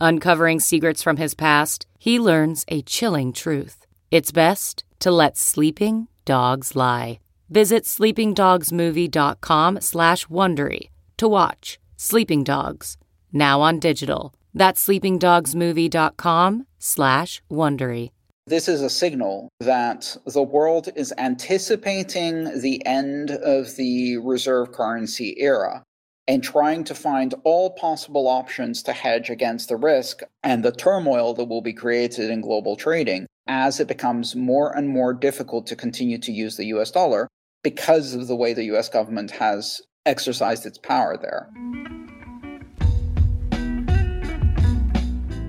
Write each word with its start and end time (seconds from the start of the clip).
Uncovering 0.00 0.60
secrets 0.60 1.02
from 1.02 1.18
his 1.18 1.34
past, 1.34 1.86
he 1.98 2.18
learns 2.18 2.64
a 2.68 2.80
chilling 2.80 3.34
truth. 3.34 3.86
It's 4.10 4.32
best 4.32 4.82
to 5.00 5.10
let 5.10 5.36
sleeping 5.36 6.08
dogs 6.24 6.74
lie. 6.74 7.20
Visit 7.50 7.84
sleepingdogsmovie.com 7.84 9.80
slash 9.80 10.26
Wondery 10.26 10.88
to 11.18 11.28
watch 11.28 11.78
Sleeping 11.96 12.44
Dogs, 12.44 12.96
now 13.30 13.60
on 13.60 13.78
digital. 13.78 14.32
That's 14.54 14.86
sleepingdogsmovie.com 14.86 16.66
slash 16.78 17.42
Wondery. 17.50 18.10
This 18.46 18.68
is 18.68 18.80
a 18.80 18.88
signal 18.88 19.50
that 19.60 20.16
the 20.24 20.42
world 20.42 20.88
is 20.96 21.12
anticipating 21.18 22.60
the 22.60 22.84
end 22.86 23.32
of 23.32 23.76
the 23.76 24.16
reserve 24.16 24.72
currency 24.72 25.34
era 25.38 25.84
and 26.28 26.42
trying 26.42 26.84
to 26.84 26.94
find 26.94 27.34
all 27.44 27.70
possible 27.70 28.28
options 28.28 28.82
to 28.82 28.92
hedge 28.92 29.30
against 29.30 29.68
the 29.68 29.76
risk 29.76 30.22
and 30.42 30.64
the 30.64 30.72
turmoil 30.72 31.34
that 31.34 31.46
will 31.46 31.62
be 31.62 31.72
created 31.72 32.30
in 32.30 32.40
global 32.40 32.76
trading 32.76 33.26
as 33.46 33.80
it 33.80 33.88
becomes 33.88 34.36
more 34.36 34.76
and 34.76 34.88
more 34.88 35.12
difficult 35.12 35.66
to 35.66 35.76
continue 35.76 36.18
to 36.18 36.32
use 36.32 36.56
the 36.56 36.66
US 36.66 36.90
dollar 36.90 37.28
because 37.62 38.14
of 38.14 38.28
the 38.28 38.36
way 38.36 38.52
the 38.52 38.64
US 38.76 38.88
government 38.88 39.30
has 39.32 39.80
exercised 40.06 40.66
its 40.66 40.78
power 40.78 41.16
there. 41.16 41.50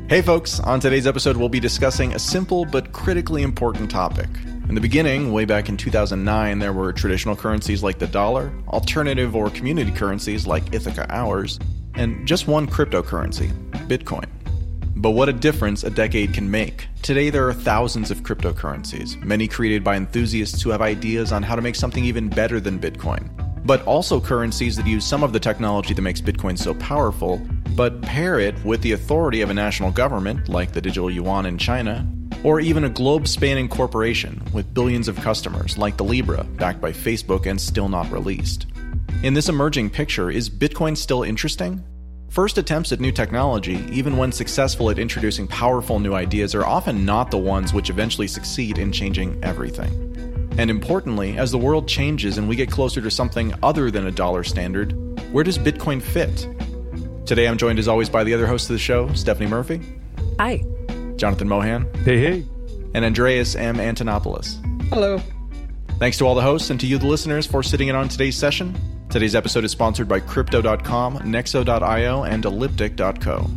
Hey 0.10 0.22
folks, 0.22 0.60
on 0.60 0.82
today's 0.82 1.08
episode, 1.08 1.38
we'll 1.38 1.48
be 1.48 1.62
discussing 1.62 2.14
a 2.14 2.20
simple 2.20 2.66
but 2.66 2.92
critically 2.92 3.44
important 3.44 3.90
topic. 3.90 4.28
In 4.72 4.76
the 4.76 4.80
beginning, 4.80 5.34
way 5.34 5.44
back 5.44 5.68
in 5.68 5.76
2009, 5.76 6.60
there 6.60 6.72
were 6.72 6.94
traditional 6.94 7.36
currencies 7.36 7.84
like 7.84 8.00
the 8.00 8.08
dollar, 8.08 8.54
alternative 8.70 9.36
or 9.36 9.50
community 9.50 9.92
currencies 9.92 10.48
like 10.48 10.74
Ithaca 10.74 11.06
Hours, 11.14 11.60
and 11.96 12.26
just 12.26 12.48
one 12.48 12.68
cryptocurrency, 12.68 13.52
Bitcoin. 13.90 14.30
But 14.96 15.10
what 15.10 15.28
a 15.28 15.34
difference 15.34 15.84
a 15.84 15.90
decade 15.90 16.34
can 16.34 16.50
make. 16.50 16.88
Today, 17.02 17.30
there 17.30 17.46
are 17.50 17.54
thousands 17.54 18.12
of 18.12 18.22
cryptocurrencies, 18.22 19.22
many 19.22 19.46
created 19.46 19.84
by 19.84 19.98
enthusiasts 19.98 20.62
who 20.62 20.70
have 20.70 20.82
ideas 20.82 21.34
on 21.34 21.44
how 21.44 21.58
to 21.58 21.62
make 21.62 21.76
something 21.76 22.06
even 22.06 22.30
better 22.30 22.62
than 22.62 22.80
Bitcoin. 22.80 23.30
But 23.66 23.86
also 23.86 24.22
currencies 24.22 24.78
that 24.78 24.88
use 24.88 25.04
some 25.04 25.22
of 25.22 25.34
the 25.34 25.40
technology 25.42 25.94
that 25.94 26.02
makes 26.02 26.22
Bitcoin 26.22 26.58
so 26.58 26.76
powerful, 26.76 27.46
but 27.76 28.02
pair 28.02 28.40
it 28.40 28.56
with 28.64 28.82
the 28.84 28.94
authority 28.94 29.42
of 29.42 29.50
a 29.50 29.54
national 29.54 29.92
government, 29.92 30.48
like 30.48 30.72
the 30.72 30.80
digital 30.80 31.12
yuan 31.12 31.46
in 31.46 31.58
China, 31.58 32.08
or 32.44 32.60
even 32.60 32.84
a 32.84 32.90
globe 32.90 33.28
spanning 33.28 33.68
corporation 33.68 34.42
with 34.54 34.74
billions 34.74 35.08
of 35.08 35.16
customers, 35.18 35.78
like 35.78 35.98
the 35.98 36.04
Libra, 36.04 36.44
backed 36.44 36.82
by 36.82 36.92
Facebook 36.92 37.46
and 37.46 37.60
still 37.60 37.90
not 37.90 38.12
released. 38.12 38.68
In 39.24 39.34
this 39.34 39.50
emerging 39.50 39.92
picture, 39.92 40.32
is 40.32 40.50
Bitcoin 40.50 40.98
still 40.98 41.24
interesting? 41.24 41.84
First 42.30 42.58
attempts 42.58 42.92
at 42.92 43.00
new 43.02 43.12
technology, 43.12 43.86
even 43.92 44.16
when 44.16 44.32
successful 44.32 44.90
at 44.90 44.98
introducing 44.98 45.48
powerful 45.48 46.00
new 46.00 46.14
ideas, 46.14 46.56
are 46.56 46.66
often 46.66 47.06
not 47.06 47.30
the 47.30 47.38
ones 47.38 47.74
which 47.74 47.90
eventually 47.90 48.28
succeed 48.28 48.78
in 48.78 48.92
changing 48.92 49.44
everything. 49.44 49.92
And 50.58 50.70
importantly, 50.70 51.38
as 51.38 51.52
the 51.52 51.58
world 51.58 51.88
changes 51.88 52.38
and 52.38 52.48
we 52.48 52.56
get 52.56 52.72
closer 52.72 53.02
to 53.02 53.12
something 53.12 53.54
other 53.62 53.92
than 53.92 54.08
a 54.08 54.12
dollar 54.12 54.44
standard, 54.44 54.94
where 55.34 55.44
does 55.44 55.58
Bitcoin 55.58 56.02
fit? 56.02 56.48
Today 57.26 57.48
I'm 57.48 57.58
joined 57.58 57.80
as 57.80 57.88
always 57.88 58.10
by 58.10 58.24
the 58.24 58.34
other 58.34 58.48
host 58.48 58.70
of 58.70 58.74
the 58.74 58.80
show, 58.80 59.14
Stephanie 59.14 59.50
Murphy. 59.50 59.82
Hi. 60.40 60.64
Jonathan 61.22 61.48
Mohan. 61.48 61.88
Hey, 62.04 62.18
hey. 62.18 62.46
And 62.96 63.06
Andreas 63.06 63.56
M. 63.56 63.78
Antonopoulos. 63.78 64.58
Hello. 64.90 65.22
Thanks 66.00 66.18
to 66.18 66.26
all 66.26 66.34
the 66.34 66.42
hosts 66.42 66.72
and 66.72 66.80
to 66.80 66.88
you, 66.88 66.98
the 66.98 67.06
listeners, 67.06 67.46
for 67.46 67.62
sitting 67.62 67.90
in 67.90 67.96
on 67.96 68.10
today's 68.10 68.36
session. 68.36 68.76
Today's 69.08 69.36
episode 69.36 69.64
is 69.64 69.72
sponsored 69.72 70.08
by 70.08 70.20
Crypto.com, 70.20 71.20
Nexo.io, 71.20 72.24
and 72.24 72.44
Elliptic.co. 72.44 73.48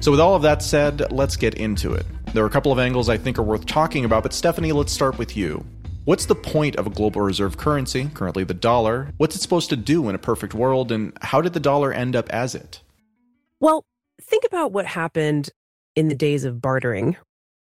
So, 0.00 0.10
with 0.10 0.18
all 0.18 0.34
of 0.34 0.40
that 0.40 0.62
said, 0.62 1.12
let's 1.12 1.36
get 1.36 1.56
into 1.56 1.92
it. 1.92 2.06
There 2.32 2.42
are 2.42 2.46
a 2.46 2.50
couple 2.50 2.72
of 2.72 2.78
angles 2.78 3.10
I 3.10 3.18
think 3.18 3.38
are 3.38 3.42
worth 3.42 3.66
talking 3.66 4.06
about, 4.06 4.22
but 4.22 4.32
Stephanie, 4.32 4.72
let's 4.72 4.90
start 4.90 5.18
with 5.18 5.36
you. 5.36 5.62
What's 6.06 6.24
the 6.24 6.36
point 6.36 6.76
of 6.76 6.86
a 6.86 6.90
global 6.90 7.20
reserve 7.20 7.58
currency, 7.58 8.08
currently 8.14 8.44
the 8.44 8.54
dollar? 8.54 9.12
What's 9.18 9.36
it 9.36 9.42
supposed 9.42 9.68
to 9.68 9.76
do 9.76 10.08
in 10.08 10.14
a 10.14 10.18
perfect 10.18 10.54
world, 10.54 10.90
and 10.90 11.12
how 11.20 11.42
did 11.42 11.52
the 11.52 11.60
dollar 11.60 11.92
end 11.92 12.16
up 12.16 12.30
as 12.30 12.54
it? 12.54 12.80
Well, 13.60 13.84
think 14.22 14.44
about 14.46 14.72
what 14.72 14.86
happened 14.86 15.50
in 15.98 16.06
the 16.06 16.14
days 16.14 16.44
of 16.44 16.62
bartering. 16.62 17.16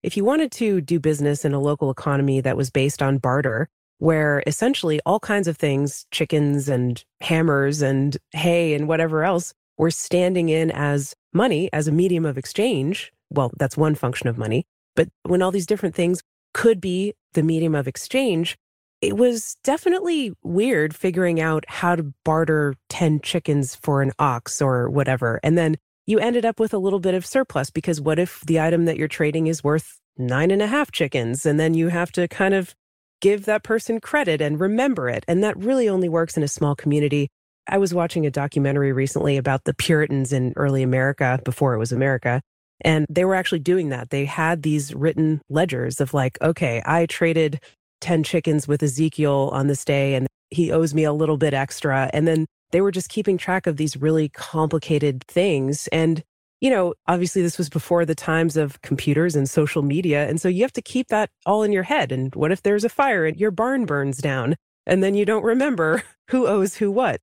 If 0.02 0.14
you 0.14 0.24
wanted 0.24 0.52
to 0.52 0.82
do 0.82 1.00
business 1.00 1.42
in 1.44 1.54
a 1.54 1.60
local 1.60 1.90
economy 1.90 2.42
that 2.42 2.56
was 2.56 2.70
based 2.70 3.00
on 3.00 3.16
barter, 3.16 3.66
where 3.96 4.42
essentially 4.46 5.00
all 5.06 5.20
kinds 5.20 5.48
of 5.48 5.56
things, 5.56 6.04
chickens 6.10 6.68
and 6.68 7.02
hammers 7.22 7.80
and 7.80 8.18
hay 8.32 8.74
and 8.74 8.86
whatever 8.88 9.24
else, 9.24 9.54
were 9.78 9.90
standing 9.90 10.50
in 10.50 10.70
as 10.70 11.14
money, 11.32 11.70
as 11.72 11.88
a 11.88 11.92
medium 11.92 12.26
of 12.26 12.36
exchange. 12.36 13.10
Well, 13.30 13.52
that's 13.58 13.76
one 13.76 13.94
function 13.94 14.28
of 14.28 14.36
money. 14.36 14.66
But 14.96 15.08
when 15.22 15.40
all 15.40 15.50
these 15.50 15.66
different 15.66 15.94
things 15.94 16.22
could 16.52 16.80
be 16.80 17.14
the 17.32 17.42
medium 17.42 17.74
of 17.74 17.88
exchange, 17.88 18.58
it 19.00 19.16
was 19.16 19.56
definitely 19.64 20.32
weird 20.42 20.94
figuring 20.94 21.40
out 21.40 21.64
how 21.68 21.96
to 21.96 22.12
barter 22.22 22.74
10 22.90 23.20
chickens 23.20 23.74
for 23.74 24.02
an 24.02 24.12
ox 24.18 24.60
or 24.60 24.90
whatever. 24.90 25.40
And 25.42 25.56
then 25.56 25.76
you 26.10 26.18
ended 26.18 26.44
up 26.44 26.58
with 26.58 26.74
a 26.74 26.78
little 26.78 26.98
bit 26.98 27.14
of 27.14 27.24
surplus 27.24 27.70
because 27.70 28.00
what 28.00 28.18
if 28.18 28.40
the 28.40 28.58
item 28.58 28.84
that 28.86 28.96
you're 28.96 29.06
trading 29.06 29.46
is 29.46 29.62
worth 29.62 30.00
nine 30.18 30.50
and 30.50 30.60
a 30.60 30.66
half 30.66 30.90
chickens? 30.90 31.46
And 31.46 31.58
then 31.58 31.72
you 31.72 31.86
have 31.86 32.10
to 32.12 32.26
kind 32.26 32.52
of 32.52 32.74
give 33.20 33.44
that 33.44 33.62
person 33.62 34.00
credit 34.00 34.40
and 34.40 34.58
remember 34.58 35.08
it. 35.08 35.24
And 35.28 35.44
that 35.44 35.56
really 35.56 35.88
only 35.88 36.08
works 36.08 36.36
in 36.36 36.42
a 36.42 36.48
small 36.48 36.74
community. 36.74 37.28
I 37.68 37.78
was 37.78 37.94
watching 37.94 38.26
a 38.26 38.30
documentary 38.30 38.92
recently 38.92 39.36
about 39.36 39.62
the 39.64 39.74
Puritans 39.74 40.32
in 40.32 40.52
early 40.56 40.82
America 40.82 41.38
before 41.44 41.74
it 41.74 41.78
was 41.78 41.92
America. 41.92 42.42
And 42.80 43.06
they 43.08 43.24
were 43.24 43.36
actually 43.36 43.60
doing 43.60 43.90
that. 43.90 44.10
They 44.10 44.24
had 44.24 44.62
these 44.62 44.92
written 44.92 45.40
ledgers 45.48 46.00
of 46.00 46.12
like, 46.12 46.38
okay, 46.42 46.82
I 46.84 47.06
traded 47.06 47.60
10 48.00 48.24
chickens 48.24 48.66
with 48.66 48.82
Ezekiel 48.82 49.50
on 49.52 49.68
this 49.68 49.84
day 49.84 50.14
and 50.16 50.26
he 50.48 50.72
owes 50.72 50.92
me 50.92 51.04
a 51.04 51.12
little 51.12 51.36
bit 51.36 51.54
extra. 51.54 52.10
And 52.12 52.26
then 52.26 52.46
they 52.70 52.80
were 52.80 52.90
just 52.90 53.08
keeping 53.08 53.38
track 53.38 53.66
of 53.66 53.76
these 53.76 53.96
really 53.96 54.28
complicated 54.28 55.24
things. 55.26 55.88
And 55.88 56.22
you 56.60 56.68
know, 56.68 56.94
obviously 57.06 57.42
this 57.42 57.58
was 57.58 57.70
before 57.70 58.04
the 58.04 58.14
times 58.14 58.56
of 58.56 58.80
computers 58.82 59.34
and 59.34 59.48
social 59.48 59.82
media. 59.82 60.28
And 60.28 60.40
so 60.40 60.48
you 60.48 60.62
have 60.62 60.72
to 60.74 60.82
keep 60.82 61.08
that 61.08 61.30
all 61.46 61.62
in 61.62 61.72
your 61.72 61.82
head. 61.84 62.12
And 62.12 62.34
what 62.34 62.52
if 62.52 62.62
there's 62.62 62.84
a 62.84 62.90
fire 62.90 63.24
and 63.24 63.36
your 63.38 63.50
barn 63.50 63.86
burns 63.86 64.18
down 64.18 64.56
and 64.86 65.02
then 65.02 65.14
you 65.14 65.24
don't 65.24 65.42
remember 65.42 66.02
who 66.28 66.46
owes 66.46 66.76
who 66.76 66.90
what? 66.90 67.20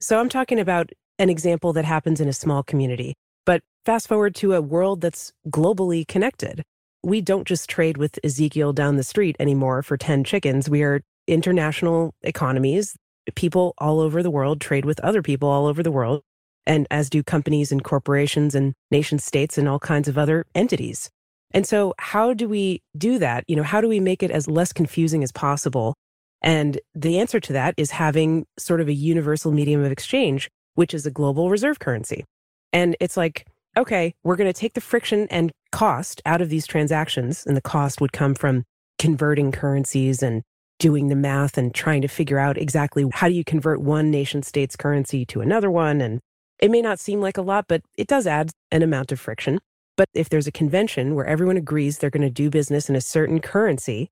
So 0.00 0.18
I'm 0.18 0.28
talking 0.28 0.58
about 0.58 0.90
an 1.18 1.28
example 1.28 1.72
that 1.74 1.84
happens 1.84 2.20
in 2.20 2.28
a 2.28 2.32
small 2.32 2.62
community. 2.62 3.14
But 3.44 3.62
fast 3.84 4.08
forward 4.08 4.34
to 4.36 4.54
a 4.54 4.62
world 4.62 5.00
that's 5.00 5.32
globally 5.48 6.06
connected. 6.06 6.62
We 7.04 7.20
don't 7.20 7.46
just 7.46 7.68
trade 7.68 7.98
with 7.98 8.18
Ezekiel 8.24 8.72
down 8.72 8.96
the 8.96 9.02
street 9.02 9.36
anymore 9.38 9.82
for 9.82 9.96
10 9.96 10.24
chickens. 10.24 10.70
We 10.70 10.82
are 10.82 11.02
international 11.26 12.14
economies. 12.22 12.96
People 13.34 13.74
all 13.78 14.00
over 14.00 14.22
the 14.22 14.30
world 14.30 14.60
trade 14.60 14.84
with 14.84 15.00
other 15.00 15.22
people 15.22 15.48
all 15.48 15.66
over 15.66 15.82
the 15.82 15.92
world 15.92 16.22
and 16.66 16.86
as 16.90 17.10
do 17.10 17.22
companies 17.22 17.72
and 17.72 17.82
corporations 17.82 18.54
and 18.54 18.74
nation 18.90 19.18
states 19.18 19.58
and 19.58 19.68
all 19.68 19.78
kinds 19.78 20.08
of 20.08 20.18
other 20.18 20.46
entities. 20.54 21.10
And 21.52 21.66
so, 21.66 21.94
how 21.98 22.32
do 22.32 22.48
we 22.48 22.82
do 22.96 23.18
that? 23.18 23.44
You 23.46 23.56
know, 23.56 23.62
how 23.62 23.80
do 23.80 23.88
we 23.88 24.00
make 24.00 24.22
it 24.22 24.30
as 24.30 24.48
less 24.48 24.72
confusing 24.72 25.22
as 25.22 25.32
possible? 25.32 25.94
And 26.40 26.80
the 26.94 27.18
answer 27.18 27.40
to 27.40 27.52
that 27.52 27.74
is 27.76 27.92
having 27.92 28.46
sort 28.58 28.80
of 28.80 28.88
a 28.88 28.94
universal 28.94 29.52
medium 29.52 29.84
of 29.84 29.92
exchange, 29.92 30.50
which 30.74 30.94
is 30.94 31.06
a 31.06 31.10
global 31.10 31.50
reserve 31.50 31.78
currency. 31.78 32.24
And 32.72 32.96
it's 33.00 33.16
like, 33.16 33.46
okay, 33.76 34.14
we're 34.24 34.36
going 34.36 34.52
to 34.52 34.58
take 34.58 34.74
the 34.74 34.80
friction 34.80 35.28
and 35.30 35.52
cost 35.70 36.20
out 36.26 36.40
of 36.40 36.48
these 36.48 36.66
transactions, 36.66 37.44
and 37.46 37.56
the 37.56 37.62
cost 37.62 38.00
would 38.00 38.12
come 38.12 38.34
from 38.34 38.64
converting 38.98 39.52
currencies 39.52 40.22
and 40.22 40.42
doing 40.82 41.06
the 41.06 41.14
math 41.14 41.56
and 41.56 41.72
trying 41.72 42.02
to 42.02 42.08
figure 42.08 42.40
out 42.40 42.58
exactly 42.58 43.08
how 43.12 43.28
do 43.28 43.34
you 43.34 43.44
convert 43.44 43.80
one 43.80 44.10
nation 44.10 44.42
state's 44.42 44.74
currency 44.74 45.24
to 45.24 45.40
another 45.40 45.70
one. 45.70 46.00
And 46.00 46.20
it 46.58 46.72
may 46.72 46.82
not 46.82 46.98
seem 46.98 47.20
like 47.20 47.38
a 47.38 47.42
lot, 47.42 47.66
but 47.68 47.82
it 47.96 48.08
does 48.08 48.26
add 48.26 48.50
an 48.72 48.82
amount 48.82 49.12
of 49.12 49.20
friction. 49.20 49.60
But 49.96 50.08
if 50.12 50.28
there's 50.28 50.48
a 50.48 50.52
convention 50.52 51.14
where 51.14 51.24
everyone 51.24 51.56
agrees 51.56 51.98
they're 51.98 52.10
going 52.10 52.22
to 52.22 52.30
do 52.30 52.50
business 52.50 52.88
in 52.88 52.96
a 52.96 53.00
certain 53.00 53.38
currency, 53.38 54.10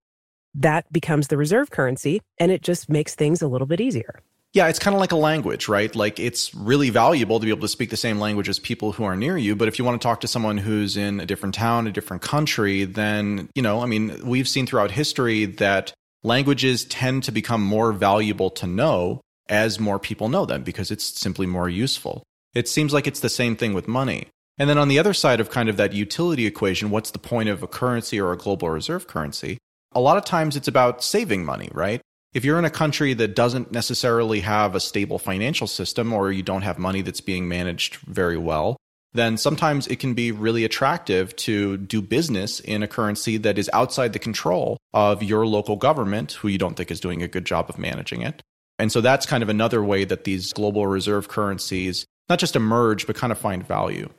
that 0.55 0.89
becomes 0.93 1.27
the 1.27 1.35
reserve 1.35 1.71
currency 1.71 2.21
and 2.37 2.53
it 2.53 2.61
just 2.61 2.89
makes 2.89 3.15
things 3.15 3.41
a 3.41 3.49
little 3.49 3.67
bit 3.67 3.81
easier. 3.81 4.21
Yeah, 4.53 4.69
it's 4.69 4.79
kind 4.79 4.93
of 4.93 5.01
like 5.01 5.11
a 5.11 5.17
language, 5.17 5.67
right? 5.67 5.93
Like 5.93 6.21
it's 6.21 6.55
really 6.55 6.89
valuable 6.89 7.37
to 7.41 7.45
be 7.45 7.51
able 7.51 7.61
to 7.61 7.67
speak 7.67 7.89
the 7.89 7.97
same 7.97 8.17
language 8.17 8.47
as 8.47 8.59
people 8.59 8.93
who 8.93 9.03
are 9.03 9.17
near 9.17 9.37
you. 9.37 9.57
But 9.57 9.67
if 9.67 9.77
you 9.77 9.83
want 9.83 10.01
to 10.01 10.05
talk 10.05 10.21
to 10.21 10.27
someone 10.27 10.57
who's 10.57 10.95
in 10.95 11.19
a 11.19 11.25
different 11.25 11.55
town, 11.55 11.85
a 11.85 11.91
different 11.91 12.21
country, 12.21 12.85
then, 12.85 13.49
you 13.55 13.61
know, 13.61 13.81
I 13.81 13.87
mean, 13.87 14.17
we've 14.23 14.47
seen 14.47 14.65
throughout 14.65 14.91
history 14.91 15.45
that 15.45 15.93
languages 16.23 16.85
tend 16.85 17.23
to 17.23 17.31
become 17.31 17.61
more 17.61 17.91
valuable 17.91 18.49
to 18.51 18.67
know 18.67 19.21
as 19.49 19.79
more 19.79 19.99
people 19.99 20.29
know 20.29 20.45
them 20.45 20.63
because 20.63 20.91
it's 20.91 21.19
simply 21.19 21.45
more 21.45 21.69
useful. 21.69 22.23
It 22.53 22.67
seems 22.67 22.93
like 22.93 23.07
it's 23.07 23.19
the 23.19 23.29
same 23.29 23.55
thing 23.55 23.73
with 23.73 23.87
money. 23.87 24.27
And 24.57 24.69
then 24.69 24.77
on 24.77 24.87
the 24.87 24.99
other 24.99 25.13
side 25.13 25.39
of 25.39 25.49
kind 25.49 25.69
of 25.69 25.77
that 25.77 25.93
utility 25.93 26.45
equation, 26.45 26.89
what's 26.89 27.11
the 27.11 27.19
point 27.19 27.49
of 27.49 27.63
a 27.63 27.67
currency 27.67 28.19
or 28.19 28.31
a 28.31 28.37
global 28.37 28.69
reserve 28.69 29.07
currency? 29.07 29.57
A 29.93 29.99
lot 29.99 30.17
of 30.17 30.25
times 30.25 30.55
it's 30.55 30.67
about 30.67 31.03
saving 31.03 31.43
money, 31.43 31.69
right? 31.73 32.01
If 32.33 32.45
you're 32.45 32.59
in 32.59 32.65
a 32.65 32.69
country 32.69 33.13
that 33.15 33.35
doesn't 33.35 33.71
necessarily 33.71 34.39
have 34.41 34.73
a 34.73 34.79
stable 34.79 35.19
financial 35.19 35.67
system 35.67 36.13
or 36.13 36.31
you 36.31 36.43
don't 36.43 36.61
have 36.61 36.77
money 36.77 37.01
that's 37.01 37.21
being 37.21 37.47
managed 37.47 37.97
very 37.97 38.37
well, 38.37 38.77
then 39.13 39.37
sometimes 39.37 39.87
it 39.87 39.99
can 39.99 40.13
be 40.13 40.31
really 40.31 40.63
attractive 40.63 41.35
to 41.35 41.77
do 41.77 42.01
business 42.01 42.59
in 42.59 42.83
a 42.83 42.87
currency 42.87 43.37
that 43.37 43.57
is 43.57 43.69
outside 43.73 44.13
the 44.13 44.19
control 44.19 44.77
of 44.93 45.21
your 45.21 45.45
local 45.45 45.75
government, 45.75 46.33
who 46.33 46.47
you 46.47 46.57
don't 46.57 46.75
think 46.75 46.91
is 46.91 46.99
doing 46.99 47.21
a 47.21 47.27
good 47.27 47.45
job 47.45 47.69
of 47.69 47.77
managing 47.77 48.21
it. 48.21 48.41
And 48.79 48.91
so 48.91 49.01
that's 49.01 49.25
kind 49.25 49.43
of 49.43 49.49
another 49.49 49.83
way 49.83 50.05
that 50.05 50.23
these 50.23 50.53
global 50.53 50.87
reserve 50.87 51.27
currencies 51.27 52.05
not 52.29 52.39
just 52.39 52.55
emerge, 52.55 53.07
but 53.07 53.15
kind 53.17 53.31
of 53.31 53.37
find 53.37 53.67
value. 53.67 54.09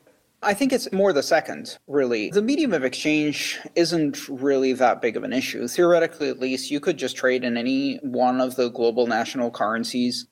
I 0.42 0.54
think 0.54 0.72
it's 0.72 0.90
more 0.92 1.12
the 1.12 1.22
second, 1.22 1.78
really. 1.86 2.30
The 2.30 2.42
medium 2.42 2.72
of 2.72 2.84
exchange 2.84 3.60
isn't 3.76 4.28
really 4.28 4.72
that 4.72 5.00
big 5.00 5.16
of 5.16 5.22
an 5.22 5.32
issue. 5.32 5.68
Theoretically, 5.68 6.28
at 6.28 6.40
least, 6.40 6.70
you 6.70 6.80
could 6.80 6.96
just 6.96 7.16
trade 7.16 7.44
in 7.44 7.56
any 7.56 7.96
one 8.02 8.40
of 8.40 8.56
the 8.56 8.68
global 8.68 9.06
national 9.06 9.52
currencies 9.52 10.26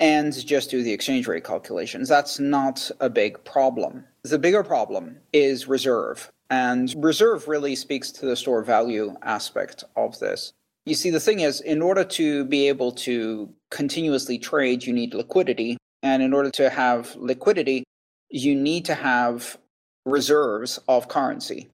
and 0.00 0.46
just 0.46 0.70
do 0.70 0.82
the 0.82 0.92
exchange 0.92 1.26
rate 1.26 1.44
calculations. 1.44 2.08
That's 2.08 2.38
not 2.38 2.90
a 3.00 3.08
big 3.08 3.42
problem. 3.44 4.04
The 4.22 4.38
bigger 4.38 4.62
problem 4.62 5.18
is 5.32 5.68
reserve. 5.68 6.30
And 6.50 6.94
reserve 6.98 7.48
really 7.48 7.74
speaks 7.74 8.10
to 8.12 8.26
the 8.26 8.36
store 8.36 8.62
value 8.62 9.14
aspect 9.22 9.84
of 9.96 10.18
this. 10.18 10.52
You 10.84 10.94
see, 10.94 11.10
the 11.10 11.20
thing 11.20 11.40
is, 11.40 11.60
in 11.60 11.82
order 11.82 12.04
to 12.04 12.44
be 12.44 12.68
able 12.68 12.92
to 12.92 13.52
continuously 13.70 14.38
trade, 14.38 14.84
you 14.84 14.92
need 14.92 15.14
liquidity. 15.14 15.76
And 16.02 16.22
in 16.22 16.32
order 16.32 16.50
to 16.52 16.70
have 16.70 17.16
liquidity, 17.16 17.82
you 18.30 18.54
need 18.54 18.84
to 18.84 18.94
have 18.94 19.58
reserves 20.04 20.78
of 20.88 21.08
currency. 21.08 21.68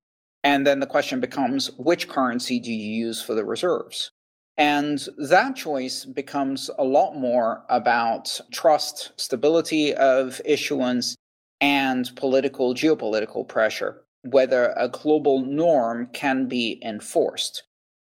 And 0.44 0.66
then 0.66 0.80
the 0.80 0.86
question 0.86 1.20
becomes 1.20 1.70
which 1.76 2.08
currency 2.08 2.58
do 2.58 2.72
you 2.72 3.06
use 3.06 3.20
for 3.20 3.34
the 3.34 3.44
reserves? 3.44 4.10
And 4.58 5.06
that 5.16 5.56
choice 5.56 6.04
becomes 6.04 6.70
a 6.78 6.84
lot 6.84 7.14
more 7.16 7.62
about 7.68 8.40
trust, 8.52 9.12
stability 9.16 9.94
of 9.94 10.40
issuance, 10.44 11.16
and 11.60 12.14
political, 12.16 12.74
geopolitical 12.74 13.46
pressure, 13.46 14.02
whether 14.22 14.74
a 14.76 14.88
global 14.88 15.40
norm 15.40 16.08
can 16.12 16.48
be 16.48 16.80
enforced. 16.84 17.62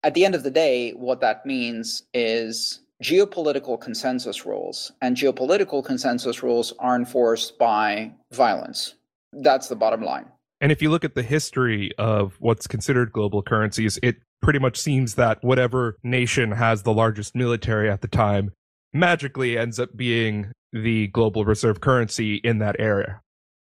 At 0.04 0.14
the 0.14 0.24
end 0.24 0.36
of 0.36 0.44
the 0.44 0.52
day, 0.52 0.92
what 0.92 1.20
that 1.22 1.46
means 1.46 2.04
is 2.14 2.82
geopolitical 3.04 3.80
consensus 3.80 4.46
rules, 4.46 4.92
and 5.02 5.18
geopolitical 5.18 5.84
consensus 5.84 6.44
rules 6.44 6.74
are 6.80 6.96
enforced 6.96 7.58
by 7.58 8.12
violence. 8.32 8.96
That's 9.34 9.68
the 9.68 9.76
bottom 9.76 10.04
line. 10.04 10.26
And 10.62 10.72
if 10.72 10.82
you 10.82 10.90
look 10.90 11.06
at 11.06 11.16
the 11.16 11.24
history 11.24 11.92
of 11.98 12.36
what's 12.40 12.68
considered 12.68 13.12
global 13.12 13.42
currencies, 13.42 13.98
it 14.04 14.18
pretty 14.42 14.60
much 14.60 14.78
seems 14.78 15.16
that 15.16 15.44
whatever 15.44 15.98
nation 16.04 16.52
has 16.52 16.84
the 16.84 16.94
largest 16.94 17.36
military 17.36 17.90
at 17.90 18.02
the 18.02 18.08
time 18.08 18.52
magically 18.94 19.58
ends 19.58 19.80
up 19.80 19.96
being 19.96 20.52
the 20.72 21.08
global 21.08 21.46
reserve 21.46 21.82
currency 21.82 22.36
in 22.36 22.60
that 22.60 22.76
area. 22.80 23.22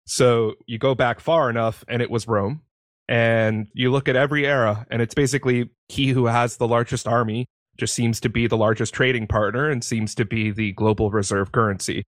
So 0.05 0.55
you 0.65 0.77
go 0.77 0.95
back 0.95 1.19
far 1.19 1.49
enough 1.49 1.83
and 1.87 2.01
it 2.01 2.09
was 2.09 2.27
Rome. 2.27 2.61
And 3.07 3.67
you 3.73 3.91
look 3.91 4.07
at 4.07 4.15
every 4.15 4.45
era 4.45 4.85
and 4.89 5.01
it's 5.01 5.13
basically 5.13 5.69
he 5.89 6.09
who 6.09 6.25
has 6.25 6.57
the 6.57 6.67
largest 6.67 7.07
army 7.07 7.45
just 7.77 7.93
seems 7.93 8.19
to 8.21 8.29
be 8.29 8.47
the 8.47 8.57
largest 8.57 8.93
trading 8.93 9.27
partner 9.27 9.69
and 9.69 9.83
seems 9.83 10.15
to 10.15 10.25
be 10.25 10.51
the 10.51 10.71
global 10.73 11.11
reserve 11.11 11.51
currency. 11.51 12.03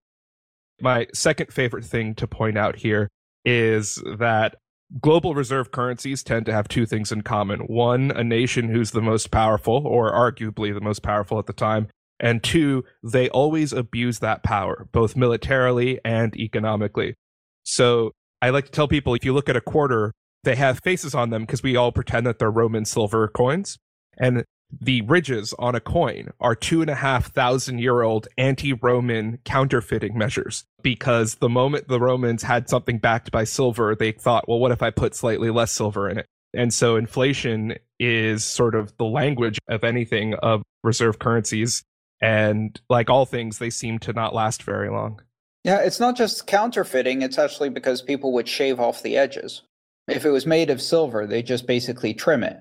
My 0.82 1.08
second 1.14 1.52
favorite 1.52 1.86
thing 1.86 2.16
to 2.16 2.28
point 2.28 2.58
out 2.58 2.78
here 2.78 3.10
is 3.44 4.02
that 4.18 4.56
global 5.02 5.36
reserve 5.36 5.72
currencies 5.72 6.24
tend 6.24 6.46
to 6.46 6.54
have 6.54 6.68
two 6.68 6.86
things 6.86 7.12
in 7.12 7.22
common. 7.22 7.62
One, 7.62 8.12
a 8.12 8.24
nation 8.24 8.70
who's 8.70 8.92
the 8.92 9.02
most 9.02 9.32
powerful, 9.32 9.86
or 9.86 10.12
arguably 10.12 10.74
the 10.74 10.82
most 10.82 11.04
powerful 11.04 11.40
at 11.40 11.46
the 11.46 11.54
time. 11.54 11.88
And 12.20 12.42
two, 12.42 12.84
they 13.04 13.30
always 13.30 13.74
abuse 13.74 14.20
that 14.20 14.44
power, 14.44 14.88
both 14.92 15.16
militarily 15.16 16.00
and 16.06 16.36
economically. 16.38 17.16
So 17.64 18.12
I 18.42 18.52
like 18.52 18.66
to 18.66 18.72
tell 18.72 18.88
people 18.88 19.14
if 19.16 19.26
you 19.26 19.34
look 19.34 19.50
at 19.50 19.58
a 19.58 19.62
quarter, 19.62 20.14
they 20.44 20.56
have 20.56 20.80
faces 20.84 21.14
on 21.14 21.30
them 21.30 21.42
because 21.44 21.64
we 21.64 21.76
all 21.76 21.92
pretend 21.92 22.26
that 22.26 22.40
they're 22.40 22.52
Roman 22.52 22.86
silver 22.86 23.28
coins. 23.28 23.78
And 24.18 24.46
the 24.82 25.02
ridges 25.02 25.54
on 25.60 25.76
a 25.76 25.80
coin 25.80 26.30
are 26.40 26.56
two 26.56 26.82
and 26.82 26.90
a 26.90 26.96
half 26.96 27.32
thousand 27.32 27.80
year 27.80 28.02
old 28.02 28.28
anti 28.38 28.74
Roman 28.74 29.40
counterfeiting 29.46 30.18
measures 30.18 30.66
because 30.82 31.36
the 31.36 31.50
moment 31.50 31.88
the 31.88 32.00
Romans 32.00 32.44
had 32.44 32.70
something 32.70 32.98
backed 32.98 33.32
by 33.32 33.44
silver, 33.44 33.96
they 33.96 34.12
thought, 34.12 34.48
well, 34.48 34.60
what 34.60 34.72
if 34.72 34.82
I 34.82 34.90
put 34.90 35.16
slightly 35.16 35.50
less 35.50 35.72
silver 35.72 36.10
in 36.10 36.18
it? 36.18 36.26
And 36.54 36.74
so 36.74 36.96
inflation 36.96 37.76
is 38.00 38.44
sort 38.44 38.76
of 38.76 38.96
the 38.98 39.06
language 39.06 39.60
of 39.68 39.84
anything 39.84 40.36
of 40.36 40.64
reserve 40.84 41.20
currencies. 41.20 41.84
And 42.22 42.80
like 42.90 43.10
all 43.10 43.26
things, 43.26 43.60
they 43.60 43.70
seem 43.70 44.00
to 44.00 44.14
not 44.14 44.34
last 44.34 44.64
very 44.64 44.90
long. 44.90 45.22
Yeah, 45.64 45.80
it's 45.80 46.00
not 46.00 46.16
just 46.16 46.48
counterfeiting, 46.48 47.24
it's 47.24 47.40
actually 47.40 47.70
because 47.70 48.02
people 48.02 48.34
would 48.34 48.48
shave 48.48 48.80
off 48.80 49.02
the 49.02 49.18
edges. 49.18 49.64
If 50.08 50.24
it 50.24 50.30
was 50.30 50.46
made 50.46 50.70
of 50.70 50.82
silver, 50.82 51.26
they 51.26 51.42
just 51.42 51.66
basically 51.66 52.14
trim 52.14 52.44
it. 52.44 52.58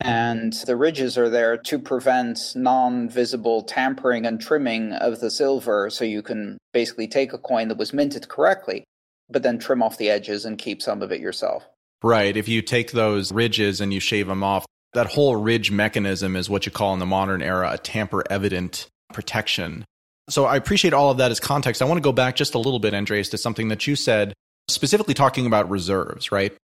And 0.00 0.52
the 0.52 0.76
ridges 0.76 1.16
are 1.16 1.30
there 1.30 1.56
to 1.56 1.78
prevent 1.78 2.52
non 2.54 3.08
visible 3.08 3.62
tampering 3.62 4.26
and 4.26 4.40
trimming 4.40 4.92
of 4.92 5.20
the 5.20 5.30
silver. 5.30 5.88
So 5.90 6.04
you 6.04 6.22
can 6.22 6.58
basically 6.72 7.08
take 7.08 7.32
a 7.32 7.38
coin 7.38 7.68
that 7.68 7.78
was 7.78 7.92
minted 7.92 8.28
correctly, 8.28 8.84
but 9.30 9.42
then 9.42 9.58
trim 9.58 9.82
off 9.82 9.98
the 9.98 10.10
edges 10.10 10.44
and 10.44 10.58
keep 10.58 10.82
some 10.82 11.02
of 11.02 11.12
it 11.12 11.20
yourself. 11.20 11.66
Right. 12.02 12.36
If 12.36 12.46
you 12.46 12.60
take 12.60 12.92
those 12.92 13.32
ridges 13.32 13.80
and 13.80 13.92
you 13.92 14.00
shave 14.00 14.26
them 14.26 14.44
off, 14.44 14.66
that 14.92 15.06
whole 15.06 15.36
ridge 15.36 15.70
mechanism 15.70 16.36
is 16.36 16.48
what 16.48 16.66
you 16.66 16.72
call 16.72 16.92
in 16.92 17.00
the 17.00 17.06
modern 17.06 17.42
era 17.42 17.70
a 17.72 17.78
tamper 17.78 18.22
evident 18.30 18.88
protection. 19.12 19.84
So 20.28 20.44
I 20.44 20.56
appreciate 20.56 20.92
all 20.92 21.10
of 21.10 21.18
that 21.18 21.30
as 21.30 21.40
context. 21.40 21.80
I 21.80 21.84
want 21.84 21.98
to 21.98 22.02
go 22.02 22.12
back 22.12 22.36
just 22.36 22.54
a 22.54 22.58
little 22.58 22.80
bit, 22.80 22.94
Andreas, 22.94 23.28
to 23.30 23.38
something 23.38 23.68
that 23.68 23.86
you 23.86 23.96
said, 23.96 24.32
specifically 24.68 25.14
talking 25.14 25.46
about 25.46 25.70
reserves, 25.70 26.32
right? 26.32 26.56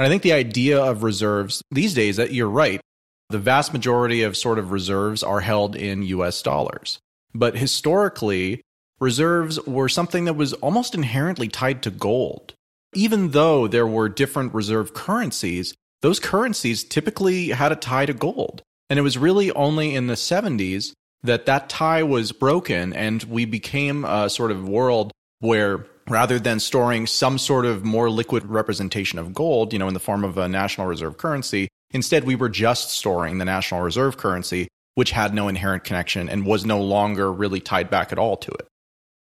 And 0.00 0.06
I 0.06 0.08
think 0.08 0.22
the 0.22 0.32
idea 0.32 0.82
of 0.82 1.02
reserves 1.02 1.62
these 1.70 1.92
days 1.92 2.16
that 2.16 2.32
you're 2.32 2.48
right. 2.48 2.80
The 3.28 3.38
vast 3.38 3.74
majority 3.74 4.22
of 4.22 4.34
sort 4.34 4.58
of 4.58 4.72
reserves 4.72 5.22
are 5.22 5.40
held 5.40 5.76
in 5.76 6.04
US 6.04 6.40
dollars. 6.40 6.98
But 7.34 7.58
historically, 7.58 8.62
reserves 8.98 9.60
were 9.66 9.90
something 9.90 10.24
that 10.24 10.36
was 10.36 10.54
almost 10.54 10.94
inherently 10.94 11.48
tied 11.48 11.82
to 11.82 11.90
gold. 11.90 12.54
Even 12.94 13.32
though 13.32 13.68
there 13.68 13.86
were 13.86 14.08
different 14.08 14.54
reserve 14.54 14.94
currencies, 14.94 15.74
those 16.00 16.18
currencies 16.18 16.82
typically 16.82 17.50
had 17.50 17.70
a 17.70 17.76
tie 17.76 18.06
to 18.06 18.14
gold. 18.14 18.62
And 18.88 18.98
it 18.98 19.02
was 19.02 19.18
really 19.18 19.52
only 19.52 19.94
in 19.94 20.06
the 20.06 20.14
70s 20.14 20.94
that 21.22 21.44
that 21.44 21.68
tie 21.68 22.04
was 22.04 22.32
broken 22.32 22.94
and 22.94 23.22
we 23.24 23.44
became 23.44 24.06
a 24.06 24.30
sort 24.30 24.50
of 24.50 24.66
world 24.66 25.12
where 25.40 25.86
rather 26.10 26.38
than 26.38 26.60
storing 26.60 27.06
some 27.06 27.38
sort 27.38 27.64
of 27.64 27.84
more 27.84 28.10
liquid 28.10 28.44
representation 28.44 29.18
of 29.18 29.32
gold, 29.32 29.72
you 29.72 29.78
know, 29.78 29.88
in 29.88 29.94
the 29.94 30.00
form 30.00 30.24
of 30.24 30.36
a 30.36 30.48
national 30.48 30.86
reserve 30.86 31.16
currency, 31.16 31.68
instead 31.92 32.24
we 32.24 32.34
were 32.34 32.48
just 32.48 32.90
storing 32.90 33.38
the 33.38 33.44
national 33.44 33.80
reserve 33.80 34.16
currency, 34.16 34.68
which 34.96 35.12
had 35.12 35.32
no 35.32 35.48
inherent 35.48 35.84
connection 35.84 36.28
and 36.28 36.44
was 36.44 36.66
no 36.66 36.80
longer 36.80 37.32
really 37.32 37.60
tied 37.60 37.88
back 37.88 38.12
at 38.12 38.18
all 38.18 38.36
to 38.36 38.50
it. 38.50 38.66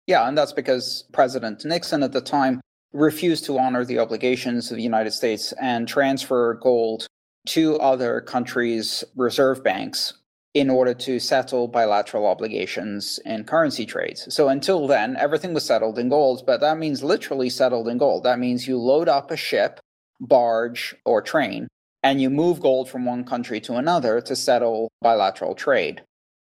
Yeah, 0.07 0.29
and 0.29 0.37
that's 0.37 0.53
because 0.53 1.05
President 1.13 1.65
Nixon 1.65 2.03
at 2.03 2.13
the 2.13 2.21
time 2.21 2.61
refused 2.93 3.45
to 3.47 3.59
honor 3.59 3.85
the 3.85 3.99
obligations 3.99 4.71
of 4.71 4.77
the 4.77 4.83
United 4.83 5.13
States 5.13 5.53
and 5.61 5.89
transfer 5.89 6.55
gold 6.55 7.07
to 7.47 7.79
other 7.79 8.21
countries' 8.21 9.05
reserve 9.17 9.63
banks 9.63 10.15
in 10.55 10.71
order 10.71 10.95
to 10.95 11.19
settle 11.19 11.67
bilateral 11.69 12.27
obligations 12.27 13.19
in 13.25 13.45
currency 13.45 13.85
trades. 13.85 14.33
So 14.33 14.49
until 14.49 14.87
then, 14.87 15.17
everything 15.17 15.53
was 15.53 15.65
settled 15.65 15.99
in 15.99 16.09
gold, 16.09 16.45
but 16.47 16.61
that 16.61 16.79
means 16.79 17.03
literally 17.03 17.51
settled 17.51 17.89
in 17.89 17.99
gold. 17.99 18.23
That 18.23 18.39
means 18.39 18.69
you 18.69 18.79
load 18.79 19.09
up 19.09 19.31
a 19.31 19.37
ship 19.37 19.81
barge, 20.21 20.95
or 21.05 21.23
train, 21.23 21.69
and 22.03 22.21
you 22.21 22.31
move 22.31 22.61
gold 22.61 22.89
from 22.89 23.05
one 23.05 23.25
country 23.25 23.61
to 23.61 23.75
another 23.75 24.21
to 24.21 24.37
settle 24.37 24.91
bilateral 25.01 25.55
trade. 25.55 26.03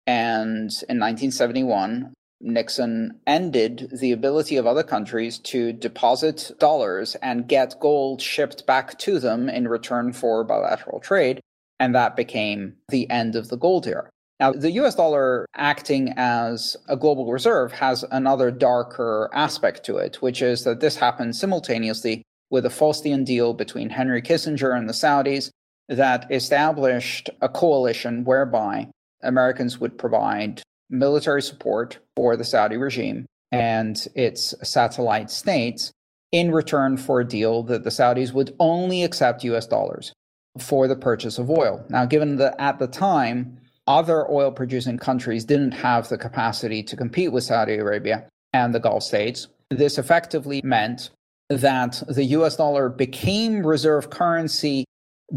And 0.06 0.70
in 0.88 0.98
1971, 0.98 2.12
Nixon 2.40 3.20
ended 3.26 3.88
the 4.00 4.10
ability 4.10 4.56
of 4.56 4.66
other 4.66 4.82
countries 4.82 5.38
to 5.38 5.72
deposit 5.72 6.50
dollars 6.58 7.14
and 7.22 7.46
get 7.46 7.78
gold 7.78 8.20
shipped 8.20 8.66
back 8.66 8.98
to 8.98 9.20
them 9.20 9.48
in 9.48 9.68
return 9.68 10.12
for 10.12 10.42
bilateral 10.42 10.98
trade. 10.98 11.40
And 11.82 11.96
that 11.96 12.14
became 12.14 12.76
the 12.90 13.10
end 13.10 13.34
of 13.34 13.48
the 13.48 13.56
gold 13.56 13.88
era. 13.88 14.08
Now, 14.38 14.52
the 14.52 14.70
US 14.82 14.94
dollar 14.94 15.46
acting 15.56 16.14
as 16.16 16.76
a 16.88 16.96
global 16.96 17.32
reserve 17.32 17.72
has 17.72 18.04
another 18.12 18.52
darker 18.52 19.28
aspect 19.34 19.84
to 19.86 19.96
it, 19.96 20.22
which 20.22 20.42
is 20.42 20.62
that 20.62 20.78
this 20.78 20.94
happened 20.94 21.34
simultaneously 21.34 22.22
with 22.50 22.66
a 22.66 22.68
Faustian 22.68 23.24
deal 23.24 23.52
between 23.52 23.90
Henry 23.90 24.22
Kissinger 24.22 24.78
and 24.78 24.88
the 24.88 24.92
Saudis 24.92 25.50
that 25.88 26.30
established 26.30 27.30
a 27.40 27.48
coalition 27.48 28.22
whereby 28.22 28.86
Americans 29.24 29.80
would 29.80 29.98
provide 29.98 30.62
military 30.88 31.42
support 31.42 31.98
for 32.14 32.36
the 32.36 32.44
Saudi 32.44 32.76
regime 32.76 33.26
and 33.50 34.06
its 34.14 34.54
satellite 34.62 35.32
states 35.32 35.90
in 36.30 36.52
return 36.52 36.96
for 36.96 37.18
a 37.18 37.26
deal 37.26 37.64
that 37.64 37.82
the 37.82 37.90
Saudis 37.90 38.32
would 38.32 38.54
only 38.60 39.02
accept 39.02 39.42
US 39.42 39.66
dollars 39.66 40.12
for 40.58 40.86
the 40.86 40.96
purchase 40.96 41.38
of 41.38 41.50
oil. 41.50 41.84
Now, 41.88 42.04
given 42.04 42.36
that 42.36 42.54
at 42.58 42.78
the 42.78 42.86
time, 42.86 43.58
other 43.86 44.30
oil 44.30 44.52
producing 44.52 44.98
countries 44.98 45.44
didn't 45.44 45.72
have 45.72 46.08
the 46.08 46.18
capacity 46.18 46.82
to 46.84 46.96
compete 46.96 47.32
with 47.32 47.44
Saudi 47.44 47.76
Arabia 47.76 48.28
and 48.52 48.74
the 48.74 48.80
Gulf 48.80 49.02
states. 49.02 49.48
This 49.70 49.98
effectively 49.98 50.60
meant 50.62 51.10
that 51.48 52.02
the 52.08 52.24
US 52.24 52.56
dollar 52.56 52.88
became 52.88 53.66
reserve 53.66 54.10
currency 54.10 54.84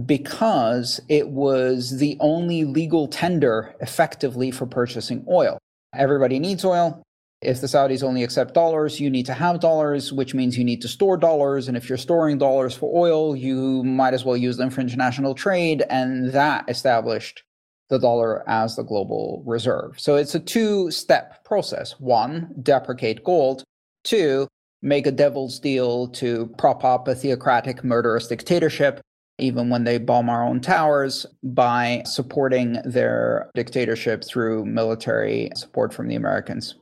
because 0.06 1.00
it 1.08 1.30
was 1.30 2.00
the 2.00 2.18
only 2.20 2.66
legal 2.66 3.08
tender 3.08 3.74
effectively 3.80 4.52
for 4.52 4.66
purchasing 4.66 5.26
oil. 5.30 5.58
Everybody 5.96 6.40
needs 6.40 6.66
oil. 6.66 7.02
If 7.46 7.62
the 7.62 7.68
Saudis 7.68 8.04
only 8.04 8.24
accept 8.24 8.56
dollars, 8.56 9.00
you 9.00 9.10
need 9.10 9.28
to 9.28 9.34
have 9.34 9.60
dollars, 9.60 10.12
which 10.12 10.34
means 10.34 10.58
you 10.58 10.64
need 10.64 10.82
to 10.82 10.88
store 10.88 11.16
dollars. 11.16 11.68
And 11.68 11.78
if 11.78 11.88
you're 11.88 11.98
storing 11.98 12.40
dollars 12.40 12.76
for 12.76 12.92
oil, 12.94 13.36
you 13.36 13.84
might 13.84 14.16
as 14.16 14.26
well 14.26 14.36
use 14.36 14.58
them 14.58 14.72
for 14.72 14.82
international 14.82 15.36
trade. 15.36 15.84
And 15.90 16.32
that 16.32 16.68
established 16.68 17.44
the 17.90 18.00
dollar 18.00 18.48
as 18.50 18.76
the 18.76 18.84
global 18.84 19.44
reserve. 19.46 20.00
So 20.00 20.16
it's 20.16 20.34
a 20.34 20.40
two 20.40 20.90
step 20.90 21.44
process. 21.46 22.00
One, 22.00 22.54
deprecate 22.64 23.24
gold. 23.24 23.64
Two, 24.04 24.48
make 24.82 25.06
a 25.06 25.12
devil's 25.12 25.60
deal 25.60 26.08
to 26.10 26.48
prop 26.58 26.84
up 26.84 27.08
a 27.08 27.14
theocratic 27.14 27.84
murderous 27.84 28.28
dictatorship, 28.28 29.02
even 29.38 29.70
when 29.70 29.84
they 29.84 30.00
bomb 30.00 30.30
our 30.30 30.44
own 30.44 30.62
towers, 30.62 31.28
by 31.44 32.02
supporting 32.08 32.80
their 32.86 33.52
dictatorship 33.54 34.24
through 34.24 34.66
military 34.66 35.52
support 35.56 35.94
from 35.94 36.08
the 36.08 36.16
Americans 36.16 36.74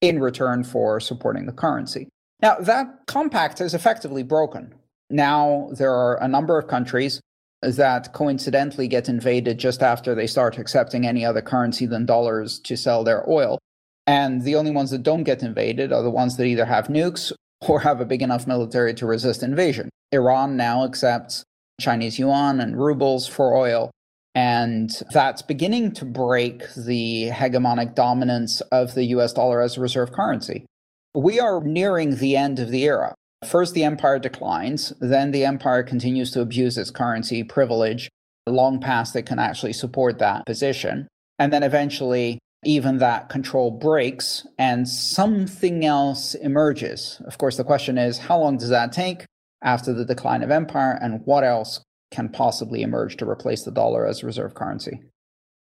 in 0.00 0.20
return 0.20 0.64
for 0.64 1.00
supporting 1.00 1.46
the 1.46 1.52
currency. 1.52 2.08
Now, 2.40 2.56
that 2.60 2.86
compact 3.06 3.60
is 3.60 3.74
effectively 3.74 4.22
broken. 4.22 4.74
Now, 5.10 5.70
there 5.72 5.92
are 5.92 6.22
a 6.22 6.28
number 6.28 6.58
of 6.58 6.68
countries 6.68 7.20
that 7.62 8.12
coincidentally 8.12 8.86
get 8.86 9.08
invaded 9.08 9.58
just 9.58 9.82
after 9.82 10.14
they 10.14 10.26
start 10.26 10.58
accepting 10.58 11.06
any 11.06 11.24
other 11.24 11.42
currency 11.42 11.86
than 11.86 12.06
dollars 12.06 12.60
to 12.60 12.76
sell 12.76 13.02
their 13.02 13.28
oil. 13.28 13.58
And 14.06 14.42
the 14.42 14.54
only 14.54 14.70
ones 14.70 14.90
that 14.90 15.02
don't 15.02 15.24
get 15.24 15.42
invaded 15.42 15.92
are 15.92 16.02
the 16.02 16.10
ones 16.10 16.36
that 16.36 16.46
either 16.46 16.64
have 16.66 16.86
nukes 16.86 17.32
or 17.60 17.80
have 17.80 18.00
a 18.00 18.06
big 18.06 18.22
enough 18.22 18.46
military 18.46 18.94
to 18.94 19.06
resist 19.06 19.42
invasion. 19.42 19.90
Iran 20.12 20.56
now 20.56 20.84
accepts 20.84 21.44
Chinese 21.80 22.18
yuan 22.18 22.60
and 22.60 22.78
rubles 22.78 23.26
for 23.26 23.56
oil. 23.56 23.90
And 24.38 24.92
that's 25.10 25.42
beginning 25.42 25.90
to 25.94 26.04
break 26.04 26.72
the 26.74 27.28
hegemonic 27.30 27.96
dominance 27.96 28.60
of 28.70 28.94
the 28.94 29.06
US 29.06 29.32
dollar 29.32 29.60
as 29.60 29.76
a 29.76 29.80
reserve 29.80 30.12
currency. 30.12 30.64
We 31.12 31.40
are 31.40 31.60
nearing 31.60 32.18
the 32.18 32.36
end 32.36 32.60
of 32.60 32.70
the 32.70 32.84
era. 32.84 33.16
First, 33.44 33.74
the 33.74 33.82
empire 33.82 34.20
declines, 34.20 34.92
then, 35.00 35.32
the 35.32 35.44
empire 35.44 35.82
continues 35.82 36.30
to 36.30 36.40
abuse 36.40 36.78
its 36.78 36.92
currency 36.92 37.42
privilege 37.42 38.08
long 38.46 38.80
past 38.80 39.16
it 39.16 39.26
can 39.26 39.40
actually 39.40 39.72
support 39.72 40.20
that 40.20 40.46
position. 40.46 41.08
And 41.40 41.52
then 41.52 41.64
eventually, 41.64 42.38
even 42.64 42.98
that 42.98 43.28
control 43.28 43.72
breaks 43.72 44.46
and 44.56 44.88
something 44.88 45.84
else 45.84 46.36
emerges. 46.36 47.20
Of 47.26 47.38
course, 47.38 47.56
the 47.56 47.64
question 47.64 47.98
is 47.98 48.18
how 48.18 48.38
long 48.38 48.56
does 48.56 48.68
that 48.68 48.92
take 48.92 49.24
after 49.62 49.92
the 49.92 50.04
decline 50.04 50.44
of 50.44 50.52
empire, 50.52 50.96
and 51.02 51.26
what 51.26 51.42
else 51.42 51.80
can 52.10 52.28
possibly 52.28 52.82
emerge 52.82 53.16
to 53.18 53.28
replace 53.28 53.64
the 53.64 53.70
dollar 53.70 54.06
as 54.06 54.24
reserve 54.24 54.54
currency? 54.54 55.02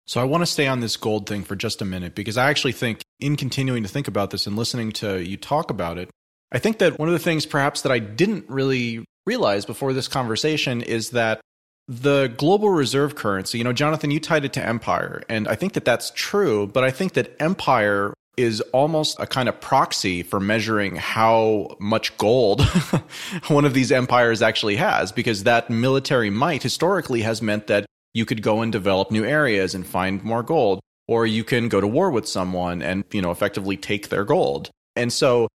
So 0.07 0.21
I 0.21 0.25
want 0.25 0.43
to 0.43 0.47
stay 0.47 0.67
on 0.67 0.81
this 0.81 0.97
gold 0.97 1.29
thing 1.29 1.45
for 1.45 1.55
just 1.55 1.83
a 1.83 1.85
minute 1.85 2.15
because 2.15 2.39
I 2.39 2.49
actually 2.49 2.73
think, 2.73 3.03
in 3.21 3.37
continuing 3.37 3.83
to 3.83 3.89
think 3.89 4.09
about 4.09 4.31
this 4.31 4.47
and 4.47 4.57
listening 4.57 4.93
to 4.93 5.23
you 5.23 5.37
talk 5.37 5.71
about 5.71 5.99
it, 5.99 6.09
I 6.51 6.59
think 6.59 6.79
that 6.79 6.99
one 6.99 7.09
of 7.09 7.13
the 7.13 7.19
things 7.19 7.45
perhaps 7.45 7.83
that 7.83 7.93
I 7.93 7.99
didn't 7.99 8.49
really 8.49 9.05
realize 9.27 9.67
before 9.67 9.93
this 9.93 10.09
conversation 10.09 10.81
is 10.81 11.11
that 11.11 11.41
the 11.89 12.33
global 12.37 12.71
reserve 12.71 13.17
currency, 13.17 13.59
you 13.59 13.65
know, 13.65 13.73
Jonathan, 13.73 14.11
you 14.11 14.21
tied 14.21 14.45
it 14.45 14.53
to 14.55 14.65
empire, 14.65 15.23
and 15.29 15.49
I 15.49 15.55
think 15.55 15.75
that 15.75 15.85
that's 15.85 16.11
true, 16.15 16.67
but 16.67 16.85
I 16.85 16.91
think 16.91 17.15
that 17.15 17.37
empire 17.41 18.15
is 18.39 18.61
almost 18.73 19.19
a 19.19 19.27
kind 19.27 19.49
of 19.49 19.61
proxy 19.61 20.23
for 20.23 20.39
measuring 20.39 20.95
how 20.97 21.77
much 21.81 22.17
gold 22.17 22.63
one 23.49 23.65
of 23.65 23.75
these 23.75 23.91
empires 23.91 24.41
actually 24.41 24.77
has, 24.77 25.11
because 25.11 25.45
that 25.45 25.69
military 25.69 26.31
might 26.31 26.63
historically 26.63 27.23
has 27.23 27.43
meant 27.43 27.67
that 27.67 27.85
you 28.15 28.25
could 28.25 28.43
go 28.43 28.63
and 28.63 28.71
develop 28.73 29.11
new 29.11 29.25
areas 29.25 29.75
and 29.75 29.87
find 29.87 30.23
more 30.23 30.43
gold, 30.43 30.81
or 31.09 31.27
you 31.27 31.43
can 31.43 31.69
go 31.69 31.81
to 31.81 31.87
war 31.87 32.11
with 32.11 32.29
someone 32.29 32.81
and, 32.81 33.05
you 33.13 33.21
know, 33.21 33.31
effectively 33.31 33.77
take 33.77 34.09
their 34.09 34.25
gold. 34.25 34.71
And 34.95 35.13
so 35.13 35.49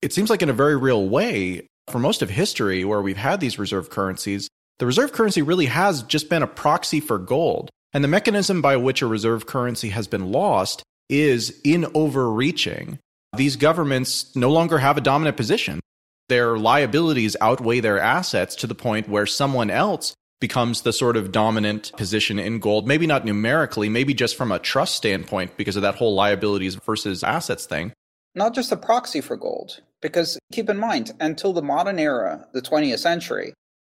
it 0.00 0.12
seems 0.12 0.30
like 0.30 0.42
in 0.42 0.48
a 0.48 0.54
very 0.54 0.76
real 0.76 1.08
way, 1.08 1.66
for 1.90 1.98
most 1.98 2.22
of 2.22 2.30
history 2.30 2.84
where 2.84 3.02
we've 3.02 3.16
had 3.16 3.40
these 3.40 3.58
reserve 3.58 3.90
currencies, 3.90 4.48
the 4.78 4.86
reserve 4.86 5.12
currency 5.12 5.42
really 5.42 5.66
has 5.66 6.02
just 6.04 6.28
been 6.28 6.42
a 6.42 6.46
proxy 6.46 7.00
for 7.00 7.18
gold. 7.18 7.70
And 7.92 8.04
the 8.04 8.08
mechanism 8.08 8.62
by 8.62 8.76
which 8.76 9.02
a 9.02 9.06
reserve 9.06 9.46
currency 9.46 9.88
has 9.88 10.06
been 10.06 10.30
lost 10.30 10.82
is 11.08 11.58
in 11.64 11.86
overreaching. 11.94 12.98
These 13.36 13.56
governments 13.56 14.34
no 14.34 14.50
longer 14.50 14.78
have 14.78 14.96
a 14.96 15.02
dominant 15.02 15.36
position. 15.36 15.80
Their 16.28 16.58
liabilities 16.58 17.36
outweigh 17.40 17.80
their 17.80 17.98
assets 17.98 18.54
to 18.56 18.66
the 18.66 18.74
point 18.74 19.08
where 19.08 19.26
someone 19.26 19.70
else 19.70 20.14
becomes 20.40 20.82
the 20.82 20.92
sort 20.92 21.16
of 21.16 21.32
dominant 21.32 21.92
position 21.96 22.38
in 22.38 22.58
gold. 22.60 22.86
Maybe 22.86 23.06
not 23.06 23.24
numerically, 23.24 23.88
maybe 23.88 24.14
just 24.14 24.36
from 24.36 24.52
a 24.52 24.58
trust 24.58 24.94
standpoint 24.94 25.56
because 25.56 25.76
of 25.76 25.82
that 25.82 25.96
whole 25.96 26.14
liabilities 26.14 26.74
versus 26.76 27.24
assets 27.24 27.66
thing. 27.66 27.92
Not 28.34 28.54
just 28.54 28.70
a 28.70 28.76
proxy 28.76 29.20
for 29.20 29.36
gold, 29.36 29.80
because 30.00 30.38
keep 30.52 30.68
in 30.68 30.78
mind, 30.78 31.12
until 31.18 31.52
the 31.52 31.62
modern 31.62 31.98
era, 31.98 32.46
the 32.52 32.62
20th 32.62 33.00
century, 33.00 33.52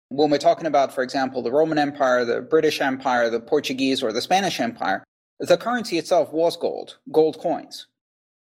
when 0.09 0.31
we're 0.31 0.39
talking 0.39 0.65
about, 0.65 0.93
for 0.93 1.03
example, 1.03 1.41
the 1.41 1.51
Roman 1.51 1.77
Empire, 1.77 2.25
the 2.25 2.41
British 2.41 2.81
Empire, 2.81 3.29
the 3.29 3.39
Portuguese, 3.39 4.01
or 4.01 4.11
the 4.11 4.21
Spanish 4.21 4.59
Empire, 4.59 5.03
the 5.41 5.57
currency 5.57 5.97
itself 5.97 6.31
was 6.31 6.55
gold, 6.55 6.97
gold 7.11 7.39
coins. 7.39 7.87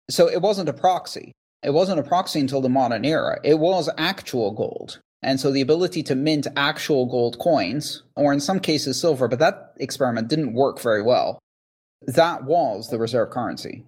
So 0.09 0.29
it 0.29 0.41
wasn't 0.41 0.69
a 0.69 0.73
proxy. 0.73 1.33
It 1.61 1.71
wasn't 1.71 1.99
a 1.99 2.03
proxy 2.03 2.39
until 2.39 2.61
the 2.61 2.69
modern 2.69 3.05
era. 3.05 3.39
It 3.43 3.59
was 3.59 3.89
actual 3.97 4.51
gold. 4.51 4.99
And 5.21 5.39
so 5.39 5.51
the 5.51 5.61
ability 5.61 6.03
to 6.03 6.15
mint 6.15 6.47
actual 6.55 7.07
gold 7.07 7.39
coins, 7.39 8.03
or 8.15 8.31
in 8.31 8.39
some 8.39 8.59
cases 8.59 8.99
silver, 8.99 9.27
but 9.27 9.39
that 9.39 9.73
experiment 9.77 10.27
didn't 10.27 10.53
work 10.53 10.79
very 10.79 11.01
well, 11.01 11.39
that 12.01 12.43
was 12.43 12.89
the 12.89 12.99
reserve 12.99 13.31
currency. 13.31 13.83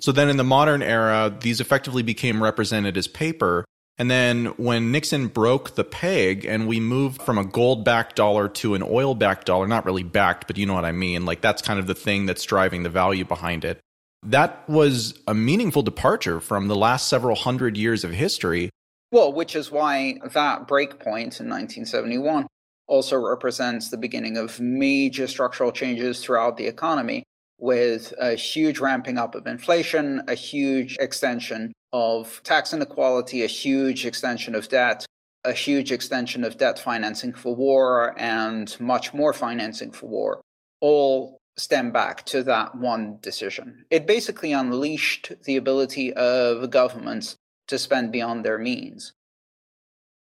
So 0.00 0.12
then 0.12 0.28
in 0.28 0.36
the 0.36 0.44
modern 0.44 0.82
era, 0.82 1.34
these 1.40 1.60
effectively 1.60 2.02
became 2.02 2.42
represented 2.42 2.96
as 2.96 3.06
paper. 3.06 3.64
And 3.98 4.10
then 4.10 4.46
when 4.56 4.92
Nixon 4.92 5.28
broke 5.28 5.74
the 5.74 5.84
peg 5.84 6.44
and 6.44 6.68
we 6.68 6.80
moved 6.80 7.22
from 7.22 7.38
a 7.38 7.44
gold 7.44 7.84
backed 7.84 8.16
dollar 8.16 8.48
to 8.48 8.74
an 8.74 8.82
oil 8.82 9.14
backed 9.14 9.46
dollar, 9.46 9.66
not 9.66 9.86
really 9.86 10.02
backed, 10.02 10.46
but 10.46 10.58
you 10.58 10.66
know 10.66 10.74
what 10.74 10.84
I 10.84 10.92
mean, 10.92 11.24
like 11.24 11.40
that's 11.40 11.62
kind 11.62 11.78
of 11.78 11.86
the 11.86 11.94
thing 11.94 12.26
that's 12.26 12.44
driving 12.44 12.82
the 12.82 12.90
value 12.90 13.24
behind 13.24 13.64
it. 13.64 13.80
That 14.22 14.68
was 14.68 15.18
a 15.26 15.34
meaningful 15.34 15.82
departure 15.82 16.40
from 16.40 16.68
the 16.68 16.76
last 16.76 17.08
several 17.08 17.36
hundred 17.36 17.76
years 17.76 18.04
of 18.04 18.10
history. 18.10 18.70
Well, 19.12 19.32
which 19.32 19.56
is 19.56 19.70
why 19.70 20.18
that 20.34 20.66
break 20.66 20.98
point 20.98 21.40
in 21.40 21.48
1971 21.48 22.46
also 22.86 23.16
represents 23.16 23.88
the 23.88 23.96
beginning 23.96 24.36
of 24.36 24.60
major 24.60 25.26
structural 25.26 25.72
changes 25.72 26.22
throughout 26.22 26.56
the 26.56 26.66
economy 26.66 27.24
with 27.58 28.12
a 28.18 28.34
huge 28.34 28.78
ramping 28.78 29.18
up 29.18 29.34
of 29.34 29.46
inflation, 29.46 30.22
a 30.28 30.34
huge 30.34 30.96
extension 30.98 31.72
of 31.92 32.40
tax 32.44 32.72
inequality, 32.72 33.42
a 33.42 33.46
huge 33.48 34.04
extension 34.04 34.54
of 34.54 34.68
debt, 34.68 35.06
a 35.44 35.52
huge 35.52 35.92
extension 35.92 36.44
of 36.44 36.58
debt 36.58 36.78
financing 36.78 37.32
for 37.32 37.54
war, 37.54 38.14
and 38.18 38.78
much 38.80 39.14
more 39.14 39.32
financing 39.32 39.90
for 39.90 40.06
war, 40.06 40.40
all 40.80 41.38
stem 41.56 41.90
back 41.90 42.24
to 42.26 42.42
that 42.42 42.74
one 42.74 43.18
decision. 43.22 43.84
It 43.90 44.06
basically 44.06 44.52
unleashed 44.52 45.32
the 45.44 45.56
ability 45.56 46.12
of 46.12 46.70
governments 46.70 47.36
to 47.68 47.78
spend 47.78 48.12
beyond 48.12 48.44
their 48.44 48.58
means. 48.58 49.12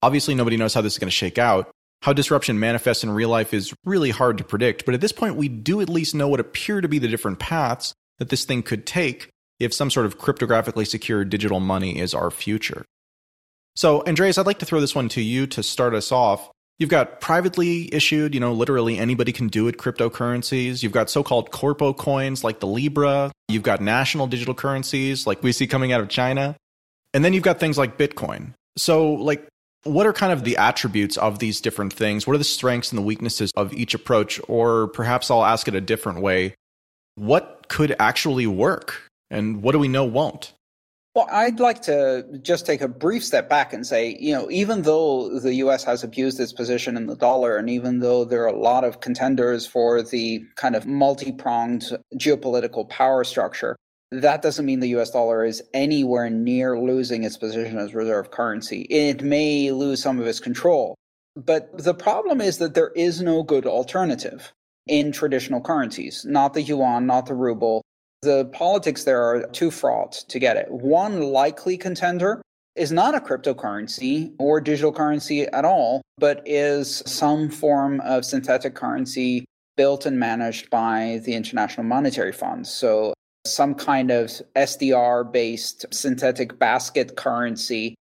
Obviously, 0.03 0.35
nobody 0.35 0.57
knows 0.57 0.75
how 0.75 0.81
this 0.81 0.93
is 0.93 0.99
going 0.99 1.07
to 1.07 1.11
shake 1.11 1.39
out. 1.39 1.71
How 2.01 2.13
disruption 2.13 2.59
manifests 2.59 3.03
in 3.03 3.09
real 3.09 3.29
life 3.29 3.53
is 3.53 3.73
really 3.83 4.11
hard 4.11 4.37
to 4.37 4.43
predict, 4.43 4.85
but 4.85 4.93
at 4.93 5.01
this 5.01 5.11
point, 5.11 5.35
we 5.35 5.49
do 5.49 5.81
at 5.81 5.89
least 5.89 6.15
know 6.15 6.27
what 6.27 6.39
appear 6.39 6.79
to 6.81 6.87
be 6.87 6.99
the 6.99 7.07
different 7.07 7.39
paths 7.39 7.93
that 8.19 8.29
this 8.29 8.45
thing 8.45 8.63
could 8.63 8.85
take 8.85 9.29
if 9.59 9.73
some 9.73 9.89
sort 9.89 10.05
of 10.05 10.19
cryptographically 10.19 10.85
secure 10.85 11.25
digital 11.25 11.59
money 11.59 11.97
is 11.97 12.13
our 12.13 12.29
future. 12.29 12.85
So, 13.75 14.03
Andreas, 14.07 14.37
I'd 14.37 14.45
like 14.45 14.59
to 14.59 14.65
throw 14.65 14.79
this 14.79 14.95
one 14.95 15.09
to 15.09 15.21
you 15.21 15.47
to 15.47 15.63
start 15.63 15.93
us 15.93 16.11
off. 16.11 16.49
You've 16.79 16.89
got 16.89 17.21
privately 17.21 17.93
issued, 17.93 18.35
you 18.35 18.39
know, 18.39 18.53
literally 18.53 18.99
anybody 18.99 19.31
can 19.31 19.47
do 19.47 19.67
it 19.67 19.77
cryptocurrencies. 19.77 20.83
You've 20.83 20.91
got 20.91 21.09
so 21.09 21.23
called 21.23 21.51
corpo 21.51 21.93
coins 21.93 22.43
like 22.43 22.59
the 22.59 22.67
Libra. 22.67 23.31
You've 23.47 23.63
got 23.63 23.81
national 23.81 24.27
digital 24.27 24.53
currencies 24.53 25.25
like 25.25 25.41
we 25.41 25.51
see 25.51 25.65
coming 25.65 25.91
out 25.91 26.01
of 26.01 26.09
China. 26.09 26.55
And 27.13 27.25
then 27.25 27.33
you've 27.33 27.43
got 27.43 27.59
things 27.59 27.77
like 27.77 27.97
Bitcoin. 27.97 28.53
So, 28.77 29.13
like, 29.13 29.47
what 29.87 30.05
are 30.05 30.13
kind 30.13 30.31
of 30.31 30.43
the 30.43 30.57
attributes 30.57 31.17
of 31.17 31.39
these 31.39 31.61
different 31.61 31.93
things? 31.93 32.27
What 32.27 32.33
are 32.35 32.39
the 32.39 32.43
strengths 32.43 32.91
and 32.91 32.97
the 32.97 33.03
weaknesses 33.03 33.51
of 33.55 33.73
each 33.73 33.93
approach? 33.93 34.39
Or 34.47 34.87
perhaps 34.89 35.31
I'll 35.31 35.45
ask 35.45 35.67
it 35.67 35.75
a 35.75 35.81
different 35.81 36.21
way. 36.21 36.55
What 37.15 37.65
could 37.69 37.95
actually 37.99 38.47
work? 38.47 39.01
And 39.29 39.61
what 39.61 39.73
do 39.73 39.79
we 39.79 39.87
know 39.87 40.05
won't? 40.05 40.53
Well, 41.15 41.27
I'd 41.31 41.59
like 41.59 41.81
to 41.83 42.27
just 42.43 42.67
take 42.67 42.81
a 42.81 42.87
brief 42.87 43.25
step 43.25 43.49
back 43.49 43.73
and 43.73 43.87
say, 43.87 44.15
you 44.19 44.35
know, 44.35 44.51
even 44.51 44.83
though 44.83 45.39
the 45.39 45.55
US 45.55 45.83
has 45.83 46.03
abused 46.03 46.39
its 46.39 46.53
position 46.53 46.95
in 46.95 47.07
the 47.07 47.15
dollar, 47.15 47.57
and 47.57 47.71
even 47.71 48.01
though 48.01 48.23
there 48.23 48.43
are 48.43 48.53
a 48.53 48.59
lot 48.59 48.83
of 48.83 48.99
contenders 49.01 49.65
for 49.65 50.03
the 50.03 50.45
kind 50.57 50.75
of 50.75 50.85
multi 50.85 51.31
pronged 51.31 51.85
geopolitical 52.15 52.87
power 52.87 53.23
structure, 53.23 53.75
that 54.11 54.41
doesn't 54.41 54.65
mean 54.65 54.79
the 54.79 54.95
US 54.99 55.11
dollar 55.11 55.45
is 55.45 55.61
anywhere 55.73 56.29
near 56.29 56.79
losing 56.79 57.23
its 57.23 57.37
position 57.37 57.77
as 57.77 57.93
reserve 57.93 58.31
currency. 58.31 58.81
It 58.89 59.23
may 59.23 59.71
lose 59.71 60.01
some 60.01 60.19
of 60.19 60.27
its 60.27 60.39
control. 60.39 60.95
But 61.35 61.77
the 61.77 61.93
problem 61.93 62.41
is 62.41 62.57
that 62.57 62.73
there 62.73 62.91
is 62.95 63.21
no 63.21 63.43
good 63.43 63.65
alternative 63.65 64.51
in 64.87 65.11
traditional 65.11 65.61
currencies, 65.61 66.25
not 66.25 66.53
the 66.53 66.61
yuan, 66.61 67.05
not 67.05 67.25
the 67.25 67.35
ruble, 67.35 67.83
the 68.21 68.45
politics 68.45 69.03
there 69.03 69.21
are 69.21 69.47
too 69.47 69.69
fraught 69.69 70.13
to 70.29 70.39
get 70.39 70.57
it. 70.57 70.71
One 70.71 71.21
likely 71.21 71.77
contender 71.77 72.41
is 72.75 72.91
not 72.91 73.15
a 73.15 73.19
cryptocurrency 73.19 74.33
or 74.39 74.61
digital 74.61 74.91
currency 74.91 75.43
at 75.47 75.65
all, 75.65 76.01
but 76.17 76.41
is 76.45 77.03
some 77.05 77.49
form 77.49 77.99
of 78.01 78.25
synthetic 78.25 78.75
currency 78.75 79.45
built 79.75 80.05
and 80.05 80.19
managed 80.19 80.69
by 80.69 81.21
the 81.25 81.33
International 81.35 81.85
Monetary 81.85 82.31
Fund. 82.31 82.65
So, 82.65 83.13
some 83.53 83.75
kind 83.75 84.11
of 84.11 84.29
SDR 84.55 85.31
based 85.31 85.85
synthetic 85.91 86.59
basket 86.59 87.15
currency 87.15 87.95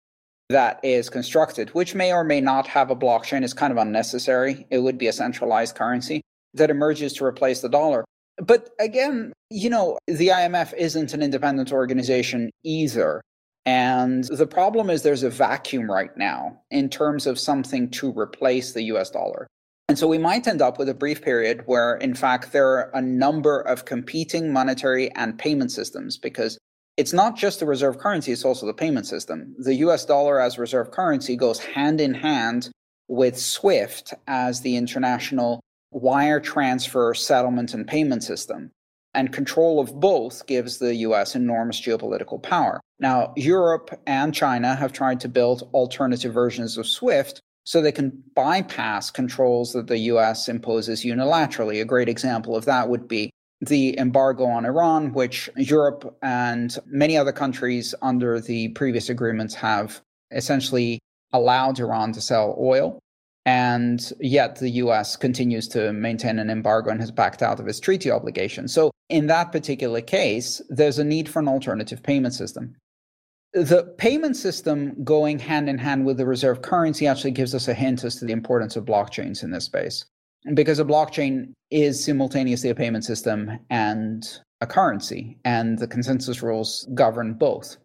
that 0.49 0.79
is 0.85 1.11
constructed, 1.11 1.71
which 1.71 1.95
may 1.95 2.12
or 2.12 2.25
may 2.25 2.41
not 2.41 2.67
have 2.69 2.91
a 2.91 2.97
blockchain, 2.97 3.43
is 3.43 3.53
kind 3.53 3.73
of 3.73 3.79
unnecessary. 3.79 4.67
It 4.71 4.79
would 4.79 4.99
be 4.99 5.09
a 5.09 5.12
centralized 5.12 5.75
currency 5.75 6.23
that 6.55 6.71
emerges 6.71 7.12
to 7.15 7.25
replace 7.25 7.61
the 7.61 7.69
dollar. 7.69 8.05
But 8.38 8.71
again, 8.79 9.33
you 9.50 9.71
know, 9.71 9.99
the 10.07 10.29
IMF 10.29 10.75
isn't 10.75 11.15
an 11.15 11.23
independent 11.23 11.73
organization 11.73 12.50
either. 12.65 13.23
And 13.65 14.25
the 14.25 14.47
problem 14.47 14.91
is 14.91 15.03
there's 15.03 15.25
a 15.25 15.31
vacuum 15.31 15.91
right 15.91 16.17
now 16.17 16.61
in 16.71 16.88
terms 16.88 17.26
of 17.26 17.38
something 17.38 17.91
to 17.91 18.12
replace 18.17 18.73
the 18.73 18.83
US 18.85 19.11
dollar. 19.11 19.49
And 19.88 19.99
so 19.99 20.09
we 20.09 20.19
might 20.19 20.49
end 20.49 20.61
up 20.61 20.78
with 20.78 20.88
a 20.88 20.95
brief 20.95 21.23
period 21.23 21.62
where, 21.66 21.95
in 21.97 22.14
fact, 22.14 22.52
there 22.52 22.66
are 22.66 22.90
a 22.93 23.00
number 23.00 23.61
of 23.61 23.85
competing 23.85 24.52
monetary 24.52 25.12
and 25.12 25.38
payment 25.38 25.71
systems 25.71 26.19
because 26.19 26.59
it's 26.97 27.12
not 27.12 27.37
just 27.37 27.61
the 27.61 27.66
reserve 27.66 27.99
currency, 27.99 28.33
it's 28.33 28.45
also 28.45 28.66
the 28.66 28.75
payment 28.75 29.07
system. 29.07 29.55
The 29.59 29.76
US 29.76 30.05
dollar 30.05 30.40
as 30.40 30.59
reserve 30.59 30.90
currency 30.90 31.37
goes 31.37 31.61
hand 31.61 32.00
in 32.00 32.14
hand 32.14 32.71
with 33.07 33.38
SWIFT 33.38 34.14
as 34.26 34.62
the 34.62 34.76
international 34.76 35.61
wire 35.93 36.40
transfer 36.40 37.14
settlement 37.14 37.73
and 37.73 37.87
payment 37.87 38.25
system. 38.25 38.73
And 39.14 39.33
control 39.33 39.78
of 39.78 40.00
both 40.00 40.47
gives 40.47 40.78
the 40.78 40.97
US 40.97 41.37
enormous 41.37 41.80
geopolitical 41.80 42.43
power. 42.43 42.80
Now, 42.99 43.32
Europe 43.37 44.00
and 44.06 44.34
China 44.34 44.75
have 44.75 44.93
tried 44.93 45.21
to 45.21 45.28
build 45.28 45.71
alternative 45.73 46.34
versions 46.34 46.76
of 46.76 46.89
SWIFT 46.89 47.41
so 47.67 47.83
they 47.83 47.93
can 47.93 48.23
bypass 48.35 49.11
controls 49.11 49.73
that 49.73 49.89
the 49.89 49.99
US 49.99 50.49
imposes 50.49 51.02
unilaterally. 51.05 51.81
A 51.81 51.85
great 51.85 52.09
example 52.09 52.57
of 52.57 52.65
that 52.65 52.89
would 52.89 53.09
be 53.09 53.31
the 53.61 53.99
embargo 53.99 54.45
on 54.45 54.65
Iran, 54.65 55.13
which 55.13 55.50
Europe 55.57 56.17
and 56.23 56.79
many 56.87 57.17
other 57.17 57.33
countries 57.33 57.95
under 58.02 58.41
the 58.41 58.69
previous 58.69 59.09
agreements 59.09 59.55
have 59.55 60.00
essentially 60.31 61.00
allowed 61.33 61.81
Iran 61.81 62.13
to 62.13 62.21
sell 62.21 62.57
oil. 62.59 63.00
And 63.45 64.13
yet 64.21 64.57
the 64.57 64.71
US 64.83 65.17
continues 65.17 65.67
to 65.69 65.93
maintain 65.93 66.39
an 66.39 66.50
embargo 66.50 66.91
and 66.91 67.00
has 67.00 67.11
backed 67.11 67.43
out 67.43 67.59
of 67.59 67.67
its 67.67 67.81
treaty 67.81 68.11
obligation. 68.11 68.69
So, 68.69 68.91
in 69.09 69.26
that 69.29 69.52
particular 69.52 70.00
case, 70.00 70.61
there's 70.69 70.99
a 70.99 71.05
need 71.05 71.29
for 71.29 71.39
an 71.39 71.49
alternative 71.49 72.02
payment 72.02 72.35
system. 72.35 72.75
The 73.52 73.95
payment 73.97 74.37
system 74.37 75.02
going 75.02 75.39
hand 75.39 75.69
in 75.69 75.78
hand 75.78 76.04
with 76.04 76.19
the 76.19 76.26
reserve 76.26 76.63
currency 76.63 77.06
actually 77.06 77.30
gives 77.30 77.54
us 77.54 77.69
a 77.69 77.75
hint 77.75 78.04
as 78.04 78.17
to 78.17 78.25
the 78.25 78.32
importance 78.32 78.76
of 78.76 78.85
blockchains 78.85 79.43
in 79.43 79.50
this 79.50 79.65
space. 79.65 80.04
Because 80.54 80.78
a 80.78 80.85
blockchain 80.85 81.52
is 81.71 82.04
simultaneously 82.04 82.71
a 82.71 82.75
payment 82.75 83.04
system 83.04 83.59
and 83.71 84.41
a 84.61 84.67
currency, 84.67 85.39
and 85.45 85.78
the 85.78 85.89
consensus 85.89 86.43
rules 86.43 86.89
govern 86.95 87.35
both. 87.35 87.76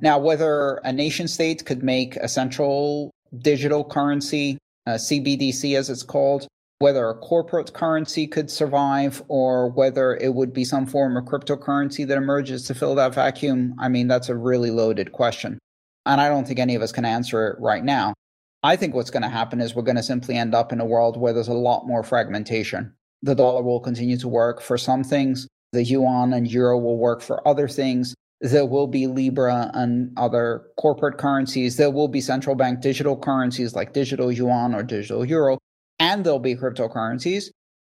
Now, 0.00 0.18
whether 0.18 0.76
a 0.84 0.92
nation 0.92 1.28
state 1.28 1.64
could 1.64 1.82
make 1.82 2.16
a 2.16 2.28
central 2.28 3.10
digital 3.38 3.84
currency 3.84 4.58
uh, 4.86 4.92
CBDC 4.92 5.76
as 5.76 5.90
it's 5.90 6.02
called, 6.02 6.46
whether 6.78 7.08
a 7.08 7.14
corporate 7.14 7.72
currency 7.72 8.26
could 8.26 8.50
survive 8.50 9.22
or 9.28 9.70
whether 9.70 10.16
it 10.16 10.34
would 10.34 10.52
be 10.52 10.64
some 10.64 10.86
form 10.86 11.16
of 11.16 11.24
cryptocurrency 11.24 12.06
that 12.06 12.18
emerges 12.18 12.64
to 12.64 12.74
fill 12.74 12.94
that 12.94 13.14
vacuum, 13.14 13.74
I 13.78 13.88
mean, 13.88 14.08
that's 14.08 14.28
a 14.28 14.36
really 14.36 14.70
loaded 14.70 15.12
question. 15.12 15.58
And 16.04 16.20
I 16.20 16.28
don't 16.28 16.46
think 16.46 16.58
any 16.58 16.74
of 16.74 16.82
us 16.82 16.92
can 16.92 17.04
answer 17.04 17.48
it 17.48 17.60
right 17.60 17.84
now. 17.84 18.14
I 18.62 18.76
think 18.76 18.94
what's 18.94 19.10
going 19.10 19.22
to 19.22 19.28
happen 19.28 19.60
is 19.60 19.74
we're 19.74 19.82
going 19.82 19.96
to 19.96 20.02
simply 20.02 20.36
end 20.36 20.54
up 20.54 20.72
in 20.72 20.80
a 20.80 20.84
world 20.84 21.16
where 21.16 21.32
there's 21.32 21.48
a 21.48 21.54
lot 21.54 21.86
more 21.86 22.02
fragmentation. 22.02 22.92
The 23.22 23.34
dollar 23.34 23.62
will 23.62 23.80
continue 23.80 24.18
to 24.18 24.28
work 24.28 24.60
for 24.60 24.76
some 24.76 25.02
things, 25.02 25.48
the 25.72 25.84
yuan 25.84 26.32
and 26.32 26.50
euro 26.50 26.78
will 26.78 26.98
work 26.98 27.20
for 27.20 27.46
other 27.46 27.68
things. 27.68 28.14
There 28.40 28.66
will 28.66 28.86
be 28.86 29.06
Libra 29.06 29.70
and 29.74 30.10
other 30.16 30.66
corporate 30.78 31.18
currencies. 31.18 31.76
There 31.76 31.90
will 31.90 32.08
be 32.08 32.20
central 32.20 32.54
bank 32.54 32.80
digital 32.80 33.16
currencies 33.16 33.74
like 33.74 33.92
digital 33.92 34.30
yuan 34.30 34.74
or 34.74 34.82
digital 34.82 35.24
euro, 35.24 35.58
and 35.98 36.24
there'll 36.24 36.38
be 36.38 36.54
cryptocurrencies. 36.54 37.50